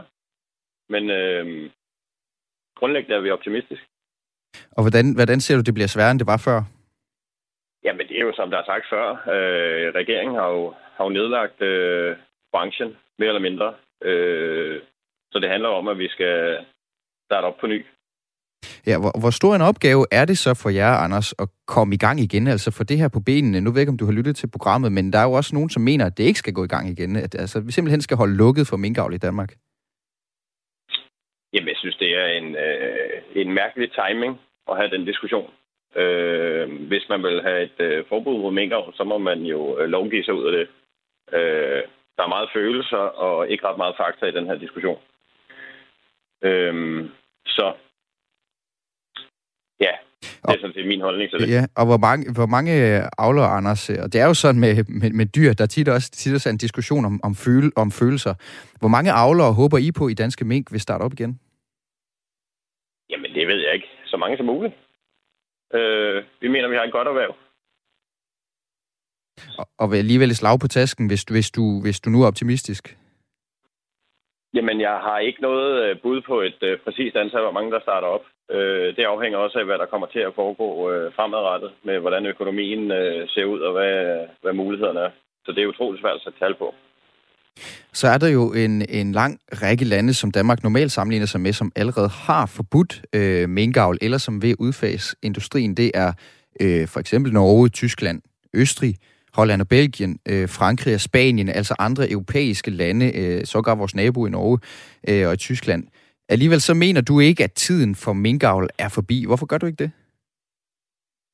Men 0.93 1.03
øh, 1.09 1.69
grundlæggende 2.79 3.15
er 3.15 3.21
vi 3.21 3.31
optimistiske. 3.31 3.85
Og 4.71 4.81
hvordan, 4.83 5.15
hvordan 5.15 5.39
ser 5.39 5.55
du, 5.55 5.61
det 5.61 5.73
bliver 5.73 5.87
sværere, 5.87 6.11
end 6.11 6.19
det 6.19 6.27
var 6.27 6.41
før? 6.47 6.59
Jamen, 7.83 8.07
det 8.07 8.15
er 8.17 8.25
jo, 8.27 8.33
som 8.35 8.49
der 8.49 8.57
er 8.57 8.65
sagt 8.65 8.85
før. 8.89 9.05
Øh, 9.35 9.85
regeringen 9.99 10.35
har 10.35 10.49
jo, 10.57 10.73
har 10.95 11.03
jo 11.03 11.09
nedlagt 11.09 11.61
øh, 11.61 12.17
branchen, 12.53 12.89
mere 13.19 13.29
eller 13.29 13.47
mindre. 13.49 13.73
Øh, 14.03 14.81
så 15.31 15.39
det 15.39 15.49
handler 15.49 15.69
om, 15.69 15.87
at 15.87 15.97
vi 15.97 16.07
skal 16.07 16.65
starte 17.25 17.45
op 17.45 17.57
på 17.57 17.67
ny. 17.67 17.85
Ja, 18.87 18.99
hvor, 18.99 19.19
hvor 19.19 19.29
stor 19.29 19.55
en 19.55 19.61
opgave 19.61 20.05
er 20.11 20.25
det 20.25 20.37
så 20.37 20.53
for 20.63 20.69
jer, 20.69 20.91
Anders, 21.05 21.33
at 21.39 21.47
komme 21.67 21.95
i 21.95 21.97
gang 21.97 22.19
igen, 22.19 22.47
altså 22.47 22.71
for 22.77 22.83
det 22.83 22.97
her 22.97 23.09
på 23.09 23.19
benene? 23.19 23.61
Nu 23.61 23.69
ved 23.69 23.77
jeg 23.77 23.81
ikke, 23.81 23.95
om 23.95 23.97
du 23.97 24.05
har 24.05 24.17
lyttet 24.19 24.35
til 24.35 24.49
programmet, 24.55 24.91
men 24.91 25.13
der 25.13 25.19
er 25.19 25.23
jo 25.23 25.31
også 25.31 25.55
nogen, 25.55 25.69
som 25.69 25.81
mener, 25.81 26.05
at 26.05 26.17
det 26.17 26.23
ikke 26.23 26.39
skal 26.39 26.53
gå 26.53 26.63
i 26.63 26.73
gang 26.75 26.89
igen. 26.89 27.15
At 27.15 27.35
altså, 27.35 27.59
vi 27.59 27.71
simpelthen 27.71 28.01
skal 28.01 28.17
holde 28.17 28.37
lukket 28.37 28.67
for 28.67 28.77
minkavl 28.77 29.13
i 29.13 29.17
Danmark. 29.17 29.51
Jamen, 31.53 31.67
jeg 31.67 31.77
synes, 31.79 31.95
det 31.95 32.11
er 32.21 32.27
en, 32.39 32.55
øh, 32.55 33.21
en 33.35 33.53
mærkelig 33.53 33.89
timing 33.91 34.39
at 34.69 34.77
have 34.77 34.89
den 34.89 35.05
diskussion. 35.05 35.51
Øh, 35.95 36.87
hvis 36.87 37.05
man 37.09 37.23
vil 37.23 37.41
have 37.41 37.61
et 37.63 37.79
øh, 37.79 38.05
forbud 38.09 38.37
mod 38.41 38.51
minkavl, 38.51 38.93
så 38.95 39.03
må 39.03 39.17
man 39.17 39.39
jo 39.41 39.79
øh, 39.79 39.87
lovgive 39.89 40.23
sig 40.23 40.33
ud 40.33 40.45
af 40.49 40.53
det. 40.57 40.67
Øh, 41.37 41.83
der 42.17 42.23
er 42.23 42.27
meget 42.35 42.49
følelser 42.53 43.03
og 43.25 43.49
ikke 43.49 43.67
ret 43.67 43.77
meget 43.77 43.95
fakta 43.97 44.25
i 44.25 44.31
den 44.31 44.45
her 44.45 44.55
diskussion. 44.55 44.99
Øh, 46.43 47.09
så 47.45 47.73
ja, 49.79 49.93
det 50.21 50.55
er 50.55 50.61
sådan 50.61 50.73
set 50.73 50.87
min 50.87 51.01
holdning 51.01 51.29
til 51.29 51.39
det. 51.39 51.49
Ja, 51.49 51.65
og 51.79 51.85
hvor 51.85 51.97
mange, 51.97 52.33
hvor 52.33 52.45
mange 52.45 52.73
avler, 53.17 53.43
Anders, 53.57 53.89
og 53.89 54.13
det 54.13 54.21
er 54.21 54.25
jo 54.25 54.33
sådan 54.33 54.61
med, 54.61 54.73
med, 55.01 55.11
med 55.11 55.25
dyr, 55.25 55.53
der 55.53 55.65
tit 55.65 55.89
også, 55.89 56.11
tit 56.11 56.33
også 56.33 56.49
er 56.49 56.51
en 56.51 56.65
diskussion 56.65 57.05
om, 57.05 57.19
om, 57.23 57.35
føle, 57.35 57.71
om 57.75 57.91
følelser. 57.91 58.33
Hvor 58.79 58.91
mange 58.95 59.11
avlere 59.11 59.53
håber 59.53 59.77
I 59.77 59.91
på 59.99 60.07
i 60.07 60.13
Danske 60.13 60.45
Mink 60.45 60.71
vil 60.71 60.81
starte 60.81 61.01
op 61.01 61.13
igen? 61.13 61.39
Jamen, 63.09 63.33
det 63.33 63.47
ved 63.47 63.59
jeg 63.65 63.73
ikke. 63.73 63.87
Så 64.05 64.17
mange 64.17 64.37
som 64.37 64.45
muligt. 64.45 64.73
Øh, 65.73 66.23
vi 66.41 66.47
mener, 66.47 66.67
vi 66.67 66.75
har 66.75 66.83
et 66.83 66.91
godt 66.91 67.07
erhverv. 67.07 67.33
Og, 69.57 69.67
og 69.77 69.95
alligevel 69.95 70.35
slag 70.35 70.59
på 70.59 70.67
tasken, 70.67 71.07
hvis, 71.07 71.23
hvis, 71.23 71.51
du, 71.51 71.81
hvis 71.81 71.99
du 71.99 72.09
nu 72.09 72.21
er 72.23 72.27
optimistisk? 72.27 72.97
Jamen, 74.53 74.81
jeg 74.81 74.95
har 75.07 75.19
ikke 75.19 75.41
noget 75.41 75.83
øh, 75.83 76.01
bud 76.03 76.21
på 76.21 76.41
et 76.41 76.59
øh, 76.61 76.77
præcist 76.83 77.15
antal, 77.15 77.41
hvor 77.41 77.57
mange 77.57 77.71
der 77.71 77.81
starter 77.81 78.07
op. 78.07 78.25
Øh, 78.51 78.95
det 78.95 79.03
afhænger 79.03 79.37
også 79.37 79.59
af, 79.59 79.65
hvad 79.65 79.77
der 79.77 79.85
kommer 79.85 80.07
til 80.07 80.19
at 80.19 80.35
foregå 80.35 80.91
øh, 80.91 81.13
fremadrettet, 81.15 81.71
med 81.83 81.99
hvordan 81.99 82.25
økonomien 82.25 82.91
øh, 82.91 83.29
ser 83.29 83.45
ud 83.45 83.59
og 83.59 83.71
hvad, 83.77 83.95
hvad 84.41 84.53
mulighederne 84.53 84.99
er. 84.99 85.11
Så 85.45 85.51
det 85.51 85.63
er 85.63 85.67
utroligt 85.67 86.01
svært 86.01 86.15
at 86.15 86.21
sætte 86.23 86.39
tal 86.39 86.55
på. 86.55 86.73
Så 87.93 88.07
er 88.07 88.17
der 88.17 88.27
jo 88.27 88.53
en, 88.53 88.85
en 88.89 89.11
lang 89.11 89.39
række 89.63 89.85
lande, 89.85 90.13
som 90.13 90.31
Danmark 90.31 90.63
normalt 90.63 90.91
sammenligner 90.91 91.25
sig 91.27 91.41
med, 91.41 91.53
som 91.53 91.71
allerede 91.75 92.09
har 92.09 92.45
forbudt 92.45 93.01
øh, 93.15 93.49
minkavl, 93.49 93.97
eller 94.01 94.17
som 94.17 94.41
ved 94.41 94.55
udfase 94.59 95.15
industrien. 95.23 95.77
Det 95.77 95.91
er 95.93 96.13
øh, 96.61 96.87
for 96.87 96.99
eksempel 96.99 97.33
Norge, 97.33 97.69
Tyskland, 97.69 98.21
Østrig, 98.53 98.95
Holland 99.37 99.61
og 99.61 99.67
Belgien, 99.67 100.13
øh, 100.31 100.47
Frankrig 100.57 100.93
og 100.93 101.03
Spanien, 101.09 101.49
altså 101.49 101.73
andre 101.79 102.03
europæiske 102.11 102.71
lande, 102.71 103.05
øh, 103.19 103.45
sågar 103.45 103.75
vores 103.75 103.95
nabo 103.95 104.25
i 104.25 104.29
Norge 104.29 104.59
øh, 105.09 105.27
og 105.27 105.33
i 105.33 105.37
Tyskland. 105.37 105.83
Alligevel 106.29 106.61
så 106.61 106.73
mener 106.73 107.01
du 107.01 107.19
ikke, 107.19 107.43
at 107.43 107.51
tiden 107.51 107.95
for 107.95 108.13
minkavl 108.13 108.69
er 108.79 108.89
forbi. 108.97 109.17
Hvorfor 109.27 109.45
gør 109.45 109.57
du 109.57 109.65
ikke 109.65 109.83
det? 109.83 109.91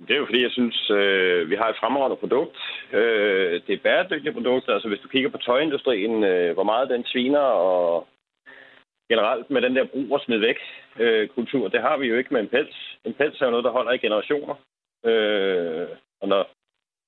Det 0.08 0.14
er 0.14 0.22
jo 0.22 0.26
fordi, 0.26 0.42
jeg 0.44 0.52
synes, 0.52 0.90
øh, 1.00 1.50
vi 1.50 1.56
har 1.56 1.68
et 1.70 1.80
fremragende 1.82 2.18
produkt. 2.24 2.58
Øh, 2.94 3.62
det 3.68 3.74
er 3.74 3.84
bæredygtige 3.84 4.34
produkter. 4.34 4.74
Altså 4.74 4.88
hvis 4.88 5.00
du 5.04 5.08
kigger 5.08 5.30
på 5.30 5.38
tøjindustrien, 5.38 6.24
øh, 6.24 6.54
hvor 6.54 6.64
meget 6.64 6.90
den 6.90 7.04
sviner 7.06 7.48
og 7.70 8.08
generelt 9.12 9.50
med 9.50 9.62
den 9.62 9.76
der 9.76 9.86
brug 9.94 10.12
og 10.12 10.22
smid 10.26 10.38
væk 10.38 10.60
øh, 11.00 11.28
kultur, 11.28 11.68
det 11.68 11.82
har 11.82 11.98
vi 11.98 12.06
jo 12.08 12.18
ikke 12.18 12.34
med 12.34 12.42
en 12.42 12.48
pels. 12.48 12.98
En 13.06 13.14
pels 13.14 13.42
er 13.42 13.46
jo 13.46 13.52
noget, 13.52 13.64
der 13.68 13.78
holder 13.78 13.92
i 13.92 14.04
generationer. 14.06 14.56
Øh, 15.10 15.88
og 16.22 16.28
når 16.28 16.42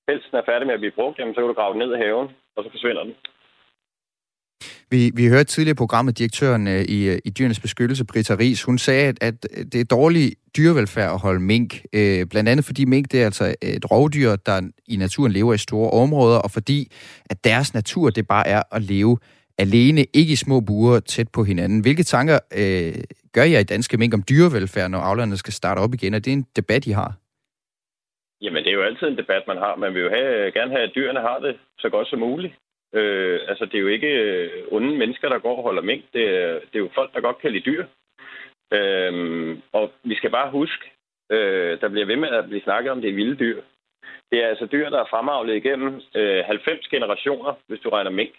pelsen 0.08 0.36
er 0.39 0.49
færdig 0.49 0.66
med 0.68 0.78
at 0.78 0.84
blive 0.84 0.97
brugt, 0.99 1.20
jamen, 1.20 1.34
så 1.34 1.39
kan 1.39 1.47
du 1.47 1.53
grave 1.60 1.74
den 1.74 1.82
ned 1.84 1.91
i 1.95 2.01
haven, 2.03 2.28
og 2.56 2.64
så 2.64 2.70
forsvinder 2.76 3.03
den. 3.03 3.16
Vi, 4.91 5.12
vi 5.16 5.28
hørte 5.28 5.43
tidligere 5.43 5.76
programmet 5.76 6.18
direktøren 6.18 6.68
øh, 6.68 6.82
i, 6.82 7.20
i 7.26 7.30
Dyrenes 7.30 7.60
Beskyttelse, 7.60 8.06
Britta 8.06 8.36
Ries, 8.36 8.64
hun 8.64 8.78
sagde, 8.78 9.08
at, 9.08 9.18
at 9.22 9.47
det 9.72 9.82
er 9.82 9.86
dårlig 9.86 10.34
dyrevelfærd 10.58 11.14
at 11.14 11.20
holde 11.20 11.39
mink. 11.39 11.82
Øh, 11.93 12.26
blandt 12.26 12.49
andet 12.49 12.66
fordi 12.66 12.86
mink 12.86 13.12
det 13.12 13.22
er 13.22 13.26
altså 13.26 13.56
et 13.62 13.91
rovdyr, 13.91 14.36
der 14.36 14.70
i 14.88 14.95
naturen 14.95 15.32
lever 15.32 15.53
i 15.53 15.58
store 15.58 15.89
områder, 15.91 16.38
og 16.38 16.51
fordi 16.51 16.91
at 17.30 17.43
deres 17.43 17.74
natur 17.74 18.10
det 18.10 18.28
bare 18.28 18.47
er 18.47 18.64
at 18.72 18.82
leve 18.82 19.18
alene, 19.58 20.06
ikke 20.14 20.34
i 20.34 20.36
små 20.36 20.60
buer 20.60 20.99
tæt 20.99 21.28
på 21.30 21.43
hinanden. 21.43 21.80
Hvilke 21.80 22.03
tanker 22.03 22.39
øh, 22.58 22.93
gør 23.34 23.43
jeg 23.43 23.62
i 23.62 23.64
danske 23.64 23.97
mink 23.97 24.14
om 24.14 24.24
dyrevelfærd, 24.30 24.91
når 24.91 24.99
avlerne 24.99 25.38
skal 25.38 25.53
starte 25.53 25.80
op 25.80 25.93
igen? 25.93 26.14
Er 26.14 26.20
det 26.20 26.34
en 26.34 26.45
debat, 26.56 26.88
I 26.88 26.91
har? 26.91 27.14
Jamen, 28.42 28.64
det 28.64 28.70
er 28.70 28.76
jo 28.76 28.84
altid 28.84 29.08
en 29.08 29.18
debat, 29.18 29.48
man 29.48 29.58
har. 29.58 29.76
Man 29.76 29.94
vil 29.94 30.04
jo 30.04 30.10
have, 30.10 30.52
gerne 30.52 30.72
have, 30.72 30.84
at 30.84 30.96
dyrene 30.96 31.20
har 31.20 31.40
det 31.40 31.60
så 31.80 31.90
godt 31.90 32.08
som 32.08 32.20
muligt. 32.20 32.54
Øh, 32.94 33.40
altså, 33.48 33.66
det 33.66 33.76
er 33.76 33.82
jo 33.82 33.88
ikke 33.88 34.08
øh, 34.08 34.64
onde 34.72 34.98
mennesker, 34.98 35.30
der 35.30 35.40
går 35.40 35.58
og 35.58 35.64
holder 35.64 35.82
mink. 35.82 36.04
Det 36.14 36.24
er, 36.30 36.54
det 36.54 36.76
er 36.76 36.80
jo 36.80 36.90
folk, 36.96 37.14
der 37.14 37.22
godt 37.22 37.38
kan 37.38 37.52
lide 37.52 37.72
dyr. 37.72 37.86
Øh, 38.74 39.58
og 39.74 39.92
vi 40.04 40.16
skal 40.16 40.30
bare 40.30 40.52
huske, 40.52 40.92
øh, 41.32 41.82
der 41.82 41.90
bliver 41.90 42.06
ved 42.06 42.16
med 42.16 42.30
at 42.30 42.46
blive 42.46 42.64
snakket 42.64 42.92
om 42.92 43.02
det 43.02 43.16
vilde 43.16 43.36
dyr. 43.36 43.62
Det 44.32 44.44
er 44.44 44.48
altså 44.48 44.66
dyr, 44.66 44.90
der 44.90 45.00
er 45.00 45.10
fremavlet 45.10 45.56
igennem 45.56 46.02
øh, 46.16 46.44
90 46.46 46.88
generationer, 46.88 47.54
hvis 47.68 47.80
du 47.80 47.90
regner 47.90 48.12
mink. 48.12 48.36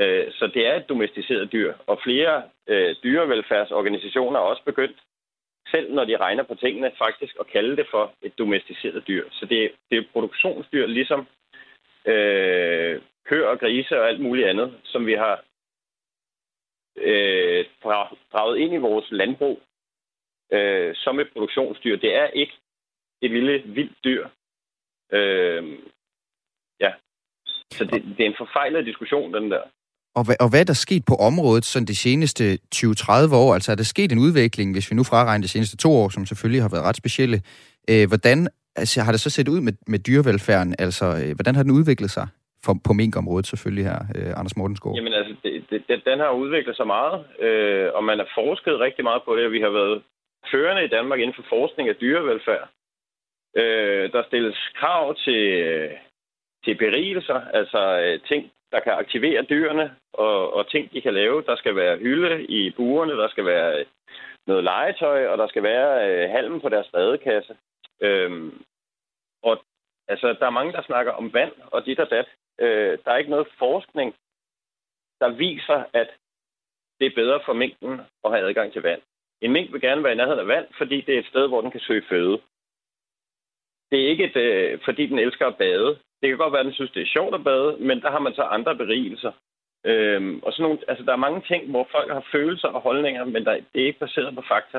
Øh, 0.00 0.26
så 0.32 0.46
det 0.54 0.66
er 0.66 0.74
et 0.76 0.88
domesticeret 0.88 1.52
dyr, 1.52 1.74
og 1.86 2.00
flere 2.04 2.42
øh, 2.68 2.96
dyrevelfærdsorganisationer 3.02 4.38
er 4.38 4.44
også 4.44 4.62
begyndt, 4.64 4.98
selv 5.72 5.94
når 5.94 6.04
de 6.04 6.16
regner 6.16 6.42
på 6.42 6.54
tingene, 6.54 6.92
faktisk 6.98 7.34
at 7.40 7.46
kalde 7.46 7.76
det 7.76 7.86
for 7.90 8.14
et 8.22 8.38
domesticeret 8.38 9.06
dyr. 9.08 9.24
Så 9.30 9.46
det, 9.46 9.72
det 9.90 9.98
er 9.98 10.12
produktionsdyr, 10.12 10.86
ligesom 10.86 11.20
øh, 12.06 13.02
køer 13.24 13.46
og 13.46 13.58
grise 13.58 14.00
og 14.00 14.08
alt 14.08 14.20
muligt 14.20 14.48
andet, 14.48 14.80
som 14.84 15.06
vi 15.06 15.12
har 15.12 15.44
øh, 16.96 17.64
draget 18.32 18.58
ind 18.58 18.74
i 18.74 18.84
vores 18.88 19.06
landbrug 19.10 19.62
øh, 20.52 20.94
som 20.96 21.20
et 21.20 21.32
produktionsdyr. 21.32 21.96
Det 21.96 22.14
er 22.14 22.26
ikke 22.26 22.52
et 23.22 23.30
lille 23.30 23.62
vildt 23.66 24.04
dyr. 24.04 24.28
Øh, 25.12 25.78
ja. 26.80 26.92
Så 27.70 27.84
det, 27.84 28.02
det 28.16 28.20
er 28.20 28.30
en 28.30 28.42
forfejlet 28.44 28.86
diskussion, 28.86 29.34
den 29.34 29.50
der. 29.50 29.62
Og 30.18 30.22
hvad, 30.26 30.36
og 30.44 30.48
hvad 30.50 30.60
er 30.60 30.68
der 30.72 30.78
sket 30.86 31.04
på 31.10 31.14
området 31.28 31.64
sådan 31.64 31.86
de 31.92 31.96
seneste 32.06 32.44
20-30 32.74 33.34
år? 33.42 33.54
Altså 33.54 33.72
er 33.72 33.76
der 33.76 33.92
sket 33.94 34.12
en 34.12 34.24
udvikling, 34.26 34.72
hvis 34.72 34.90
vi 34.90 34.94
nu 34.96 35.04
fraregner 35.04 35.42
de 35.46 35.54
seneste 35.56 35.76
to 35.76 35.90
år, 36.00 36.08
som 36.08 36.26
selvfølgelig 36.26 36.62
har 36.62 36.72
været 36.74 36.84
ret 36.84 36.96
specielle. 36.96 37.38
Øh, 37.90 38.04
hvordan 38.10 38.38
altså, 38.76 39.00
har 39.00 39.12
det 39.12 39.20
så 39.20 39.30
set 39.30 39.48
ud 39.48 39.60
med, 39.60 39.72
med 39.92 39.98
dyrevelfærden? 39.98 40.74
Altså, 40.78 41.06
øh, 41.20 41.34
hvordan 41.36 41.54
har 41.54 41.62
den 41.62 41.78
udviklet 41.80 42.10
sig? 42.10 42.26
For, 42.64 42.74
på 42.88 42.92
minkområdet 42.92 43.46
selvfølgelig 43.46 43.84
her, 43.90 43.98
øh, 44.16 44.30
Anders 44.38 44.56
Mortensgaard. 44.56 44.96
Jamen 44.96 45.14
altså, 45.20 45.34
det, 45.44 45.82
det, 45.88 46.02
den 46.10 46.18
har 46.18 46.30
udviklet 46.42 46.76
sig 46.76 46.86
meget, 46.86 47.18
øh, 47.46 47.88
og 47.94 48.04
man 48.04 48.18
har 48.18 48.28
forsket 48.40 48.80
rigtig 48.86 49.04
meget 49.04 49.22
på 49.24 49.36
det, 49.36 49.44
og 49.46 49.52
vi 49.52 49.60
har 49.60 49.72
været 49.80 50.02
førende 50.52 50.84
i 50.84 50.92
Danmark 50.96 51.18
inden 51.20 51.38
for 51.38 51.46
forskning 51.56 51.88
af 51.88 51.96
dyrevelfærd. 51.96 52.68
Øh, 53.56 54.12
der 54.12 54.22
stilles 54.28 54.58
krav 54.80 55.14
til, 55.24 55.42
øh, 55.66 55.90
til 56.64 56.74
berigelser, 56.84 57.40
altså 57.58 57.80
øh, 58.04 58.20
ting, 58.28 58.42
der 58.72 58.80
kan 58.80 58.92
aktivere 58.92 59.42
dyrene, 59.42 59.96
og, 60.12 60.52
og 60.54 60.70
ting, 60.70 60.92
de 60.92 61.00
kan 61.00 61.14
lave. 61.14 61.42
Der 61.42 61.56
skal 61.56 61.76
være 61.76 61.98
hylde 61.98 62.44
i 62.44 62.70
burene, 62.70 63.12
der 63.12 63.28
skal 63.28 63.44
være 63.44 63.80
øh, 63.80 63.86
noget 64.46 64.64
legetøj, 64.64 65.26
og 65.26 65.38
der 65.38 65.46
skal 65.46 65.62
være 65.62 65.90
øh, 66.08 66.30
halmen 66.30 66.60
på 66.60 66.68
deres 66.68 66.94
redekasse. 66.94 67.56
Øhm, 68.00 68.64
og 69.42 69.64
altså, 70.08 70.36
der 70.40 70.46
er 70.46 70.58
mange, 70.58 70.72
der 70.72 70.82
snakker 70.82 71.12
om 71.12 71.32
vand 71.32 71.52
og 71.72 71.86
dit 71.86 71.98
og 72.00 72.10
dat. 72.10 72.28
Øh, 72.60 72.98
der 73.04 73.10
er 73.12 73.16
ikke 73.16 73.30
noget 73.30 73.48
forskning, 73.58 74.14
der 75.20 75.28
viser, 75.28 75.84
at 75.92 76.10
det 77.00 77.06
er 77.06 77.14
bedre 77.14 77.40
for 77.44 77.52
mængden 77.52 78.00
at 78.24 78.30
have 78.30 78.48
adgang 78.48 78.72
til 78.72 78.82
vand. 78.82 79.02
En 79.40 79.52
mink 79.52 79.72
vil 79.72 79.80
gerne 79.80 80.04
være 80.04 80.12
i 80.12 80.16
nærheden 80.16 80.40
af 80.40 80.46
vand, 80.46 80.66
fordi 80.78 81.00
det 81.00 81.14
er 81.14 81.18
et 81.18 81.26
sted, 81.26 81.48
hvor 81.48 81.60
den 81.60 81.70
kan 81.70 81.80
søge 81.80 82.04
føde. 82.08 82.40
Det 83.90 84.04
er 84.04 84.08
ikke, 84.08 84.24
et, 84.24 84.36
øh, 84.36 84.80
fordi 84.84 85.06
den 85.06 85.18
elsker 85.18 85.46
at 85.46 85.56
bade. 85.56 85.98
Det 86.22 86.28
kan 86.28 86.38
godt 86.38 86.52
være, 86.52 86.60
at 86.60 86.66
den 86.66 86.74
synes, 86.74 86.90
det 86.90 87.02
er 87.02 87.14
sjovt 87.16 87.34
at 87.34 87.44
bade, 87.44 87.76
men 87.88 88.00
der 88.00 88.10
har 88.10 88.18
man 88.18 88.34
så 88.34 88.42
andre 88.42 88.76
berigelser. 88.76 89.32
Øhm, 89.86 90.38
og 90.42 90.52
sådan 90.52 90.62
nogle, 90.62 90.78
altså, 90.88 91.04
der 91.04 91.12
er 91.12 91.26
mange 91.26 91.42
ting, 91.50 91.70
hvor 91.70 91.88
folk 91.96 92.12
har 92.12 92.24
følelser 92.32 92.68
og 92.68 92.80
holdninger, 92.80 93.24
men 93.24 93.44
der, 93.44 93.52
det 93.72 93.82
er 93.82 93.86
ikke 93.86 94.04
baseret 94.06 94.34
på 94.34 94.42
fakta. 94.52 94.78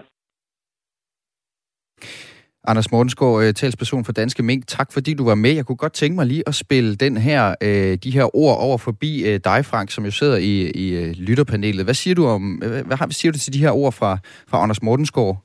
Anders 2.68 2.91
Mortensgaard, 2.91 3.44
øh, 3.44 3.54
talsperson 3.54 4.06
for 4.06 4.12
Danske 4.12 4.44
Mink, 4.44 4.68
tak 4.68 4.94
fordi 4.94 5.14
du 5.14 5.26
var 5.26 5.36
med. 5.36 5.52
Jeg 5.52 5.66
kunne 5.66 5.76
godt 5.86 5.94
tænke 5.94 6.16
mig 6.16 6.26
lige 6.26 6.44
at 6.48 6.56
spille 6.56 6.96
den 6.96 7.18
her, 7.18 7.56
øh, 7.64 7.98
de 8.04 8.12
her 8.12 8.36
ord 8.36 8.58
over 8.60 8.78
forbi 8.78 9.12
øh, 9.30 9.39
dig, 9.44 9.66
Frank, 9.66 9.91
som 9.91 10.06
jo 10.06 10.12
sidder 10.12 10.38
i, 10.38 10.72
i 10.84 10.86
øh, 11.02 11.16
lytterpanelet. 11.28 11.86
Hvad 11.86 11.94
siger 11.94 12.16
du 12.16 12.26
om, 12.26 12.62
øh, 12.64 12.70
hvad, 12.70 12.98
hvad 12.98 13.12
siger 13.12 13.32
du 13.32 13.38
til 13.38 13.54
de 13.54 13.60
her 13.60 13.72
ord 13.72 13.94
fra, 13.94 14.18
fra 14.50 14.64
Anders 14.64 14.82
Mortensgaard? 14.82 15.38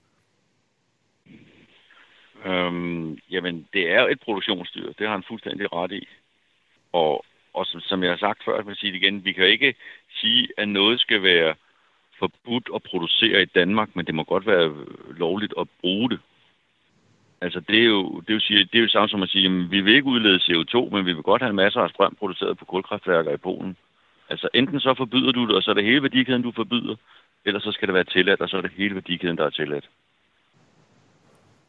Øhm, 2.44 3.18
jamen, 3.30 3.68
det 3.72 3.90
er 3.90 4.06
et 4.06 4.20
produktionsdyr. 4.20 4.92
Det 4.92 5.06
har 5.06 5.14
han 5.14 5.24
fuldstændig 5.28 5.72
ret 5.72 5.92
i. 5.92 6.08
Og, 6.92 7.24
og 7.54 7.66
som, 7.66 7.80
som 7.80 8.02
jeg 8.02 8.10
har 8.10 8.18
sagt 8.18 8.44
før, 8.44 8.56
jeg 8.56 8.66
vil 8.66 8.76
sige 8.76 8.92
det 8.92 9.02
igen, 9.02 9.24
vi 9.24 9.32
kan 9.32 9.46
ikke 9.46 9.74
sige, 10.20 10.48
at 10.56 10.68
noget 10.68 11.00
skal 11.00 11.22
være 11.22 11.54
forbudt 12.18 12.70
at 12.74 12.82
producere 12.82 13.42
i 13.42 13.44
Danmark, 13.44 13.96
men 13.96 14.06
det 14.06 14.14
må 14.14 14.24
godt 14.24 14.46
være 14.46 14.74
lovligt 15.16 15.54
at 15.58 15.66
bruge 15.80 16.10
det. 16.10 16.20
Altså, 17.40 17.60
det 17.60 17.78
er 17.78 17.84
jo, 17.84 18.20
det 18.20 18.30
er 18.30 18.34
jo, 18.34 18.64
det 18.72 18.78
er 18.78 18.82
jo 18.82 18.88
samme 18.88 19.08
som 19.08 19.22
at 19.22 19.28
sige, 19.28 19.46
at 19.46 19.70
vi 19.70 19.80
vil 19.80 19.94
ikke 19.94 20.06
udlede 20.06 20.40
CO2, 20.46 20.90
men 20.94 21.06
vi 21.06 21.12
vil 21.12 21.22
godt 21.22 21.42
have 21.42 21.54
masser 21.54 21.80
af 21.80 21.90
strøm 21.90 22.16
produceret 22.18 22.58
på 22.58 22.64
kulkraftværker 22.64 23.32
i 23.32 23.36
Polen. 23.36 23.76
Altså, 24.28 24.48
enten 24.54 24.80
så 24.80 24.94
forbyder 24.94 25.32
du 25.32 25.46
det, 25.46 25.56
og 25.56 25.62
så 25.62 25.70
er 25.70 25.74
det 25.74 25.84
hele 25.84 26.02
værdikæden, 26.02 26.42
du 26.42 26.52
forbyder, 26.52 26.96
eller 27.44 27.60
så 27.60 27.72
skal 27.72 27.88
det 27.88 27.94
være 27.94 28.04
tilladt, 28.04 28.40
og 28.40 28.48
så 28.48 28.56
er 28.56 28.60
det 28.60 28.70
hele 28.76 28.94
værdikæden, 28.94 29.38
der 29.38 29.44
er 29.44 29.50
tilladt. 29.50 29.88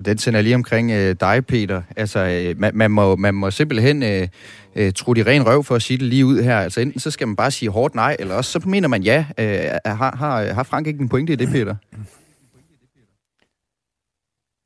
Den 0.05 0.17
sender 0.17 0.41
lige 0.41 0.55
omkring 0.55 0.91
øh, 0.91 1.15
dig, 1.19 1.45
Peter. 1.45 1.81
Altså, 1.97 2.19
øh, 2.19 2.59
man, 2.59 2.75
man, 2.75 2.91
må, 2.91 3.15
man 3.15 3.33
må 3.33 3.51
simpelthen 3.51 4.03
øh, 4.03 4.27
øh, 4.75 4.93
tro 4.93 5.13
de 5.13 5.23
ren 5.23 5.45
røv 5.45 5.63
for 5.63 5.75
at 5.75 5.81
sige 5.81 5.97
det 5.97 6.05
lige 6.05 6.25
ud 6.25 6.41
her. 6.41 6.59
Altså, 6.59 6.81
enten 6.81 6.99
så 6.99 7.11
skal 7.11 7.27
man 7.27 7.35
bare 7.35 7.51
sige 7.51 7.69
hårdt 7.69 7.95
nej, 7.95 8.15
eller 8.19 8.35
også 8.35 8.51
så 8.51 8.59
mener 8.65 8.87
man 8.87 9.03
ja. 9.03 9.25
Øh, 9.37 9.79
har, 9.85 10.15
har, 10.15 10.53
har 10.53 10.63
Frank 10.63 10.87
ikke 10.87 10.99
en 10.99 11.09
pointe 11.09 11.33
i 11.33 11.35
det, 11.35 11.47
Peter? 11.47 11.75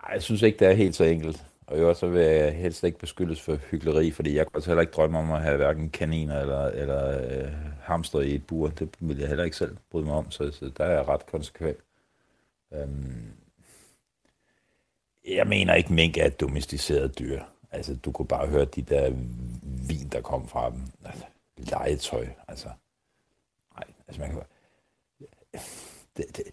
Nej, 0.03 0.11
jeg 0.13 0.21
synes 0.21 0.41
ikke, 0.41 0.59
det 0.59 0.67
er 0.67 0.73
helt 0.73 0.95
så 0.95 1.03
enkelt. 1.03 1.43
Og 1.67 1.79
jo 1.79 1.93
så 1.93 2.07
vil 2.07 2.21
jeg 2.21 2.53
helst 2.53 2.83
ikke 2.83 2.99
beskyldes 2.99 3.41
for 3.41 3.57
hyggeleri, 3.71 4.11
fordi 4.11 4.35
jeg 4.35 4.45
kan 4.45 4.55
også 4.55 4.69
heller 4.69 4.81
ikke 4.81 4.91
drømme 4.91 5.19
om 5.19 5.31
at 5.31 5.41
have 5.41 5.57
hverken 5.57 5.89
kaniner 5.89 6.41
eller, 6.41 6.65
eller 6.65 7.19
øh, 7.19 7.51
hamster 7.81 8.19
i 8.19 8.35
et 8.35 8.45
bur. 8.47 8.67
Det 8.67 8.89
vil 8.99 9.17
jeg 9.17 9.27
heller 9.27 9.43
ikke 9.43 9.57
selv 9.57 9.77
bryde 9.91 10.05
mig 10.05 10.15
om, 10.15 10.31
så, 10.31 10.51
så 10.51 10.71
der 10.77 10.83
er 10.85 10.91
jeg 10.91 11.07
ret 11.07 11.25
konsekvent. 11.25 11.77
Øhm, 12.73 13.33
jeg 15.27 15.47
mener 15.47 15.73
ikke, 15.73 15.93
mink 15.93 16.17
er 16.17 16.25
et 16.25 16.39
domesticeret 16.39 17.19
dyr. 17.19 17.41
Altså, 17.71 17.95
du 17.95 18.11
kunne 18.11 18.27
bare 18.27 18.47
høre 18.47 18.65
de 18.65 18.81
der 18.81 19.09
vin, 19.87 20.09
der 20.11 20.21
kom 20.21 20.47
fra 20.47 20.69
dem. 20.69 20.81
Altså, 21.05 21.23
legetøj, 21.57 22.27
altså. 22.47 22.69
Nej, 23.75 23.87
altså 24.07 24.21
man 24.21 24.29
kan... 24.29 24.41
Det, 26.17 26.37
det, 26.37 26.43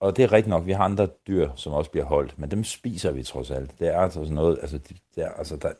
og 0.00 0.16
det 0.16 0.22
er 0.22 0.32
rigtigt 0.32 0.50
nok, 0.50 0.66
vi 0.66 0.72
har 0.72 0.84
andre 0.84 1.08
dyr, 1.26 1.50
som 1.56 1.72
også 1.72 1.90
bliver 1.90 2.04
holdt, 2.04 2.38
men 2.38 2.50
dem 2.50 2.64
spiser 2.64 3.10
vi 3.10 3.22
trods 3.22 3.50
alt. 3.50 3.78
Det 3.78 3.88
er 3.88 4.00
altså 4.00 4.20
sådan 4.20 4.34
noget, 4.34 4.58
altså, 4.60 4.78
det 4.78 5.00
er, 5.16 5.30
altså 5.30 5.56
der, 5.56 5.72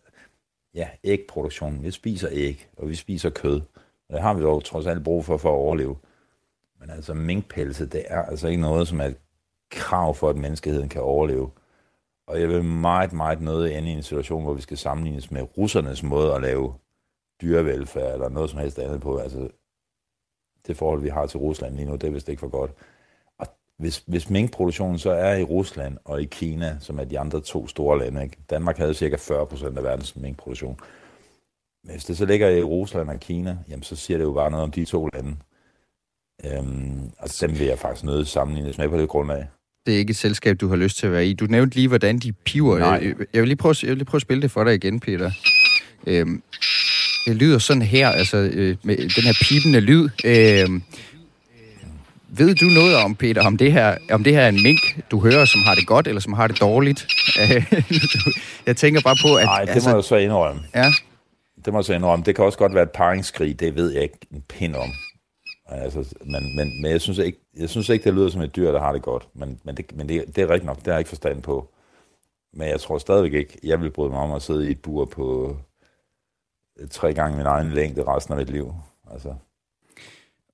ja, 0.75 0.89
ægproduktion. 1.05 1.83
Vi 1.83 1.91
spiser 1.91 2.29
æg, 2.33 2.69
og 2.77 2.89
vi 2.89 2.95
spiser 2.95 3.31
kød. 3.31 3.61
Og 4.09 4.15
det 4.15 4.23
har 4.23 4.35
vi 4.35 4.43
dog 4.43 4.65
trods 4.65 4.87
alt 4.87 5.05
brug 5.05 5.25
for, 5.25 5.37
for 5.37 5.49
at 5.49 5.55
overleve. 5.55 5.97
Men 6.81 6.91
altså 6.91 7.15
minkpelse, 7.15 7.87
det 7.87 8.05
er 8.07 8.23
altså 8.23 8.49
ikke 8.49 8.61
noget, 8.61 8.89
som 8.89 9.01
er 9.01 9.05
et 9.05 9.17
krav 9.71 10.15
for, 10.15 10.29
at 10.31 10.37
menneskeheden 10.37 10.89
kan 10.89 11.03
overleve. 11.03 11.51
Og 12.27 12.41
jeg 12.41 12.49
vil 12.49 12.65
meget, 12.65 13.13
meget 13.13 13.41
noget 13.41 13.79
ende 13.79 13.91
i 13.91 13.93
en 13.93 14.03
situation, 14.03 14.43
hvor 14.43 14.55
vi 14.55 14.61
skal 14.63 14.79
sammenlignes 14.79 15.31
med 15.31 15.59
russernes 15.59 16.03
måde 16.03 16.35
at 16.35 16.43
lave 16.43 16.75
dyrevelfærd 17.43 18.13
eller 18.13 18.29
noget 18.29 18.51
som 18.51 18.59
helst 18.59 18.79
andet 18.79 19.01
på. 19.01 19.17
Altså, 19.17 19.49
det 20.67 20.77
forhold, 20.77 21.03
vi 21.03 21.09
har 21.09 21.27
til 21.27 21.41
Rusland 21.41 21.75
lige 21.75 21.87
nu, 21.87 21.93
det 21.93 22.05
er 22.05 22.11
vist 22.11 22.29
ikke 22.29 22.41
for 22.41 22.49
godt 22.49 22.75
Og 23.39 23.47
hvis, 23.79 24.05
hvis 24.07 24.31
minkproduktionen 24.31 24.99
så 24.99 25.11
er 25.11 25.37
i 25.37 25.43
Rusland 25.43 25.99
og 26.05 26.23
i 26.23 26.25
Kina, 26.25 26.77
som 26.81 27.01
er 27.01 27.05
de 27.05 27.19
andre 27.19 27.41
to 27.41 27.67
store 27.67 27.99
lande, 27.99 28.23
ikke? 28.23 28.37
Danmark 28.51 28.77
havde 28.77 28.95
cirka 28.95 29.17
40 29.17 29.47
procent 29.47 29.79
af 29.79 29.85
verdens 29.85 30.17
minkproduktion. 30.17 30.81
Men 31.85 31.93
hvis 31.93 32.05
det 32.05 32.17
så 32.17 32.25
ligger 32.25 32.49
i 32.49 32.63
Rusland 32.63 33.11
og 33.11 33.21
Kina, 33.21 33.59
jamen 33.69 33.83
så 33.83 33.97
siger 33.97 34.19
det 34.19 34.25
jo 34.25 34.33
bare 34.33 34.51
noget 34.51 34.65
om 34.65 34.71
de 34.71 34.85
to 34.85 35.07
lande. 35.07 35.37
Øhm, 36.45 37.13
og 37.19 37.29
dem 37.41 37.51
vil 37.51 37.67
jeg 37.67 37.79
faktisk 37.79 38.05
nødt 38.05 38.29
sammenlignes 38.29 38.79
med 38.79 38.89
på 38.89 38.97
det 38.97 39.09
grundlag. 39.09 39.47
Det 39.89 39.95
er 39.95 39.99
ikke 39.99 40.11
et 40.11 40.17
selskab, 40.17 40.61
du 40.61 40.69
har 40.69 40.77
lyst 40.77 40.99
til 40.99 41.07
at 41.07 41.13
være 41.13 41.27
i. 41.27 41.33
Du 41.33 41.45
nævnte 41.45 41.77
lige, 41.77 41.89
hvordan 41.89 42.19
de 42.19 42.33
piver. 42.33 42.79
Nej. 42.79 43.15
Jeg, 43.33 43.43
vil 43.43 43.49
lige 43.49 43.57
prøve, 43.57 43.75
jeg 43.83 43.89
vil 43.89 43.97
lige 43.97 44.05
prøve 44.05 44.19
at 44.19 44.23
spille 44.23 44.43
det 44.43 44.51
for 44.51 44.65
dig 44.65 44.75
igen, 44.75 45.01
Peter. 45.01 45.31
Øhm, 46.07 46.43
det 47.27 47.37
lyder 47.37 47.59
sådan 47.59 47.83
her, 47.83 48.09
altså 48.09 48.37
øh, 48.37 48.77
med 48.83 48.97
den 48.97 49.23
her 49.25 49.33
pipende 49.43 49.81
lyd. 49.81 50.09
Øh, 50.25 50.81
ved 52.29 52.55
du 52.55 52.65
noget 52.65 52.97
om, 52.97 53.15
Peter, 53.15 53.47
om 53.47 53.57
det, 53.57 53.73
her, 53.73 53.97
om 54.11 54.25
det 54.25 54.33
her 54.35 54.41
er 54.41 54.49
en 54.49 54.63
mink, 54.63 54.81
du 55.11 55.21
hører, 55.21 55.45
som 55.45 55.61
har 55.61 55.75
det 55.75 55.87
godt, 55.87 56.07
eller 56.07 56.21
som 56.21 56.33
har 56.33 56.47
det 56.47 56.61
dårligt? 56.61 57.07
jeg 58.67 58.77
tænker 58.77 59.01
bare 59.01 59.17
på, 59.23 59.35
at... 59.35 59.45
Nej, 59.45 59.65
det 59.65 59.71
altså, 59.71 59.91
må 59.91 59.97
jeg 59.97 60.05
så 60.05 60.17
indrømme. 60.17 60.63
Ja. 60.75 60.93
Det 61.65 61.73
må 61.73 61.79
jeg 61.79 61.85
så 61.85 61.93
indrømme. 61.93 62.25
Det 62.25 62.37
kan 62.37 62.45
også 62.45 62.59
godt 62.59 62.75
være 62.75 62.83
et 62.83 62.91
paringskrig, 62.91 63.61
det 63.61 63.77
ved 63.77 63.93
jeg 63.93 64.03
ikke 64.03 64.19
en 64.33 64.43
pind 64.49 64.75
om. 64.75 64.93
Altså, 65.69 66.15
men, 66.25 66.57
men, 66.57 66.83
men 66.83 66.91
jeg, 66.91 67.01
synes 67.01 67.19
ikke, 67.19 67.39
jeg 67.57 67.69
synes 67.69 67.89
ikke, 67.89 68.05
det 68.05 68.15
lyder 68.15 68.29
som 68.29 68.43
et 68.43 68.57
dyr, 68.57 68.73
der 68.73 68.81
har 68.81 68.93
det 68.93 69.03
godt. 69.03 69.29
Men, 69.35 69.61
men, 69.65 69.77
det, 69.77 69.97
men 69.97 70.09
det, 70.09 70.37
det 70.37 70.39
er 70.39 70.51
rigtigt 70.51 70.67
nok, 70.67 70.77
det 70.77 70.87
har 70.87 70.93
jeg 70.93 71.01
ikke 71.01 71.09
forstand 71.09 71.43
på. 71.43 71.69
Men 72.53 72.69
jeg 72.69 72.81
tror 72.81 72.99
stadigvæk 72.99 73.33
ikke, 73.33 73.59
jeg 73.65 73.81
vil 73.81 73.91
bryde 73.91 74.11
mig 74.11 74.21
om 74.21 74.33
at 74.33 74.43
sidde 74.43 74.69
i 74.69 74.71
et 74.71 74.83
bur 74.83 75.05
på 75.05 75.57
øh, 76.79 76.89
tre 76.89 77.15
gange 77.15 77.37
min 77.37 77.47
egen 77.47 77.71
længde 77.71 78.05
resten 78.05 78.33
af 78.33 78.39
mit 78.39 78.51
liv. 78.51 78.75
Altså, 79.11 79.35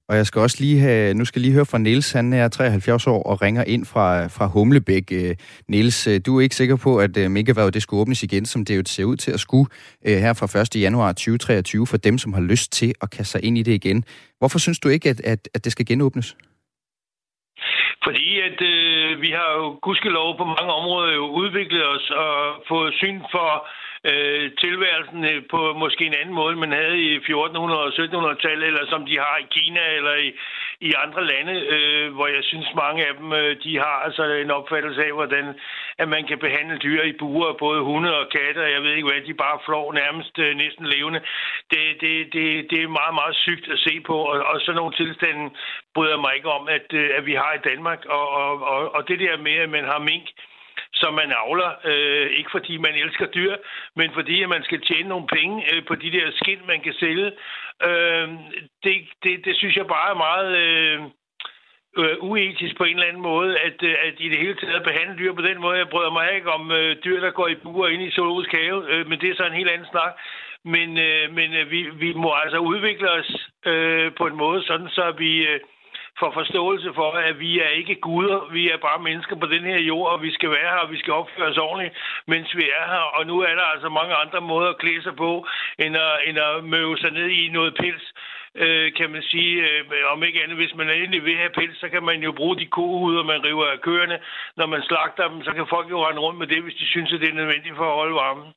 og 0.09 0.17
jeg 0.17 0.27
skal 0.27 0.41
også 0.41 0.57
lige 0.61 0.81
have, 0.81 1.15
nu 1.15 1.25
skal 1.25 1.41
jeg 1.41 1.45
lige 1.45 1.55
høre 1.55 1.67
fra 1.67 1.79
Niels, 1.79 2.13
han 2.13 2.33
er 2.33 2.49
73 2.49 3.07
år 3.07 3.23
og 3.23 3.43
ringer 3.43 3.65
ind 3.65 3.87
fra, 3.87 4.27
fra 4.27 4.47
Humlebæk. 4.47 5.13
Øh, 5.13 5.37
Niels, 5.69 6.07
øh, 6.07 6.21
du 6.27 6.39
er 6.39 6.41
ikke 6.41 6.55
sikker 6.55 6.77
på, 6.77 6.99
at 6.99 7.17
øh, 7.17 7.31
Megaværet 7.31 7.75
det 7.75 7.83
skulle 7.83 8.01
åbnes 8.01 8.23
igen, 8.23 8.47
som 8.47 8.65
det 8.65 8.77
jo 8.77 8.83
ser 8.87 9.05
ud 9.05 9.17
til 9.17 9.33
at 9.33 9.41
skulle 9.41 9.69
her 10.05 10.33
fra 10.33 10.61
1. 10.61 10.77
januar 10.83 11.13
2023 11.13 11.87
for 11.87 11.97
dem, 11.97 12.19
som 12.19 12.33
har 12.33 12.41
lyst 12.41 12.73
til 12.73 12.93
at 13.03 13.11
kaste 13.11 13.33
sig 13.33 13.45
ind 13.45 13.59
i 13.59 13.63
det 13.63 13.73
igen. 13.73 14.05
Hvorfor 14.39 14.59
synes 14.59 14.79
du 14.79 14.89
ikke, 14.89 15.09
at, 15.11 15.21
at, 15.21 15.49
at 15.55 15.65
det 15.65 15.73
skal 15.73 15.87
genåbnes? 15.87 16.37
Fordi 18.05 18.41
at 18.49 18.59
øh, 18.73 19.21
vi 19.25 19.31
har 19.39 19.51
jo 19.61 19.79
gudskelov 19.83 20.29
på 20.39 20.45
mange 20.45 20.73
områder 20.81 21.13
jo 21.13 21.25
udviklet 21.43 21.85
os 21.95 22.11
og 22.11 22.35
fået 22.69 22.95
syn 22.95 23.21
for 23.35 23.51
øh, 24.11 24.51
tilværelsen 24.63 25.25
øh, 25.25 25.43
på 25.51 25.73
måske 25.73 26.07
en 26.07 26.21
anden 26.21 26.35
måde, 26.35 26.57
man 26.57 26.73
havde 26.73 26.99
i 26.99 27.19
1400- 27.19 27.83
og 27.85 27.89
1700-tallet, 27.89 28.67
eller 28.67 28.87
som 28.89 29.07
de 29.07 29.19
har 29.19 29.37
i 29.41 29.47
Kina 29.57 29.85
eller 29.99 30.15
i, 30.15 30.29
i 30.81 30.93
andre 31.05 31.25
lande, 31.33 31.55
øh, 31.75 32.15
hvor 32.15 32.27
jeg 32.27 32.45
synes, 32.45 32.69
mange 32.75 33.07
af 33.09 33.15
dem 33.21 33.33
øh, 33.33 33.57
de 33.65 33.79
har 33.79 33.97
altså 34.07 34.25
en 34.25 34.51
opfattelse 34.51 35.05
af, 35.05 35.13
hvordan 35.13 35.55
at 35.99 36.09
man 36.09 36.27
kan 36.27 36.39
behandle 36.39 36.79
dyr 36.79 37.03
i 37.03 37.13
buer, 37.13 37.53
både 37.53 37.81
hunde 37.83 38.19
og 38.21 38.29
katte, 38.29 38.59
og 38.65 38.71
jeg 38.73 38.83
ved 38.83 38.93
ikke 38.95 39.09
hvad, 39.09 39.21
de 39.27 39.35
bare 39.35 39.59
flår 39.65 39.93
nærmest 39.93 40.39
øh, 40.39 40.57
næsten 40.57 40.87
levende. 40.87 41.21
Det, 41.71 41.85
det, 42.01 42.33
det, 42.33 42.47
det 42.71 42.83
er 42.83 42.99
meget, 43.01 43.15
meget 43.15 43.37
sygt 43.37 43.67
at 43.73 43.79
se 43.79 44.01
på, 44.01 44.17
og, 44.17 44.37
og 44.51 44.61
sådan 44.61 44.77
nogle 44.77 44.95
tilstande 44.95 45.51
bryder 45.95 46.17
mig 46.17 46.33
ikke 46.37 46.51
om, 46.59 46.69
at, 46.69 46.87
øh, 46.93 47.11
at 47.19 47.27
vi 47.27 47.35
har 47.35 47.53
i 47.55 47.65
Danmark, 47.71 48.01
og, 48.05 48.29
og, 48.29 48.63
og, 48.63 48.95
og 48.95 49.09
det 49.09 49.19
der 49.21 49.37
med, 49.37 49.57
at 49.65 49.71
man 49.71 49.85
har 49.85 49.99
mink, 49.99 50.27
som 50.95 51.15
man 51.15 51.33
avler. 51.33 51.71
Øh, 51.85 52.31
ikke 52.39 52.51
fordi 52.51 52.77
man 52.77 52.95
elsker 52.95 53.27
dyr, 53.27 53.57
men 53.97 54.11
fordi 54.15 54.43
at 54.43 54.49
man 54.49 54.65
skal 54.65 54.81
tjene 54.81 55.09
nogle 55.09 55.27
penge 55.27 55.75
øh, 55.75 55.85
på 55.85 55.95
de 55.95 56.13
der 56.13 56.31
skind, 56.35 56.61
man 56.67 56.81
kan 56.81 56.95
sælge. 57.01 57.33
Øh, 57.89 58.29
det, 58.85 58.95
det, 59.23 59.45
det 59.45 59.57
synes 59.57 59.77
jeg 59.77 59.87
bare 59.87 60.11
er 60.11 60.19
meget... 60.29 60.51
Øh, 60.57 61.01
øh, 61.99 62.17
uetisk 62.21 62.77
på 62.77 62.85
en 62.85 62.97
eller 62.97 63.09
anden 63.09 63.23
måde, 63.23 63.59
at, 63.59 63.83
øh, 63.83 63.95
at 64.07 64.15
i 64.19 64.29
det 64.29 64.39
hele 64.39 64.55
taget 64.55 64.83
behandle 64.83 65.19
dyr 65.19 65.33
på 65.33 65.43
den 65.43 65.61
måde. 65.61 65.79
Jeg 65.79 65.89
bryder 65.89 66.11
mig 66.11 66.35
ikke 66.35 66.53
om 66.53 66.73
øh, 66.73 66.97
dyr, 67.05 67.21
der 67.21 67.31
går 67.31 67.49
i 67.49 67.55
buer 67.55 67.89
ind 67.89 68.03
i 68.03 68.11
zoologisk 68.11 68.53
have, 68.53 68.91
øh, 68.91 69.09
men 69.09 69.21
det 69.21 69.31
er 69.31 69.35
så 69.37 69.47
en 69.47 69.61
helt 69.61 69.71
anden 69.71 69.89
snak. 69.91 70.13
Men, 70.65 70.99
øh, 70.99 71.35
men 71.35 71.55
øh, 71.55 71.71
vi, 71.71 71.83
vi 71.83 72.13
må 72.13 72.33
altså 72.45 72.59
udvikle 72.59 73.11
os 73.11 73.31
øh, 73.67 74.13
på 74.19 74.27
en 74.27 74.37
måde, 74.37 74.63
sådan 74.63 74.89
så 74.89 75.15
vi... 75.19 75.47
Øh, 75.47 75.61
for 76.19 76.31
forståelse 76.31 76.91
for, 76.95 77.11
at 77.13 77.39
vi 77.39 77.61
er 77.61 77.69
ikke 77.69 77.95
guder, 77.95 78.49
vi 78.53 78.71
er 78.71 78.77
bare 78.77 79.03
mennesker 79.03 79.37
på 79.37 79.47
den 79.47 79.65
her 79.65 79.79
jord, 79.79 80.13
og 80.13 80.23
vi 80.23 80.31
skal 80.33 80.51
være 80.51 80.71
her, 80.75 80.83
og 80.87 80.91
vi 80.91 80.99
skal 80.99 81.13
opføre 81.13 81.49
os 81.49 81.59
ordentligt, 81.59 81.95
mens 82.27 82.57
vi 82.57 82.65
er 82.81 82.87
her. 82.95 83.05
Og 83.17 83.27
nu 83.27 83.41
er 83.41 83.55
der 83.55 83.67
altså 83.75 83.89
mange 83.89 84.15
andre 84.15 84.41
måder 84.41 84.69
at 84.71 84.79
klæde 84.79 85.03
sig 85.03 85.17
på, 85.17 85.47
end 85.79 85.97
at, 85.97 86.15
end 86.27 86.39
at 86.39 86.65
møve 86.65 86.99
sig 86.99 87.11
ned 87.11 87.29
i 87.29 87.49
noget 87.49 87.75
pels 87.81 88.13
øh, 88.55 88.93
kan 88.99 89.11
man 89.11 89.23
sige, 89.23 89.55
øh, 89.69 89.85
om 90.13 90.23
ikke 90.23 90.43
andet, 90.43 90.57
hvis 90.57 90.75
man 90.75 90.91
endelig 90.91 91.25
vil 91.25 91.37
have 91.37 91.51
pels, 91.51 91.81
så 91.81 91.89
kan 91.89 92.03
man 92.03 92.23
jo 92.23 92.33
bruge 92.33 92.57
de 92.59 92.67
kohuder, 92.67 93.23
man 93.23 93.45
river 93.45 93.67
af 93.67 93.81
køerne. 93.81 94.19
Når 94.57 94.67
man 94.67 94.83
slagter 94.83 95.29
dem, 95.29 95.43
så 95.43 95.53
kan 95.53 95.67
folk 95.71 95.91
jo 95.91 96.07
rende 96.07 96.21
rundt 96.21 96.39
med 96.39 96.47
det, 96.47 96.63
hvis 96.63 96.75
de 96.75 96.87
synes, 96.87 97.13
at 97.13 97.21
det 97.21 97.29
er 97.29 97.41
nødvendigt 97.41 97.77
for 97.77 97.87
at 97.91 97.99
holde 98.01 98.15
varmen. 98.15 98.49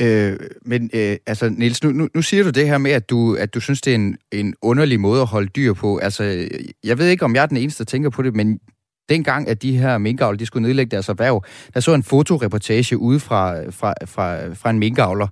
Øh, 0.00 0.36
men 0.62 0.90
øh, 0.94 1.16
altså, 1.26 1.48
Niels, 1.48 1.82
nu, 1.82 1.90
nu, 1.90 2.08
nu 2.14 2.22
siger 2.22 2.44
du 2.44 2.50
det 2.50 2.68
her 2.68 2.78
med, 2.78 2.90
at 2.90 3.10
du, 3.10 3.34
at 3.34 3.54
du 3.54 3.60
synes, 3.60 3.80
det 3.80 3.90
er 3.90 3.94
en, 3.94 4.16
en 4.32 4.54
underlig 4.62 5.00
måde 5.00 5.20
at 5.20 5.26
holde 5.26 5.48
dyr 5.48 5.72
på. 5.72 5.98
Altså, 5.98 6.48
jeg 6.84 6.98
ved 6.98 7.08
ikke, 7.08 7.24
om 7.24 7.34
jeg 7.34 7.42
er 7.42 7.46
den 7.46 7.56
eneste, 7.56 7.84
der 7.84 7.88
tænker 7.88 8.10
på 8.10 8.22
det, 8.22 8.36
men 8.36 8.60
dengang, 9.08 9.48
at 9.48 9.62
de 9.62 9.78
her 9.78 9.98
minkavler, 9.98 10.38
de 10.38 10.46
skulle 10.46 10.66
nedlægge 10.66 10.90
deres 10.90 11.08
erhverv, 11.08 11.44
der 11.74 11.80
så 11.80 11.94
en 11.94 12.02
fotoreportage 12.02 12.98
ude 12.98 13.20
fra, 13.20 13.70
fra, 13.70 13.94
fra, 14.04 14.54
fra 14.54 14.70
en 14.70 14.78
minkavler. 14.78 15.26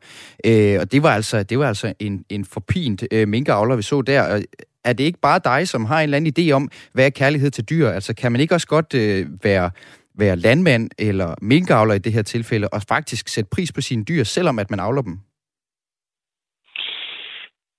Øh, 0.46 0.80
og 0.80 0.92
det 0.92 1.02
var 1.02 1.10
altså, 1.10 1.42
det 1.42 1.58
var 1.58 1.68
altså 1.68 1.92
en, 1.98 2.24
en 2.28 2.44
forpint 2.44 3.04
øh, 3.12 3.28
minkavler, 3.28 3.76
vi 3.76 3.82
så 3.82 4.02
der. 4.02 4.42
Er 4.84 4.92
det 4.92 5.04
ikke 5.04 5.20
bare 5.20 5.40
dig, 5.44 5.68
som 5.68 5.84
har 5.84 5.98
en 5.98 6.02
eller 6.02 6.16
anden 6.16 6.34
idé 6.38 6.52
om, 6.52 6.70
hvad 6.92 7.06
er 7.06 7.10
kærlighed 7.10 7.50
til 7.50 7.64
dyr? 7.64 7.88
Altså, 7.88 8.14
kan 8.14 8.32
man 8.32 8.40
ikke 8.40 8.54
også 8.54 8.66
godt 8.66 8.94
øh, 8.94 9.26
være 9.44 9.70
være 10.18 10.36
landmand 10.36 10.90
eller 10.98 11.34
minkavler 11.42 11.94
i 11.94 11.98
det 11.98 12.12
her 12.12 12.22
tilfælde, 12.22 12.68
og 12.68 12.82
faktisk 12.82 13.28
sætte 13.28 13.50
pris 13.50 13.72
på 13.72 13.80
sine 13.80 14.04
dyr, 14.04 14.24
selvom 14.24 14.58
at 14.58 14.70
man 14.70 14.80
avler 14.80 15.02
dem? 15.02 15.18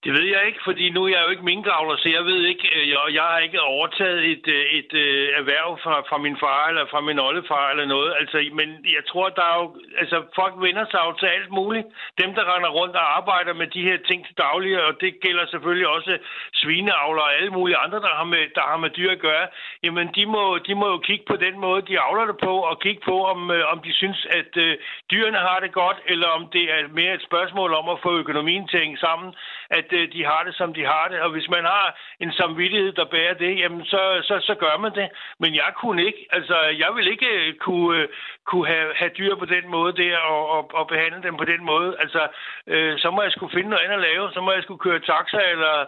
Det 0.04 0.12
ved 0.14 0.28
jeg 0.36 0.48
ikke, 0.48 0.64
fordi 0.64 0.90
nu 0.90 1.04
er 1.04 1.10
jeg 1.16 1.24
jo 1.26 1.30
ikke 1.34 1.50
minkavler, 1.52 1.96
så 1.98 2.10
jeg 2.10 2.26
ved 2.26 2.42
ikke, 2.52 2.68
øh, 2.76 2.90
jeg, 2.90 2.98
jeg 3.18 3.24
har 3.24 3.40
ikke 3.40 3.62
overtaget 3.62 4.22
et, 4.34 4.48
øh, 4.48 4.64
et, 4.80 4.92
et 4.94 5.38
erhverv 5.40 5.80
fra, 5.84 5.96
fra 6.10 6.18
min 6.18 6.38
far 6.44 6.68
eller 6.70 6.86
fra 6.92 7.02
min 7.02 7.20
oldefar 7.20 7.70
eller 7.70 7.86
noget. 7.86 8.14
Altså, 8.20 8.38
men 8.60 8.70
jeg 8.98 9.04
tror, 9.10 9.30
der 9.30 9.46
er 9.52 9.58
jo, 9.62 9.68
altså 10.02 10.18
folk 10.36 10.54
vender 10.68 10.86
sig 10.92 11.02
jo 11.08 11.14
til 11.22 11.26
alt 11.26 11.52
muligt. 11.60 11.88
Dem, 12.22 12.32
der 12.38 12.56
render 12.56 12.70
rundt 12.80 12.96
og 12.96 13.18
arbejder 13.18 13.54
med 13.54 13.68
de 13.68 13.82
her 13.90 13.98
ting 14.08 14.26
til 14.26 14.38
daglig, 14.38 14.84
og 14.86 15.02
det 15.02 15.22
gælder 15.26 15.46
selvfølgelig 15.46 15.88
også 15.88 16.18
svineavler 16.54 17.22
og 17.22 17.36
alle 17.36 17.52
mulige 17.58 17.78
andre, 17.78 18.00
der 18.00 18.14
har 18.20 18.28
med, 18.34 18.44
der 18.56 18.66
har 18.72 18.78
med 18.78 18.90
dyr 18.90 19.12
at 19.12 19.20
gøre, 19.20 19.48
jamen 19.84 20.08
de 20.16 20.26
må, 20.26 20.58
de 20.68 20.76
må 20.76 20.88
jo 20.88 20.98
kigge 20.98 21.26
på 21.28 21.36
den 21.36 21.60
måde, 21.60 21.82
de 21.90 22.00
avler 22.00 22.26
det 22.26 22.38
på, 22.44 22.54
og 22.70 22.80
kigge 22.80 23.02
på, 23.06 23.26
om, 23.26 23.40
om 23.74 23.80
de 23.86 23.94
synes, 23.94 24.28
at 24.40 24.52
øh, 24.66 24.78
dyrene 25.12 25.38
har 25.38 25.60
det 25.64 25.72
godt, 25.72 26.00
eller 26.06 26.28
om 26.28 26.44
det 26.54 26.64
er 26.76 26.80
mere 27.00 27.14
et 27.14 27.28
spørgsmål 27.30 27.74
om 27.74 27.90
at 27.90 28.02
få 28.04 28.12
økonomien 28.18 28.68
til 28.68 28.78
at 28.78 28.84
hænge 28.84 28.98
sammen, 29.08 29.34
at 29.80 29.88
øh, 30.00 30.14
de 30.14 30.22
har 30.26 30.42
det, 30.48 30.56
som 30.56 30.74
de 30.74 30.84
har 30.94 31.06
det. 31.12 31.20
Og 31.22 31.30
hvis 31.32 31.50
man 31.50 31.64
har 31.64 31.86
en 32.20 32.32
samvittighed, 32.34 32.92
der 33.00 33.06
bærer 33.06 33.34
det, 33.34 33.60
jamen 33.60 33.86
så, 33.86 34.02
så, 34.28 34.36
så 34.48 34.56
gør 34.56 34.78
man 34.78 34.94
det. 35.00 35.08
Men 35.40 35.56
jeg 35.56 35.72
kunne 35.82 36.06
ikke. 36.06 36.28
Altså, 36.32 36.58
jeg 36.84 36.90
vil 36.96 37.08
ikke 37.08 37.30
øh, 37.40 37.54
kunne, 37.66 38.00
øh, 38.00 38.08
kunne 38.46 38.68
have, 38.68 38.90
have 38.96 39.12
dyr 39.20 39.36
på 39.36 39.46
den 39.46 39.66
måde 39.68 39.94
der, 40.04 40.18
og, 40.18 40.50
og, 40.50 40.64
og 40.74 40.88
behandle 40.88 41.24
dem 41.24 41.38
på 41.38 41.46
den 41.46 41.66
måde. 41.66 41.96
Altså, 42.00 42.28
øh, 42.68 43.00
så 43.00 43.12
må 43.12 43.22
jeg 43.22 43.32
skulle 43.32 43.56
finde 43.56 43.70
noget 43.70 43.84
andet 43.84 43.96
at 43.96 44.08
lave. 44.10 44.32
Så 44.34 44.42
må 44.42 44.52
jeg 44.52 44.64
skulle 44.64 44.86
køre 44.86 45.00
taxa, 45.00 45.42
eller 45.52 45.86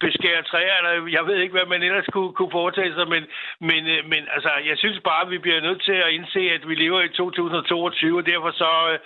beskære 0.00 0.42
træer, 0.42 0.76
eller 0.76 0.92
jeg 1.16 1.26
ved 1.26 1.36
ikke, 1.36 1.52
hvad 1.52 1.66
man 1.66 1.82
ellers 1.82 2.06
kunne, 2.12 2.32
kunne 2.32 2.50
foretage 2.50 2.94
sig, 2.94 3.08
men, 3.08 3.24
men, 3.60 3.86
øh, 3.94 4.04
men 4.12 4.22
altså, 4.34 4.50
jeg 4.70 4.78
synes 4.78 5.00
bare, 5.04 5.22
at 5.22 5.30
vi 5.30 5.38
bliver 5.38 5.60
nødt 5.60 5.82
til 5.82 5.98
at 6.04 6.12
indse, 6.12 6.40
at 6.56 6.68
vi 6.68 6.74
lever 6.74 7.00
i 7.02 7.08
2022, 7.08 8.18
og 8.18 8.26
derfor 8.26 8.50
så, 8.50 8.70
øh, 8.92 8.98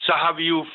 så 0.00 0.12
har 0.12 0.32
vi 0.32 0.44
jo 0.48 0.66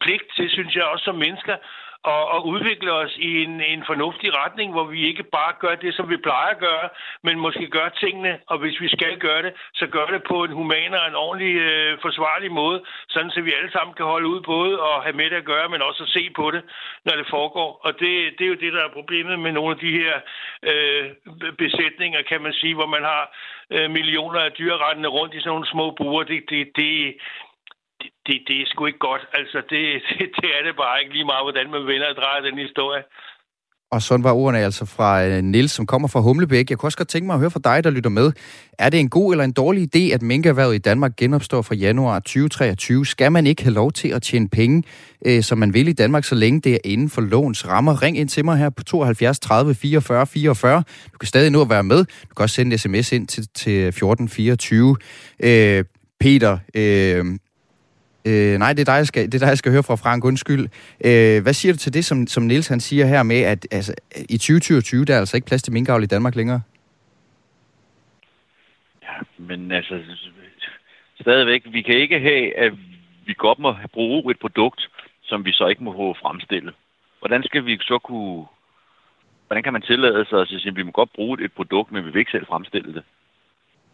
pligt 0.00 0.28
til, 0.36 0.50
synes 0.50 0.74
jeg, 0.74 0.84
også 0.84 1.04
som 1.04 1.14
mennesker, 1.14 1.56
og, 2.04 2.28
og 2.28 2.46
udvikle 2.46 2.92
os 2.92 3.16
i 3.16 3.42
en, 3.44 3.60
en 3.60 3.82
fornuftig 3.86 4.30
retning, 4.42 4.72
hvor 4.72 4.84
vi 4.84 5.06
ikke 5.06 5.22
bare 5.22 5.52
gør 5.58 5.74
det, 5.74 5.94
som 5.94 6.10
vi 6.10 6.16
plejer 6.16 6.50
at 6.54 6.58
gøre, 6.58 6.88
men 7.22 7.38
måske 7.38 7.66
gør 7.66 7.88
tingene, 7.88 8.38
og 8.46 8.58
hvis 8.58 8.80
vi 8.80 8.88
skal 8.88 9.18
gøre 9.18 9.42
det, 9.42 9.52
så 9.74 9.86
gør 9.86 10.06
det 10.06 10.22
på 10.28 10.44
en 10.44 10.52
human 10.52 10.94
og 10.94 11.08
en 11.08 11.14
ordentlig 11.14 11.54
øh, 11.56 11.98
forsvarlig 12.02 12.52
måde, 12.52 12.82
sådan 13.08 13.30
så 13.30 13.40
vi 13.40 13.52
alle 13.58 13.72
sammen 13.72 13.94
kan 13.94 14.06
holde 14.06 14.28
ud 14.28 14.40
både 14.40 14.80
og 14.80 15.02
have 15.02 15.16
med 15.16 15.30
det 15.30 15.36
at 15.36 15.44
gøre, 15.44 15.68
men 15.68 15.82
også 15.82 16.02
at 16.02 16.08
se 16.08 16.30
på 16.36 16.50
det, 16.50 16.62
når 17.04 17.14
det 17.16 17.26
foregår. 17.30 17.80
Og 17.84 17.92
det, 18.00 18.12
det 18.38 18.44
er 18.44 18.52
jo 18.54 18.62
det, 18.64 18.72
der 18.72 18.84
er 18.84 18.98
problemet 18.98 19.38
med 19.38 19.52
nogle 19.52 19.70
af 19.70 19.80
de 19.80 19.92
her 20.00 20.14
øh, 20.70 21.04
besætninger, 21.58 22.22
kan 22.22 22.42
man 22.42 22.52
sige, 22.52 22.74
hvor 22.74 22.86
man 22.86 23.02
har 23.02 23.24
øh, 23.70 23.90
millioner 23.90 24.40
af 24.40 24.52
dyr 24.52 24.74
rundt 24.74 25.34
i 25.34 25.38
sådan 25.38 25.48
nogle 25.48 25.66
små 25.66 25.90
buer. 25.90 26.22
Det, 26.22 26.50
det, 26.50 26.76
det, 26.76 27.14
det, 28.26 28.36
det 28.48 28.56
er 28.60 28.66
sgu 28.66 28.86
ikke 28.86 29.06
godt. 29.10 29.24
Altså, 29.40 29.58
det, 29.70 29.80
det, 30.08 30.26
det 30.40 30.50
er 30.56 30.62
det 30.66 30.74
bare 30.82 31.00
ikke 31.00 31.14
lige 31.16 31.30
meget, 31.32 31.44
hvordan 31.46 31.70
man 31.74 31.82
vender 31.90 32.08
og 32.12 32.16
drejer 32.20 32.40
den 32.48 32.58
historie. 32.66 33.02
Og 33.92 34.02
sådan 34.02 34.24
var 34.24 34.32
ordene 34.32 34.58
altså 34.58 34.84
fra 34.84 35.24
øh, 35.26 35.42
Nils, 35.42 35.72
som 35.72 35.86
kommer 35.86 36.08
fra 36.08 36.20
Humlebæk. 36.20 36.70
Jeg 36.70 36.78
kunne 36.78 36.86
også 36.86 36.98
godt 36.98 37.08
tænke 37.08 37.26
mig 37.26 37.34
at 37.34 37.40
høre 37.40 37.50
fra 37.50 37.60
dig, 37.64 37.84
der 37.84 37.90
lytter 37.90 38.10
med. 38.10 38.32
Er 38.78 38.90
det 38.90 39.00
en 39.00 39.08
god 39.08 39.32
eller 39.32 39.44
en 39.44 39.52
dårlig 39.52 39.96
idé, 39.96 40.14
at 40.14 40.22
minkerhvervet 40.22 40.74
i 40.74 40.78
Danmark 40.78 41.16
genopstår 41.16 41.62
fra 41.62 41.74
januar 41.74 42.18
2023? 42.18 43.06
Skal 43.06 43.32
man 43.32 43.46
ikke 43.46 43.62
have 43.62 43.74
lov 43.74 43.92
til 43.92 44.08
at 44.08 44.22
tjene 44.22 44.48
penge, 44.48 44.82
øh, 45.26 45.42
som 45.42 45.58
man 45.58 45.74
vil 45.74 45.88
i 45.88 45.92
Danmark, 45.92 46.24
så 46.24 46.34
længe 46.34 46.60
det 46.60 46.74
er 46.74 46.78
inden 46.84 47.10
for 47.10 47.20
lovens 47.20 47.68
rammer? 47.68 48.02
Ring 48.02 48.18
ind 48.18 48.28
til 48.28 48.44
mig 48.44 48.58
her 48.58 48.70
på 48.70 48.84
72 48.84 49.40
30 49.40 49.74
44 49.74 50.26
44. 50.26 50.82
Du 51.12 51.18
kan 51.18 51.26
stadig 51.26 51.50
nå 51.50 51.62
at 51.62 51.70
være 51.70 51.84
med. 51.84 52.04
Du 52.04 52.34
kan 52.36 52.42
også 52.42 52.54
sende 52.54 52.72
en 52.72 52.78
sms 52.78 53.12
ind 53.12 53.26
til, 53.26 53.48
til 53.54 53.86
1424. 53.88 54.96
Øh, 55.40 55.84
Peter, 56.20 56.58
øh, 56.74 57.24
Øh, 58.24 58.58
nej, 58.58 58.72
det 58.72 58.80
er, 58.80 58.92
dig, 58.92 58.98
jeg 59.02 59.06
skal, 59.06 59.26
det 59.26 59.34
er 59.34 59.38
dig, 59.38 59.46
jeg 59.46 59.58
skal 59.58 59.72
høre 59.72 59.82
fra 59.82 59.94
Frank. 59.94 60.24
Undskyld. 60.24 60.68
Øh, 61.04 61.42
hvad 61.42 61.52
siger 61.52 61.72
du 61.72 61.78
til 61.78 61.94
det, 61.94 62.04
som, 62.04 62.26
som 62.26 62.42
Niels 62.42 62.68
han 62.68 62.80
siger 62.80 63.06
her 63.06 63.22
med, 63.22 63.40
at 63.40 63.66
altså, 63.70 63.94
i 64.28 64.38
2020 64.38 65.04
der 65.04 65.14
er 65.14 65.18
altså 65.18 65.36
ikke 65.36 65.46
plads 65.46 65.62
til 65.62 65.72
minkavl 65.72 66.02
i 66.02 66.06
Danmark 66.06 66.34
længere? 66.34 66.62
Ja, 69.02 69.16
men 69.38 69.72
altså, 69.72 70.00
stadigvæk, 71.20 71.62
vi 71.72 71.82
kan 71.82 71.94
ikke 71.94 72.20
have, 72.20 72.56
at 72.58 72.72
vi 73.26 73.34
godt 73.38 73.58
må 73.58 73.74
bruge 73.92 74.30
et 74.30 74.38
produkt, 74.40 74.88
som 75.22 75.44
vi 75.44 75.52
så 75.52 75.66
ikke 75.66 75.84
må 75.84 76.14
fremstille. 76.22 76.72
Hvordan 77.18 77.42
skal 77.42 77.66
vi 77.66 77.78
så 77.80 77.98
kunne... 77.98 78.44
Hvordan 79.46 79.62
kan 79.62 79.72
man 79.72 79.82
tillade 79.82 80.24
sig 80.28 80.40
at 80.40 80.48
sige, 80.48 80.68
at 80.68 80.76
vi 80.76 80.82
må 80.82 80.90
godt 80.90 81.12
bruge 81.12 81.44
et 81.44 81.52
produkt, 81.52 81.92
men 81.92 82.04
vi 82.04 82.10
vil 82.10 82.18
ikke 82.18 82.30
selv 82.30 82.46
fremstille 82.46 82.94
det? 82.94 83.02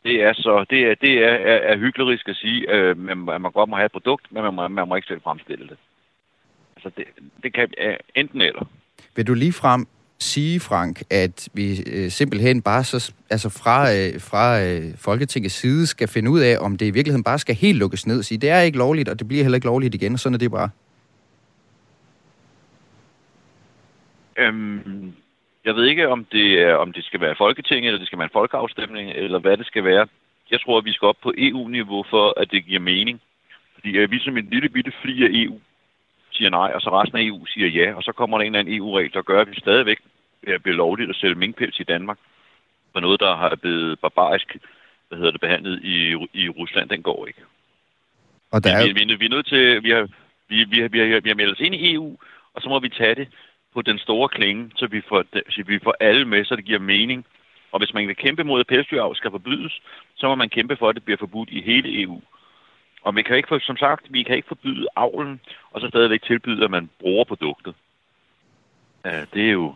Det 0.04 0.22
er 0.22 0.32
så 0.32 0.64
det 0.70 0.80
er, 0.90 0.94
det 0.94 1.12
er, 1.24 1.34
er, 1.52 1.56
er 1.56 1.76
hyklerisk 1.76 2.28
at 2.28 2.36
sige, 2.36 2.74
øh, 2.74 2.90
at 2.90 3.40
man 3.40 3.52
godt 3.52 3.68
må 3.68 3.76
have 3.76 3.86
et 3.86 3.92
produkt, 3.92 4.26
men 4.30 4.42
man 4.42 4.54
må, 4.54 4.68
man 4.68 4.88
må 4.88 4.96
ikke 4.96 5.08
selv 5.08 5.22
fremstille 5.22 5.68
det. 5.68 5.76
Altså 6.76 6.90
det, 6.96 7.04
det 7.42 7.54
kan 7.54 7.68
enten 8.14 8.40
eller. 8.40 8.64
Vil 9.16 9.26
du 9.26 9.34
lige 9.34 9.52
frem 9.52 9.86
sige, 10.18 10.60
Frank, 10.60 11.02
at 11.10 11.48
vi 11.52 11.82
øh, 11.86 12.10
simpelthen 12.10 12.62
bare 12.62 12.84
så, 12.84 13.12
altså 13.30 13.48
fra, 13.48 13.92
øh, 13.94 14.20
fra 14.20 14.62
øh, 14.62 14.96
Folketingets 14.96 15.54
side 15.54 15.86
skal 15.86 16.08
finde 16.08 16.30
ud 16.30 16.40
af, 16.40 16.58
om 16.60 16.76
det 16.76 16.86
i 16.86 16.90
virkeligheden 16.90 17.24
bare 17.24 17.38
skal 17.38 17.54
helt 17.54 17.78
lukkes 17.78 18.06
ned. 18.06 18.22
Sige, 18.22 18.38
det 18.38 18.50
er 18.50 18.60
ikke 18.60 18.78
lovligt, 18.78 19.08
og 19.08 19.18
det 19.18 19.28
bliver 19.28 19.44
heller 19.44 19.56
ikke 19.56 19.66
lovligt 19.66 19.94
igen, 19.94 20.12
og 20.12 20.18
sådan 20.18 20.34
er 20.34 20.38
det 20.38 20.50
bare. 20.50 20.70
Øhm, 24.36 25.12
Jeg 25.68 25.76
ved 25.76 25.86
ikke, 25.86 26.08
om 26.08 26.24
det, 26.24 26.62
er, 26.62 26.74
om 26.74 26.92
det 26.92 27.04
skal 27.04 27.20
være 27.20 27.34
Folketinget, 27.44 27.86
eller 27.88 27.98
det 27.98 28.06
skal 28.06 28.18
være 28.18 28.30
en 28.32 28.38
folkeafstemning, 28.40 29.10
eller 29.10 29.38
hvad 29.38 29.56
det 29.56 29.66
skal 29.66 29.84
være. 29.84 30.06
Jeg 30.50 30.60
tror, 30.60 30.78
at 30.78 30.84
vi 30.84 30.92
skal 30.92 31.06
op 31.06 31.20
på 31.22 31.32
EU-niveau 31.38 32.04
for, 32.10 32.40
at 32.40 32.50
det 32.50 32.64
giver 32.64 32.80
mening. 32.80 33.20
Fordi 33.74 33.98
er 33.98 34.06
vi 34.06 34.18
som 34.18 34.36
en 34.36 34.48
lille 34.52 34.68
bitte 34.68 34.92
fri 35.02 35.24
af 35.24 35.30
EU 35.32 35.60
siger 36.32 36.50
nej, 36.50 36.70
og 36.74 36.80
så 36.80 36.90
resten 36.90 37.18
af 37.18 37.22
EU 37.22 37.46
siger 37.46 37.68
ja, 37.68 37.94
og 37.94 38.02
så 38.02 38.12
kommer 38.12 38.38
der 38.38 38.42
en 38.42 38.46
eller 38.46 38.58
anden 38.58 38.74
EU-regel, 38.74 39.12
der 39.12 39.22
gør, 39.22 39.40
at 39.40 39.50
vi 39.50 39.60
stadigvæk 39.60 39.98
bliver 40.42 40.76
lovligt 40.76 41.10
at 41.10 41.16
sælge 41.16 41.34
minkpels 41.34 41.80
i 41.80 41.84
Danmark 41.84 42.18
for 42.92 43.00
noget, 43.00 43.20
der 43.20 43.36
har 43.36 43.56
blevet 43.56 44.00
barbarisk 44.00 44.56
hvad 45.08 45.18
hedder 45.18 45.30
det, 45.30 45.40
behandlet 45.40 45.80
i, 45.84 45.96
i 46.32 46.48
Rusland, 46.48 46.88
den 46.88 47.02
går 47.02 47.26
ikke. 47.26 47.42
Og 48.50 48.64
der 48.64 48.70
er... 48.76 48.86
vi, 48.86 48.92
vi, 48.92 49.14
vi, 49.14 49.24
er 49.24 49.30
nødt 49.36 49.46
til, 49.46 49.82
vi 49.82 49.90
har, 49.90 50.08
vi, 50.48 50.64
vi, 50.64 50.88
vi, 50.88 50.98
har, 50.98 51.20
vi 51.20 51.28
har 51.28 51.34
meldt 51.34 51.52
os 51.52 51.60
ind 51.60 51.74
i 51.74 51.94
EU, 51.94 52.16
og 52.54 52.62
så 52.62 52.68
må 52.68 52.80
vi 52.80 52.88
tage 52.88 53.14
det 53.14 53.28
på 53.78 53.82
den 53.82 53.98
store 54.06 54.28
klinge, 54.36 54.62
så 54.76 54.86
vi 54.94 55.00
får, 55.08 55.20
så 55.54 55.62
vi 55.66 55.78
får 55.86 55.94
alle 56.00 56.24
med, 56.32 56.44
så 56.44 56.56
det 56.56 56.64
giver 56.64 56.88
mening. 56.94 57.20
Og 57.72 57.78
hvis 57.80 57.94
man 57.94 58.08
vil 58.08 58.22
kæmpe 58.24 58.44
mod, 58.44 58.60
at 58.60 58.66
pelsdyravl 58.66 59.16
skal 59.16 59.30
forbydes, 59.30 59.74
så 60.16 60.24
må 60.28 60.34
man 60.34 60.48
kæmpe 60.56 60.76
for, 60.76 60.88
at 60.88 60.94
det 60.94 61.04
bliver 61.04 61.22
forbudt 61.24 61.50
i 61.56 61.60
hele 61.70 62.02
EU. 62.02 62.20
Og 63.06 63.16
vi 63.16 63.22
kan 63.22 63.36
ikke, 63.36 63.60
som 63.60 63.76
sagt, 63.76 64.04
vi 64.10 64.22
kan 64.22 64.36
ikke 64.36 64.48
forbyde 64.48 64.86
avlen, 64.96 65.40
og 65.72 65.80
så 65.80 65.88
stadigvæk 65.88 66.22
tilbyde, 66.22 66.64
at 66.64 66.70
man 66.70 66.90
bruger 67.00 67.24
produktet. 67.24 67.74
Det 69.34 69.42
er 69.48 69.52
jo, 69.52 69.74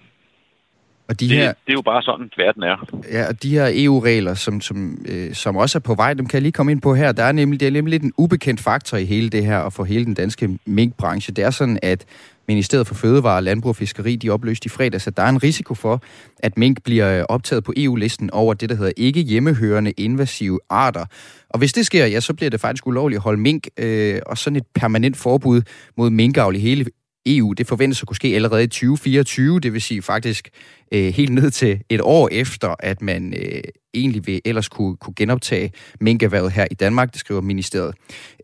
og 1.09 1.21
de 1.21 1.29
det, 1.29 1.37
her, 1.37 1.49
det 1.49 1.73
er 1.73 1.73
jo 1.73 1.83
bare 1.83 2.03
sådan, 2.03 2.31
verden 2.37 2.63
er. 2.63 2.77
Ja, 3.13 3.29
og 3.29 3.43
de 3.43 3.51
her 3.51 3.71
EU-regler, 3.75 4.35
som, 4.35 4.61
som, 4.61 5.05
øh, 5.09 5.35
som 5.35 5.57
også 5.57 5.79
er 5.79 5.81
på 5.81 5.95
vej, 5.95 6.15
dem 6.15 6.27
kan 6.27 6.37
jeg 6.37 6.43
lige 6.43 6.53
komme 6.53 6.73
ind 6.73 6.83
på 6.83 6.95
her. 6.95 7.13
Der 7.13 7.23
er 7.23 7.33
nemlig, 7.33 7.61
det 7.61 7.69
er 7.69 7.73
nemlig 7.73 7.91
lidt 7.91 8.03
en 8.03 8.13
ubekendt 8.19 8.61
faktor 8.61 8.97
i 8.97 9.05
hele 9.05 9.31
det 9.31 9.45
her, 9.45 9.59
og 9.59 9.73
for 9.73 9.85
hele 9.85 10.05
den 10.05 10.15
danske 10.15 10.59
minkbranche. 10.67 11.35
Det 11.35 11.45
er 11.45 11.51
sådan, 11.51 11.79
at 11.83 12.05
Ministeriet 12.49 12.87
for 12.87 12.95
Fødevare, 12.95 13.43
Landbrug 13.43 13.69
og 13.69 13.77
Fiskeri, 13.77 14.17
de 14.17 14.31
opløste 14.31 14.67
i 14.67 14.69
fredags, 14.69 15.07
at 15.07 15.17
der 15.17 15.23
er 15.23 15.29
en 15.29 15.43
risiko 15.43 15.75
for, 15.75 16.03
at 16.39 16.59
mink 16.59 16.83
bliver 16.85 17.19
øh, 17.19 17.25
optaget 17.29 17.65
på 17.65 17.73
EU-listen 17.77 18.31
over 18.31 18.55
det, 18.55 18.69
der 18.69 18.75
hedder 18.75 18.93
ikke 18.97 19.21
hjemmehørende 19.21 19.91
invasive 19.91 20.61
arter. 20.71 21.05
Og 21.49 21.59
hvis 21.59 21.73
det 21.73 21.87
sker, 21.87 22.07
ja, 22.07 22.21
så 22.21 22.35
bliver 22.35 22.51
det 22.51 22.61
faktisk 22.61 22.87
ulovligt 22.87 23.19
at 23.19 23.23
holde 23.23 23.41
mink, 23.41 23.69
øh, 23.77 24.21
og 24.27 24.39
sådan 24.39 24.57
et 24.57 24.67
permanent 24.75 25.17
forbud 25.17 25.63
mod 25.97 26.11
minkavl 26.11 26.57
i 26.57 26.59
hele 26.59 26.87
EU, 27.27 27.53
det 27.53 27.67
forventes 27.67 28.03
at 28.03 28.07
kunne 28.07 28.17
ske 28.17 28.29
allerede 28.29 28.65
i 28.65 28.67
2024, 28.67 29.61
det 29.61 29.73
vil 29.73 29.83
sige 29.83 30.03
faktisk 30.03 30.49
øh, 30.93 31.15
helt 31.15 31.33
ned 31.33 31.51
til 31.51 31.81
et 31.89 32.01
år 32.01 32.29
efter, 32.33 32.75
at 32.79 33.03
man 33.03 33.35
øh, 33.37 33.63
egentlig 33.95 34.27
vil 34.27 34.41
ellers 34.45 34.69
kunne, 34.69 34.97
kunne 34.97 35.15
genoptage 35.17 35.73
minkerhvervet 36.01 36.53
her 36.53 36.67
i 36.71 36.75
Danmark, 36.75 37.13
det 37.13 37.21
skriver 37.21 37.41
ministeriet. 37.41 37.95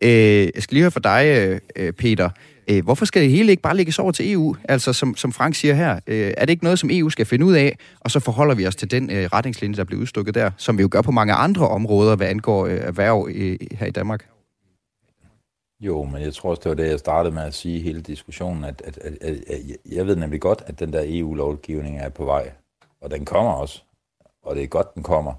Øh, 0.01 0.09
jeg 0.55 0.63
skal 0.63 0.75
lige 0.75 0.83
høre 0.83 0.91
fra 0.91 0.99
dig, 0.99 1.59
øh, 1.75 1.93
Peter. 1.93 2.29
Øh, 2.69 2.83
hvorfor 2.83 3.05
skal 3.05 3.21
det 3.21 3.31
hele 3.31 3.51
ikke 3.51 3.63
bare 3.63 3.77
lægges 3.77 3.99
over 3.99 4.11
til 4.11 4.31
EU? 4.31 4.55
Altså, 4.63 4.93
som, 4.93 5.15
som 5.15 5.31
Frank 5.31 5.55
siger 5.55 5.73
her, 5.73 5.99
øh, 6.07 6.33
er 6.37 6.45
det 6.45 6.49
ikke 6.49 6.63
noget, 6.63 6.79
som 6.79 6.89
EU 6.93 7.09
skal 7.09 7.25
finde 7.25 7.45
ud 7.45 7.53
af, 7.53 7.77
og 7.99 8.11
så 8.11 8.19
forholder 8.19 8.55
vi 8.55 8.67
os 8.67 8.75
til 8.75 8.91
den 8.91 9.11
øh, 9.11 9.29
retningslinje, 9.33 9.77
der 9.77 9.83
bliver 9.83 10.01
udstukket 10.01 10.35
der, 10.35 10.51
som 10.57 10.77
vi 10.77 10.81
jo 10.81 10.87
gør 10.91 11.01
på 11.01 11.11
mange 11.11 11.33
andre 11.33 11.67
områder, 11.67 12.15
hvad 12.15 12.27
angår 12.27 12.65
øh, 12.65 12.77
erhverv 12.81 13.27
øh, 13.35 13.57
her 13.71 13.87
i 13.87 13.91
Danmark? 13.91 14.25
Jo, 15.79 16.03
men 16.03 16.21
jeg 16.21 16.33
tror 16.33 16.49
også, 16.49 16.61
det 16.63 16.69
var 16.69 16.75
det, 16.75 16.89
jeg 16.89 16.99
startede 16.99 17.35
med 17.35 17.43
at 17.43 17.53
sige 17.53 17.77
i 17.77 17.81
hele 17.81 18.01
diskussionen, 18.01 18.63
at, 18.63 18.81
at, 18.81 18.97
at, 18.97 19.13
at, 19.21 19.43
at 19.47 19.59
jeg 19.85 20.07
ved 20.07 20.15
nemlig 20.15 20.41
godt, 20.41 20.63
at 20.65 20.79
den 20.79 20.93
der 20.93 21.03
EU-lovgivning 21.05 21.99
er 21.99 22.09
på 22.09 22.25
vej, 22.25 22.53
og 23.01 23.11
den 23.11 23.25
kommer 23.25 23.51
også, 23.51 23.83
og 24.41 24.55
det 24.55 24.63
er 24.63 24.67
godt, 24.67 24.95
den 24.95 25.03
kommer. 25.03 25.33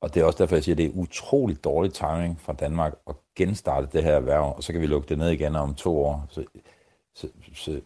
Og 0.00 0.14
det 0.14 0.20
er 0.20 0.24
også 0.24 0.38
derfor, 0.38 0.56
jeg 0.56 0.64
siger, 0.64 0.74
at 0.74 0.78
det 0.78 0.86
er 0.86 0.98
utroligt 0.98 1.64
dårlig 1.64 1.92
timing 1.92 2.40
fra 2.40 2.52
Danmark 2.52 2.94
at 3.08 3.14
genstarte 3.36 3.88
det 3.92 4.04
her 4.04 4.14
erhverv, 4.14 4.54
og 4.56 4.62
så 4.62 4.72
kan 4.72 4.80
vi 4.80 4.86
lukke 4.86 5.08
det 5.08 5.18
ned 5.18 5.28
igen 5.28 5.56
om 5.56 5.74
to 5.74 6.04
år. 6.04 6.26
Så, 6.30 6.44
så, 7.14 7.28
så, 7.54 7.80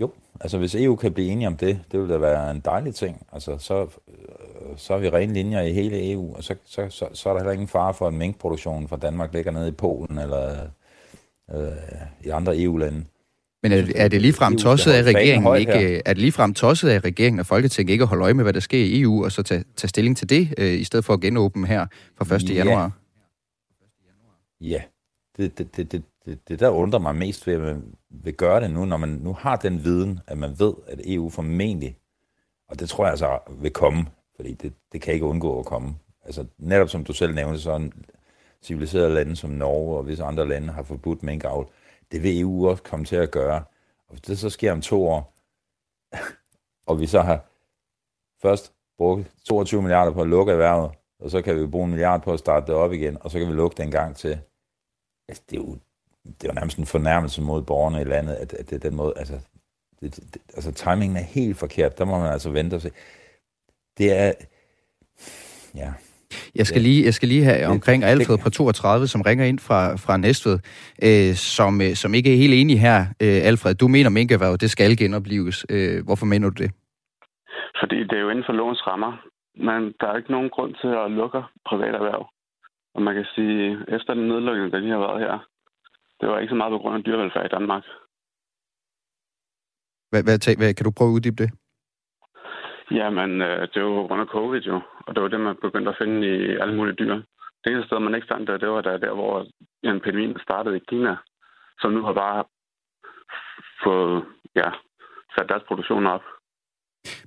jo, 0.00 0.10
altså 0.40 0.58
hvis 0.58 0.74
EU 0.74 0.96
kan 0.96 1.12
blive 1.12 1.28
enige 1.28 1.46
om 1.46 1.56
det, 1.56 1.80
det 1.92 2.00
vil 2.00 2.08
da 2.08 2.16
være 2.16 2.50
en 2.50 2.60
dejlig 2.60 2.94
ting. 2.94 3.26
Altså 3.32 3.58
så, 3.58 3.86
så 4.76 4.92
har 4.92 5.00
vi 5.00 5.10
rene 5.10 5.32
linjer 5.32 5.62
i 5.62 5.72
hele 5.72 6.12
EU, 6.12 6.36
og 6.36 6.44
så, 6.44 6.54
så, 6.64 6.86
så, 6.90 7.08
så 7.12 7.28
er 7.28 7.32
der 7.32 7.40
heller 7.40 7.52
ingen 7.52 7.68
fare 7.68 7.94
for, 7.94 8.06
at 8.06 8.14
minkproduktionen 8.14 8.88
fra 8.88 8.96
Danmark 8.96 9.32
ligger 9.34 9.50
nede 9.50 9.68
i 9.68 9.72
Polen 9.72 10.18
eller 10.18 10.68
øh, 11.54 11.72
i 12.24 12.28
andre 12.28 12.62
EU-lande. 12.62 13.04
Men 13.62 13.72
er, 13.72 13.92
er 13.94 14.08
det 14.08 14.22
ligefrem 14.22 14.56
tosset 14.56 14.92
af 14.92 15.02
regeringen 15.02 15.56
ikke, 15.56 16.02
er 16.04 16.12
det 16.12 16.18
ligefrem 16.18 16.54
tosset 16.54 16.88
af 16.88 17.00
regeringen 17.04 17.40
og 17.40 17.46
Folketinget 17.46 17.92
ikke 17.92 18.02
at 18.02 18.08
holde 18.08 18.24
øje 18.24 18.34
med, 18.34 18.44
hvad 18.44 18.52
der 18.52 18.60
sker 18.60 18.78
i 18.78 19.00
EU, 19.00 19.24
og 19.24 19.32
så 19.32 19.42
tage, 19.42 19.64
tage 19.76 19.88
stilling 19.88 20.16
til 20.16 20.30
det, 20.30 20.54
øh, 20.58 20.80
i 20.80 20.84
stedet 20.84 21.04
for 21.04 21.14
at 21.14 21.20
genåbne 21.20 21.66
her 21.66 21.86
fra 22.18 22.34
1. 22.34 22.50
Ja. 22.50 22.54
januar? 22.54 22.90
Ja, 24.60 24.82
det, 25.36 25.58
det, 25.58 25.76
det, 25.76 25.92
det, 25.92 26.02
det, 26.26 26.48
det 26.48 26.60
der 26.60 26.68
undrer 26.68 26.98
mig 26.98 27.16
mest 27.16 27.46
ved, 27.46 27.54
at 27.54 27.60
man 27.60 27.94
vil 28.10 28.34
gøre 28.34 28.60
det 28.60 28.70
nu, 28.70 28.84
når 28.84 28.96
man 28.96 29.08
nu 29.08 29.32
har 29.32 29.56
den 29.56 29.84
viden, 29.84 30.20
at 30.26 30.38
man 30.38 30.58
ved, 30.58 30.74
at 30.86 31.00
EU 31.04 31.28
formentlig, 31.30 31.98
og 32.68 32.80
det 32.80 32.88
tror 32.88 33.04
jeg 33.04 33.10
altså 33.10 33.38
vil 33.48 33.72
komme, 33.72 34.06
fordi 34.36 34.54
det, 34.54 34.72
det 34.92 35.00
kan 35.00 35.14
ikke 35.14 35.26
undgå 35.26 35.58
at 35.58 35.66
komme. 35.66 35.94
Altså 36.24 36.46
netop 36.58 36.88
som 36.88 37.04
du 37.04 37.12
selv 37.12 37.34
nævnte, 37.34 37.60
så 37.60 37.76
en 37.76 37.92
civiliseret 38.62 39.12
lande 39.12 39.36
som 39.36 39.50
Norge 39.50 39.98
og 39.98 40.06
visse 40.06 40.24
andre 40.24 40.48
lande 40.48 40.72
har 40.72 40.82
forbudt 40.82 41.22
minkavl. 41.22 41.68
Det 42.12 42.22
vil 42.22 42.40
EU 42.40 42.68
også 42.68 42.82
komme 42.82 43.04
til 43.04 43.16
at 43.16 43.30
gøre. 43.30 43.64
Og 44.08 44.10
hvis 44.10 44.20
det 44.20 44.38
så 44.38 44.50
sker 44.50 44.72
om 44.72 44.80
to 44.80 45.08
år, 45.08 45.34
og 46.88 47.00
vi 47.00 47.06
så 47.06 47.20
har 47.20 47.44
først 48.42 48.72
brugt 48.98 49.32
22 49.44 49.82
milliarder 49.82 50.12
på 50.12 50.20
at 50.20 50.28
lukke 50.28 50.52
erhvervet, 50.52 50.90
og 51.18 51.30
så 51.30 51.42
kan 51.42 51.60
vi 51.60 51.66
bruge 51.66 51.84
en 51.84 51.90
milliard 51.90 52.22
på 52.22 52.32
at 52.32 52.38
starte 52.38 52.66
det 52.66 52.74
op 52.74 52.92
igen, 52.92 53.18
og 53.20 53.30
så 53.30 53.38
kan 53.38 53.48
vi 53.48 53.52
lukke 53.52 53.76
det 53.76 53.82
en 53.82 53.90
gang 53.90 54.16
til. 54.16 54.38
Altså, 55.28 55.42
det 55.50 55.56
er 55.58 55.60
jo, 55.60 55.78
det 56.26 56.44
er 56.44 56.48
jo 56.48 56.54
nærmest 56.54 56.78
en 56.78 56.86
fornærmelse 56.86 57.42
mod 57.42 57.62
borgerne 57.62 58.00
i 58.00 58.04
landet, 58.04 58.34
at, 58.34 58.52
at 58.52 58.70
det 58.70 58.76
er 58.76 58.88
den 58.88 58.96
måde, 58.96 59.12
altså, 59.16 59.34
det, 60.00 60.16
det, 60.16 60.42
altså 60.54 60.72
timingen 60.72 61.16
er 61.16 61.22
helt 61.22 61.56
forkert, 61.56 61.98
der 61.98 62.04
må 62.04 62.18
man 62.18 62.32
altså 62.32 62.50
vente 62.50 62.74
og 62.74 62.80
se 62.80 62.90
det 63.98 64.08
er... 64.24 64.32
Ja. 65.74 65.90
Jeg 66.54 66.66
skal, 66.66 66.82
lige, 66.82 67.04
jeg 67.04 67.14
skal 67.14 67.28
lige 67.28 67.44
have 67.44 67.66
omkring 67.66 68.04
Alfred 68.04 68.38
på 68.44 68.50
32, 68.50 69.06
som 69.06 69.20
ringer 69.20 69.44
ind 69.44 69.58
fra, 69.58 69.80
fra 70.04 70.16
Næstved, 70.16 70.58
øh, 71.06 71.32
som, 71.56 71.72
øh, 71.80 71.92
som 72.02 72.14
ikke 72.14 72.32
er 72.32 72.36
helt 72.42 72.54
enig 72.54 72.80
her. 72.80 72.98
Øh, 73.22 73.38
Alfred, 73.48 73.74
du 73.74 73.88
mener 73.88 74.10
minkerhvervet, 74.10 74.60
det 74.60 74.70
skal 74.70 74.96
genoplives. 74.96 75.66
Øh, 75.74 76.04
hvorfor 76.06 76.26
mener 76.26 76.50
du 76.50 76.56
det? 76.62 76.70
Fordi 77.80 77.98
det 78.08 78.16
er 78.16 78.24
jo 78.24 78.30
inden 78.30 78.46
for 78.48 78.52
lovens 78.52 78.86
rammer. 78.86 79.12
Men 79.68 79.80
der 80.00 80.06
er 80.08 80.16
ikke 80.16 80.32
nogen 80.36 80.50
grund 80.50 80.74
til 80.82 80.90
at 81.02 81.10
lukke 81.10 81.40
privat 81.68 81.94
erhverv. 81.94 82.22
Og 82.94 83.02
man 83.02 83.14
kan 83.14 83.26
sige, 83.34 83.76
efter 83.96 84.14
den 84.14 84.28
nedlukning, 84.28 84.72
der 84.72 84.78
lige 84.78 84.96
har 84.96 85.06
været 85.08 85.20
her, 85.20 85.34
det 86.20 86.28
var 86.28 86.38
ikke 86.38 86.50
så 86.50 86.54
meget 86.56 86.72
på 86.72 86.78
grund 86.78 86.96
af 86.96 87.04
dyrevelfærd 87.04 87.46
i 87.46 87.54
Danmark. 87.56 87.84
Hvad, 90.10 90.22
hvad, 90.22 90.56
hvad, 90.58 90.74
kan 90.74 90.84
du 90.84 90.92
prøve 90.96 91.10
at 91.10 91.16
uddybe 91.16 91.42
det? 91.42 91.50
Jamen, 92.90 93.42
øh, 93.42 93.68
det 93.72 93.82
var 93.82 93.88
jo 93.88 94.06
grund 94.06 94.20
af 94.20 94.26
covid 94.26 94.60
jo, 94.60 94.80
og 95.06 95.14
det 95.14 95.22
var 95.22 95.28
det, 95.28 95.40
man 95.40 95.56
begyndte 95.62 95.90
at 95.90 95.98
finde 96.02 96.26
i 96.26 96.56
alle 96.62 96.74
mulige 96.76 96.96
dyr. 96.96 97.14
Det 97.62 97.72
eneste 97.72 97.86
sted, 97.86 97.98
man 97.98 98.14
ikke 98.14 98.30
fandt 98.30 98.48
det, 98.48 98.60
det 98.60 98.68
var 98.68 98.80
der, 98.80 98.96
der 98.96 99.14
hvor 99.14 99.46
epidemien 99.82 100.38
startede 100.42 100.76
i 100.76 100.86
Kina, 100.88 101.16
som 101.80 101.92
nu 101.92 102.02
har 102.02 102.12
bare 102.12 102.44
fået 103.84 104.24
ja, 104.54 104.68
sat 105.34 105.48
deres 105.48 105.62
produktion 105.68 106.06
op. 106.06 106.22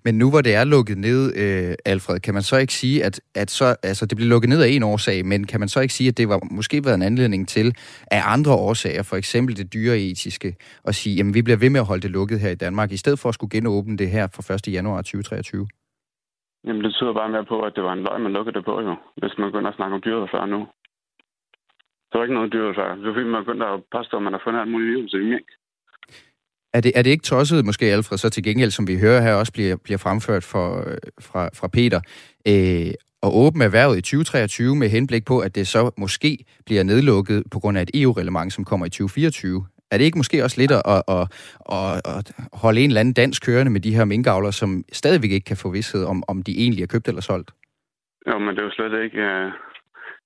Men 0.06 0.18
nu 0.18 0.30
hvor 0.30 0.42
det 0.42 0.56
er 0.56 0.64
lukket 0.64 0.98
ned, 0.98 1.22
øh, 1.44 1.76
Alfred, 1.86 2.20
kan 2.20 2.34
man 2.34 2.44
så 2.44 2.58
ikke 2.58 2.74
sige, 2.74 3.04
at, 3.04 3.22
at 3.36 3.50
så, 3.52 3.76
altså, 3.84 4.06
det 4.06 4.16
blev 4.18 4.30
lukket 4.30 4.50
ned 4.50 4.62
af 4.62 4.68
en 4.68 4.84
årsag, 4.84 5.26
men 5.26 5.48
kan 5.48 5.60
man 5.60 5.70
så 5.70 5.80
ikke 5.80 5.94
sige, 5.94 6.08
at 6.08 6.18
det 6.18 6.30
var 6.30 6.40
måske 6.52 6.86
været 6.86 6.96
en 6.96 7.02
anledning 7.02 7.48
til 7.48 7.68
af 8.12 8.22
andre 8.36 8.54
årsager, 8.54 9.04
for 9.04 9.16
eksempel 9.16 9.58
det 9.58 9.74
dyreetiske, 9.74 10.56
at 10.88 10.96
sige, 10.96 11.20
at 11.20 11.34
vi 11.34 11.42
bliver 11.42 11.58
ved 11.58 11.70
med 11.70 11.80
at 11.80 11.86
holde 11.86 12.02
det 12.02 12.12
lukket 12.12 12.40
her 12.40 12.50
i 12.50 12.56
Danmark, 12.56 12.92
i 12.92 12.98
stedet 12.98 13.20
for 13.20 13.30
at 13.30 13.36
skulle 13.36 13.52
genåbne 13.58 13.98
det 13.98 14.10
her 14.10 14.28
fra 14.36 14.54
1. 14.54 14.74
januar 14.74 15.02
2023? 15.02 15.68
Jamen, 16.66 16.84
det 16.84 16.94
tyder 16.94 17.14
bare 17.14 17.30
mere 17.30 17.46
på, 17.46 17.62
at 17.62 17.76
det 17.76 17.84
var 17.84 17.94
en 17.94 18.04
løg, 18.04 18.22
man 18.22 18.32
lukkede 18.32 18.58
det 18.58 18.66
på, 18.66 18.82
jo, 18.82 18.96
hvis 19.18 19.38
man 19.38 19.48
begynder 19.52 19.70
at 19.70 19.76
snakke 19.76 19.96
om 19.96 20.02
dyreadfærd 20.06 20.50
nu. 20.50 20.68
Så 22.10 22.14
var 22.18 22.24
ikke 22.24 22.40
noget 22.40 22.54
dyreadfærd. 22.54 22.98
Det 22.98 23.08
var 23.08 23.14
fordi, 23.14 23.26
man 23.26 23.46
begyndte 23.46 23.66
at 23.66 23.84
påstå, 23.96 24.18
at 24.18 24.24
man 24.24 24.34
har 24.34 24.42
fundet 24.44 24.62
alt 24.62 24.72
muligt 24.72 24.90
virus 24.92 25.14
i 25.14 25.30
mink. 25.34 25.50
Er 26.74 26.82
det, 26.82 26.92
er 26.96 27.02
det 27.02 27.10
ikke 27.10 27.24
tosset, 27.24 27.66
måske 27.66 27.86
Alfred, 27.86 28.18
så 28.18 28.30
til 28.30 28.44
gengæld, 28.44 28.72
som 28.72 28.88
vi 28.88 29.00
hører 29.00 29.22
her 29.22 29.34
også 29.34 29.54
bliver, 29.54 29.76
bliver 29.84 29.98
fremført 29.98 30.44
for, 30.44 30.68
øh, 30.80 30.98
fra, 31.22 31.50
fra 31.60 31.68
Peter, 31.68 32.02
øh, 32.48 32.94
at 33.24 33.32
åbne 33.44 33.64
erhvervet 33.64 33.98
i 33.98 34.02
2023 34.02 34.76
med 34.76 34.90
henblik 34.90 35.26
på, 35.26 35.40
at 35.40 35.56
det 35.56 35.68
så 35.68 35.92
måske 35.98 36.46
bliver 36.66 36.84
nedlukket 36.84 37.44
på 37.52 37.60
grund 37.60 37.78
af 37.78 37.82
et 37.82 37.92
EU-relevant, 37.94 38.54
som 38.54 38.66
kommer 38.66 38.86
i 38.86 38.90
2024? 38.90 39.66
Er 39.92 39.98
det 39.98 40.06
ikke 40.06 40.18
måske 40.18 40.44
også 40.44 40.62
lidt 40.62 40.72
at, 40.72 40.82
at, 41.18 41.26
at, 41.78 41.96
at, 42.16 42.26
holde 42.54 42.82
en 42.82 42.90
eller 42.90 43.00
anden 43.00 43.14
dansk 43.14 43.46
kørende 43.46 43.72
med 43.72 43.82
de 43.82 43.96
her 43.96 44.06
minkavler, 44.06 44.52
som 44.52 44.84
stadigvæk 44.92 45.32
ikke 45.32 45.46
kan 45.46 45.58
få 45.58 45.70
vidshed 45.70 46.04
om, 46.06 46.24
om 46.28 46.44
de 46.44 46.52
egentlig 46.64 46.84
er 46.84 46.92
købt 46.94 47.08
eller 47.08 47.22
solgt? 47.22 47.52
Jo, 48.28 48.40
men 48.40 48.56
det 48.56 48.60
er 48.62 48.66
jo 48.70 48.72
slet 48.72 49.04
ikke... 49.04 49.22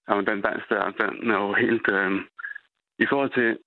Uh, 0.09 0.17
den 0.31 0.41
dansk 0.41 0.65
der, 0.69 0.91
den 1.01 1.31
er 1.31 1.39
jo 1.45 1.53
helt... 1.53 1.87
Øh, 1.97 2.11
I 2.99 3.05
forhold 3.09 3.31
til 3.33 3.57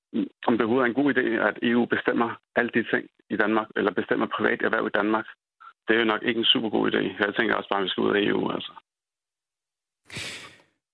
om 0.47 0.53
det 0.55 0.63
overhovedet 0.65 0.87
er 0.87 0.91
en 0.93 1.01
god 1.01 1.09
idé, 1.15 1.27
at 1.49 1.57
EU 1.71 1.85
bestemmer 1.95 2.29
alle 2.59 2.71
de 2.77 2.83
ting 2.93 3.05
i 3.35 3.37
Danmark, 3.43 3.69
eller 3.77 3.93
bestemmer 4.01 4.27
privat 4.37 4.61
erhverv 4.63 4.87
i 4.87 4.97
Danmark. 4.99 5.27
Det 5.87 5.95
er 5.95 6.01
jo 6.01 6.13
nok 6.13 6.23
ikke 6.23 6.39
en 6.39 6.53
super 6.53 6.71
god 6.71 6.85
idé. 6.91 7.03
Jeg 7.25 7.35
tænker 7.35 7.55
også 7.55 7.69
bare, 7.69 7.81
at 7.81 7.85
vi 7.85 7.89
skal 7.89 8.03
ud 8.03 8.17
af 8.17 8.21
EU, 8.21 8.51
altså. 8.57 8.73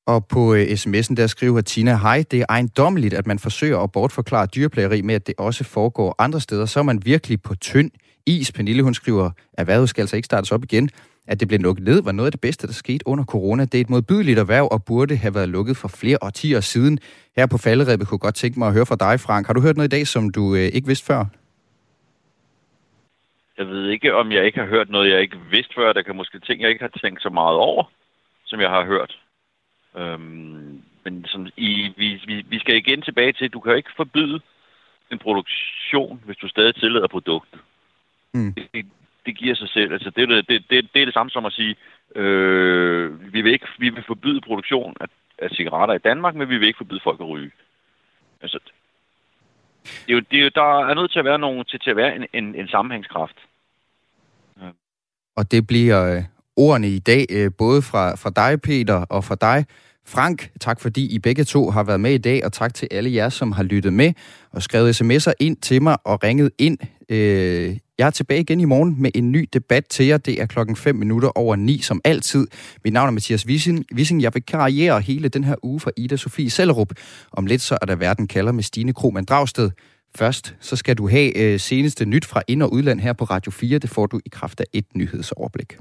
Og 0.07 0.27
på 0.27 0.55
øh, 0.55 0.63
sms'en 0.63 1.15
der 1.17 1.27
skriver 1.27 1.61
Tina, 1.61 1.97
hej, 1.97 2.25
det 2.31 2.41
er 2.41 2.47
ejendommeligt, 2.49 3.15
at 3.15 3.27
man 3.27 3.39
forsøger 3.39 3.79
at 3.79 3.93
bortforklare 3.93 4.47
dyreplageri 4.47 5.03
med, 5.03 5.15
at 5.15 5.27
det 5.27 5.35
også 5.39 5.65
foregår 5.65 6.15
andre 6.19 6.41
steder. 6.41 6.67
Så 6.67 6.79
er 6.79 6.83
man 6.83 7.03
virkelig 7.05 7.43
på 7.43 7.55
tynd 7.55 7.91
is. 8.27 8.53
Pernille, 8.53 8.83
hun 8.83 8.95
skriver, 8.95 9.25
at 9.25 9.33
erhvervet 9.59 9.89
skal 9.89 10.03
altså 10.03 10.17
ikke 10.17 10.27
startes 10.27 10.53
op 10.53 10.65
igen. 10.65 10.91
At 11.27 11.41
det 11.41 11.49
blev 11.49 11.61
lukket 11.61 11.85
ned, 11.85 12.03
var 12.03 12.13
noget 12.13 12.27
af 12.27 12.33
det 12.33 12.41
bedste, 12.41 12.67
der 12.67 12.73
skete 12.73 13.07
under 13.07 13.25
corona. 13.25 13.65
Det 13.65 13.75
er 13.75 13.81
et 13.81 13.91
modbydeligt 13.91 14.39
erhverv 14.39 14.69
og 14.71 14.85
burde 14.85 15.17
have 15.17 15.35
været 15.35 15.49
lukket 15.49 15.77
for 15.77 15.89
flere 15.89 16.19
årtier 16.23 16.61
siden. 16.61 16.99
Her 17.37 17.47
på 17.47 17.59
falderæbet 17.59 18.09
kunne 18.09 18.19
godt 18.19 18.35
tænke 18.35 18.59
mig 18.59 18.69
at 18.69 18.75
høre 18.75 18.87
fra 18.87 18.97
dig, 18.97 19.21
Frank. 19.21 19.47
Har 19.47 19.55
du 19.55 19.61
hørt 19.61 19.77
noget 19.77 19.93
i 19.93 19.97
dag, 19.97 20.07
som 20.07 20.31
du 20.31 20.55
øh, 20.55 20.69
ikke 20.77 20.87
vidste 20.87 21.07
før? 21.07 21.25
Jeg 23.59 23.67
ved 23.69 23.89
ikke, 23.89 24.15
om 24.15 24.33
jeg 24.33 24.47
ikke 24.47 24.59
har 24.59 24.67
hørt 24.67 24.91
noget, 24.91 25.11
jeg 25.11 25.21
ikke 25.21 25.37
vidste 25.51 25.75
før. 25.75 25.93
Der 25.93 26.03
kan 26.03 26.17
måske 26.17 26.39
ting, 26.41 26.63
jeg 26.63 26.71
ikke 26.71 26.85
har 26.85 26.99
tænkt 27.03 27.23
så 27.23 27.31
meget 27.31 27.57
over, 27.57 27.85
som 28.45 28.61
jeg 28.61 28.71
har 28.71 28.85
hørt. 28.85 29.19
Øhm, 29.97 30.83
men 31.05 31.25
som 31.25 31.47
i, 31.57 31.93
vi, 31.97 32.09
vi, 32.27 32.45
vi 32.49 32.59
skal 32.59 32.77
igen 32.77 33.03
tilbage 33.03 33.33
til, 33.33 33.45
at 33.45 33.53
du 33.53 33.61
kan 33.61 33.77
ikke 33.77 33.91
forbyde 33.97 34.41
en 35.13 35.19
produktion, 35.19 36.23
hvis 36.25 36.37
du 36.37 36.49
stadig 36.49 36.75
tillader 36.75 37.09
produktet. 37.09 37.61
Mm. 38.35 38.55
Det, 38.55 38.87
det 39.27 39.39
giver 39.39 39.55
sig 39.55 39.69
selv. 39.69 39.93
Altså, 39.93 40.11
det, 40.11 40.29
det, 40.29 40.49
det, 40.49 40.89
det, 40.95 41.03
er 41.03 41.05
det 41.05 41.15
samme 41.15 41.31
som 41.31 41.47
at 41.47 41.53
sige, 41.53 41.77
øh, 42.17 43.33
vi, 43.33 43.41
vil 43.41 43.53
ikke, 43.53 43.67
vi 43.79 43.89
vil 43.89 44.05
forbyde 44.07 44.41
produktion 44.41 44.97
af, 45.01 45.07
af 45.39 45.51
cigaretter 45.51 45.95
i 45.95 45.99
Danmark, 45.99 46.35
men 46.35 46.49
vi 46.49 46.59
vil 46.59 46.67
ikke 46.67 46.77
forbyde 46.77 47.01
folk 47.05 47.21
at 47.21 47.29
ryge. 47.29 47.51
Altså, 48.43 48.59
det 49.85 50.09
er 50.09 50.15
jo, 50.15 50.21
det 50.31 50.39
er 50.39 50.43
jo, 50.43 50.51
der 50.55 50.89
er 50.91 50.95
nødt 50.95 51.13
til 51.13 51.19
at 51.19 51.25
være 51.25 51.39
nogen 51.39 51.65
til, 51.65 51.81
til 51.81 51.91
at 51.91 51.97
være 51.97 52.17
en, 52.17 52.27
en, 52.33 52.55
en 52.55 52.69
sammenhængskraft. 52.69 53.37
Ja. 54.61 54.69
Og 55.37 55.51
det 55.51 55.67
bliver 55.67 56.17
øh, 56.17 56.23
ordene 56.57 56.89
i 56.89 56.99
dag, 56.99 57.27
øh, 57.31 57.51
både 57.59 57.83
fra, 57.83 58.15
fra 58.15 58.31
dig, 58.31 58.61
Peter, 58.63 59.05
og 59.11 59.25
fra 59.25 59.35
dig, 59.35 59.67
Frank. 60.07 60.51
Tak 60.61 60.81
fordi 60.81 61.07
I 61.15 61.19
begge 61.19 61.45
to 61.45 61.71
har 61.71 61.83
været 61.83 62.01
med 62.01 62.13
i 62.13 62.19
dag, 62.19 62.45
og 62.45 62.53
tak 62.53 62.75
til 62.75 62.89
alle 62.91 63.15
jer, 63.15 63.29
som 63.29 63.53
har 63.53 63.63
lyttet 63.63 63.93
med 63.93 64.13
og 64.51 64.63
skrevet 64.63 65.01
sms'er 65.03 65.33
ind 65.41 65.57
til 65.57 65.83
mig 65.83 65.97
og 66.05 66.23
ringet 66.23 66.51
ind. 66.59 66.79
Øh, 67.09 67.77
jeg 67.99 68.07
er 68.07 68.11
tilbage 68.11 68.41
igen 68.41 68.61
i 68.61 68.65
morgen 68.65 69.03
med 69.03 69.11
en 69.15 69.33
ny 69.33 69.49
debat 69.53 69.87
til 69.87 70.07
jer. 70.07 70.19
Det 70.19 70.43
er 70.43 70.47
klokken 70.47 70.77
5 70.77 70.97
minutter 70.97 71.39
over 71.39 71.57
9 71.57 71.79
som 71.79 72.01
altid. 72.05 72.47
Mit 72.85 72.93
navn 72.93 73.07
er 73.07 73.11
Mathias 73.11 73.47
Wissing. 73.47 73.85
Wissing. 73.95 74.23
Jeg 74.23 74.35
vil 74.35 74.43
karriere 74.47 75.01
hele 75.01 75.29
den 75.29 75.45
her 75.45 75.55
uge 75.63 75.81
for 75.81 75.93
Ida 75.97 76.17
Sofie 76.17 76.51
Sellerup. 76.51 76.93
Om 77.33 77.47
lidt 77.47 77.63
så 77.63 77.79
er 77.83 77.87
der 77.87 77.97
Verden 77.97 78.29
kalder 78.29 78.53
med 78.53 78.63
Stine 78.63 78.93
Krohmann 78.93 79.25
Dragsted. 79.25 79.71
Først 80.15 80.57
så 80.61 80.77
skal 80.77 80.99
du 80.99 81.09
have 81.09 81.37
øh, 81.37 81.61
seneste 81.61 82.05
nyt 82.05 82.25
fra 82.25 82.43
ind- 82.49 82.63
og 82.63 82.73
udland 82.73 83.01
her 83.01 83.13
på 83.13 83.25
Radio 83.25 83.53
4. 83.53 83.79
Det 83.79 83.91
får 83.91 84.07
du 84.07 84.21
i 84.27 84.29
kraft 84.29 84.61
af 84.61 84.65
et 84.73 84.87
nyhedsoverblik. 84.95 85.77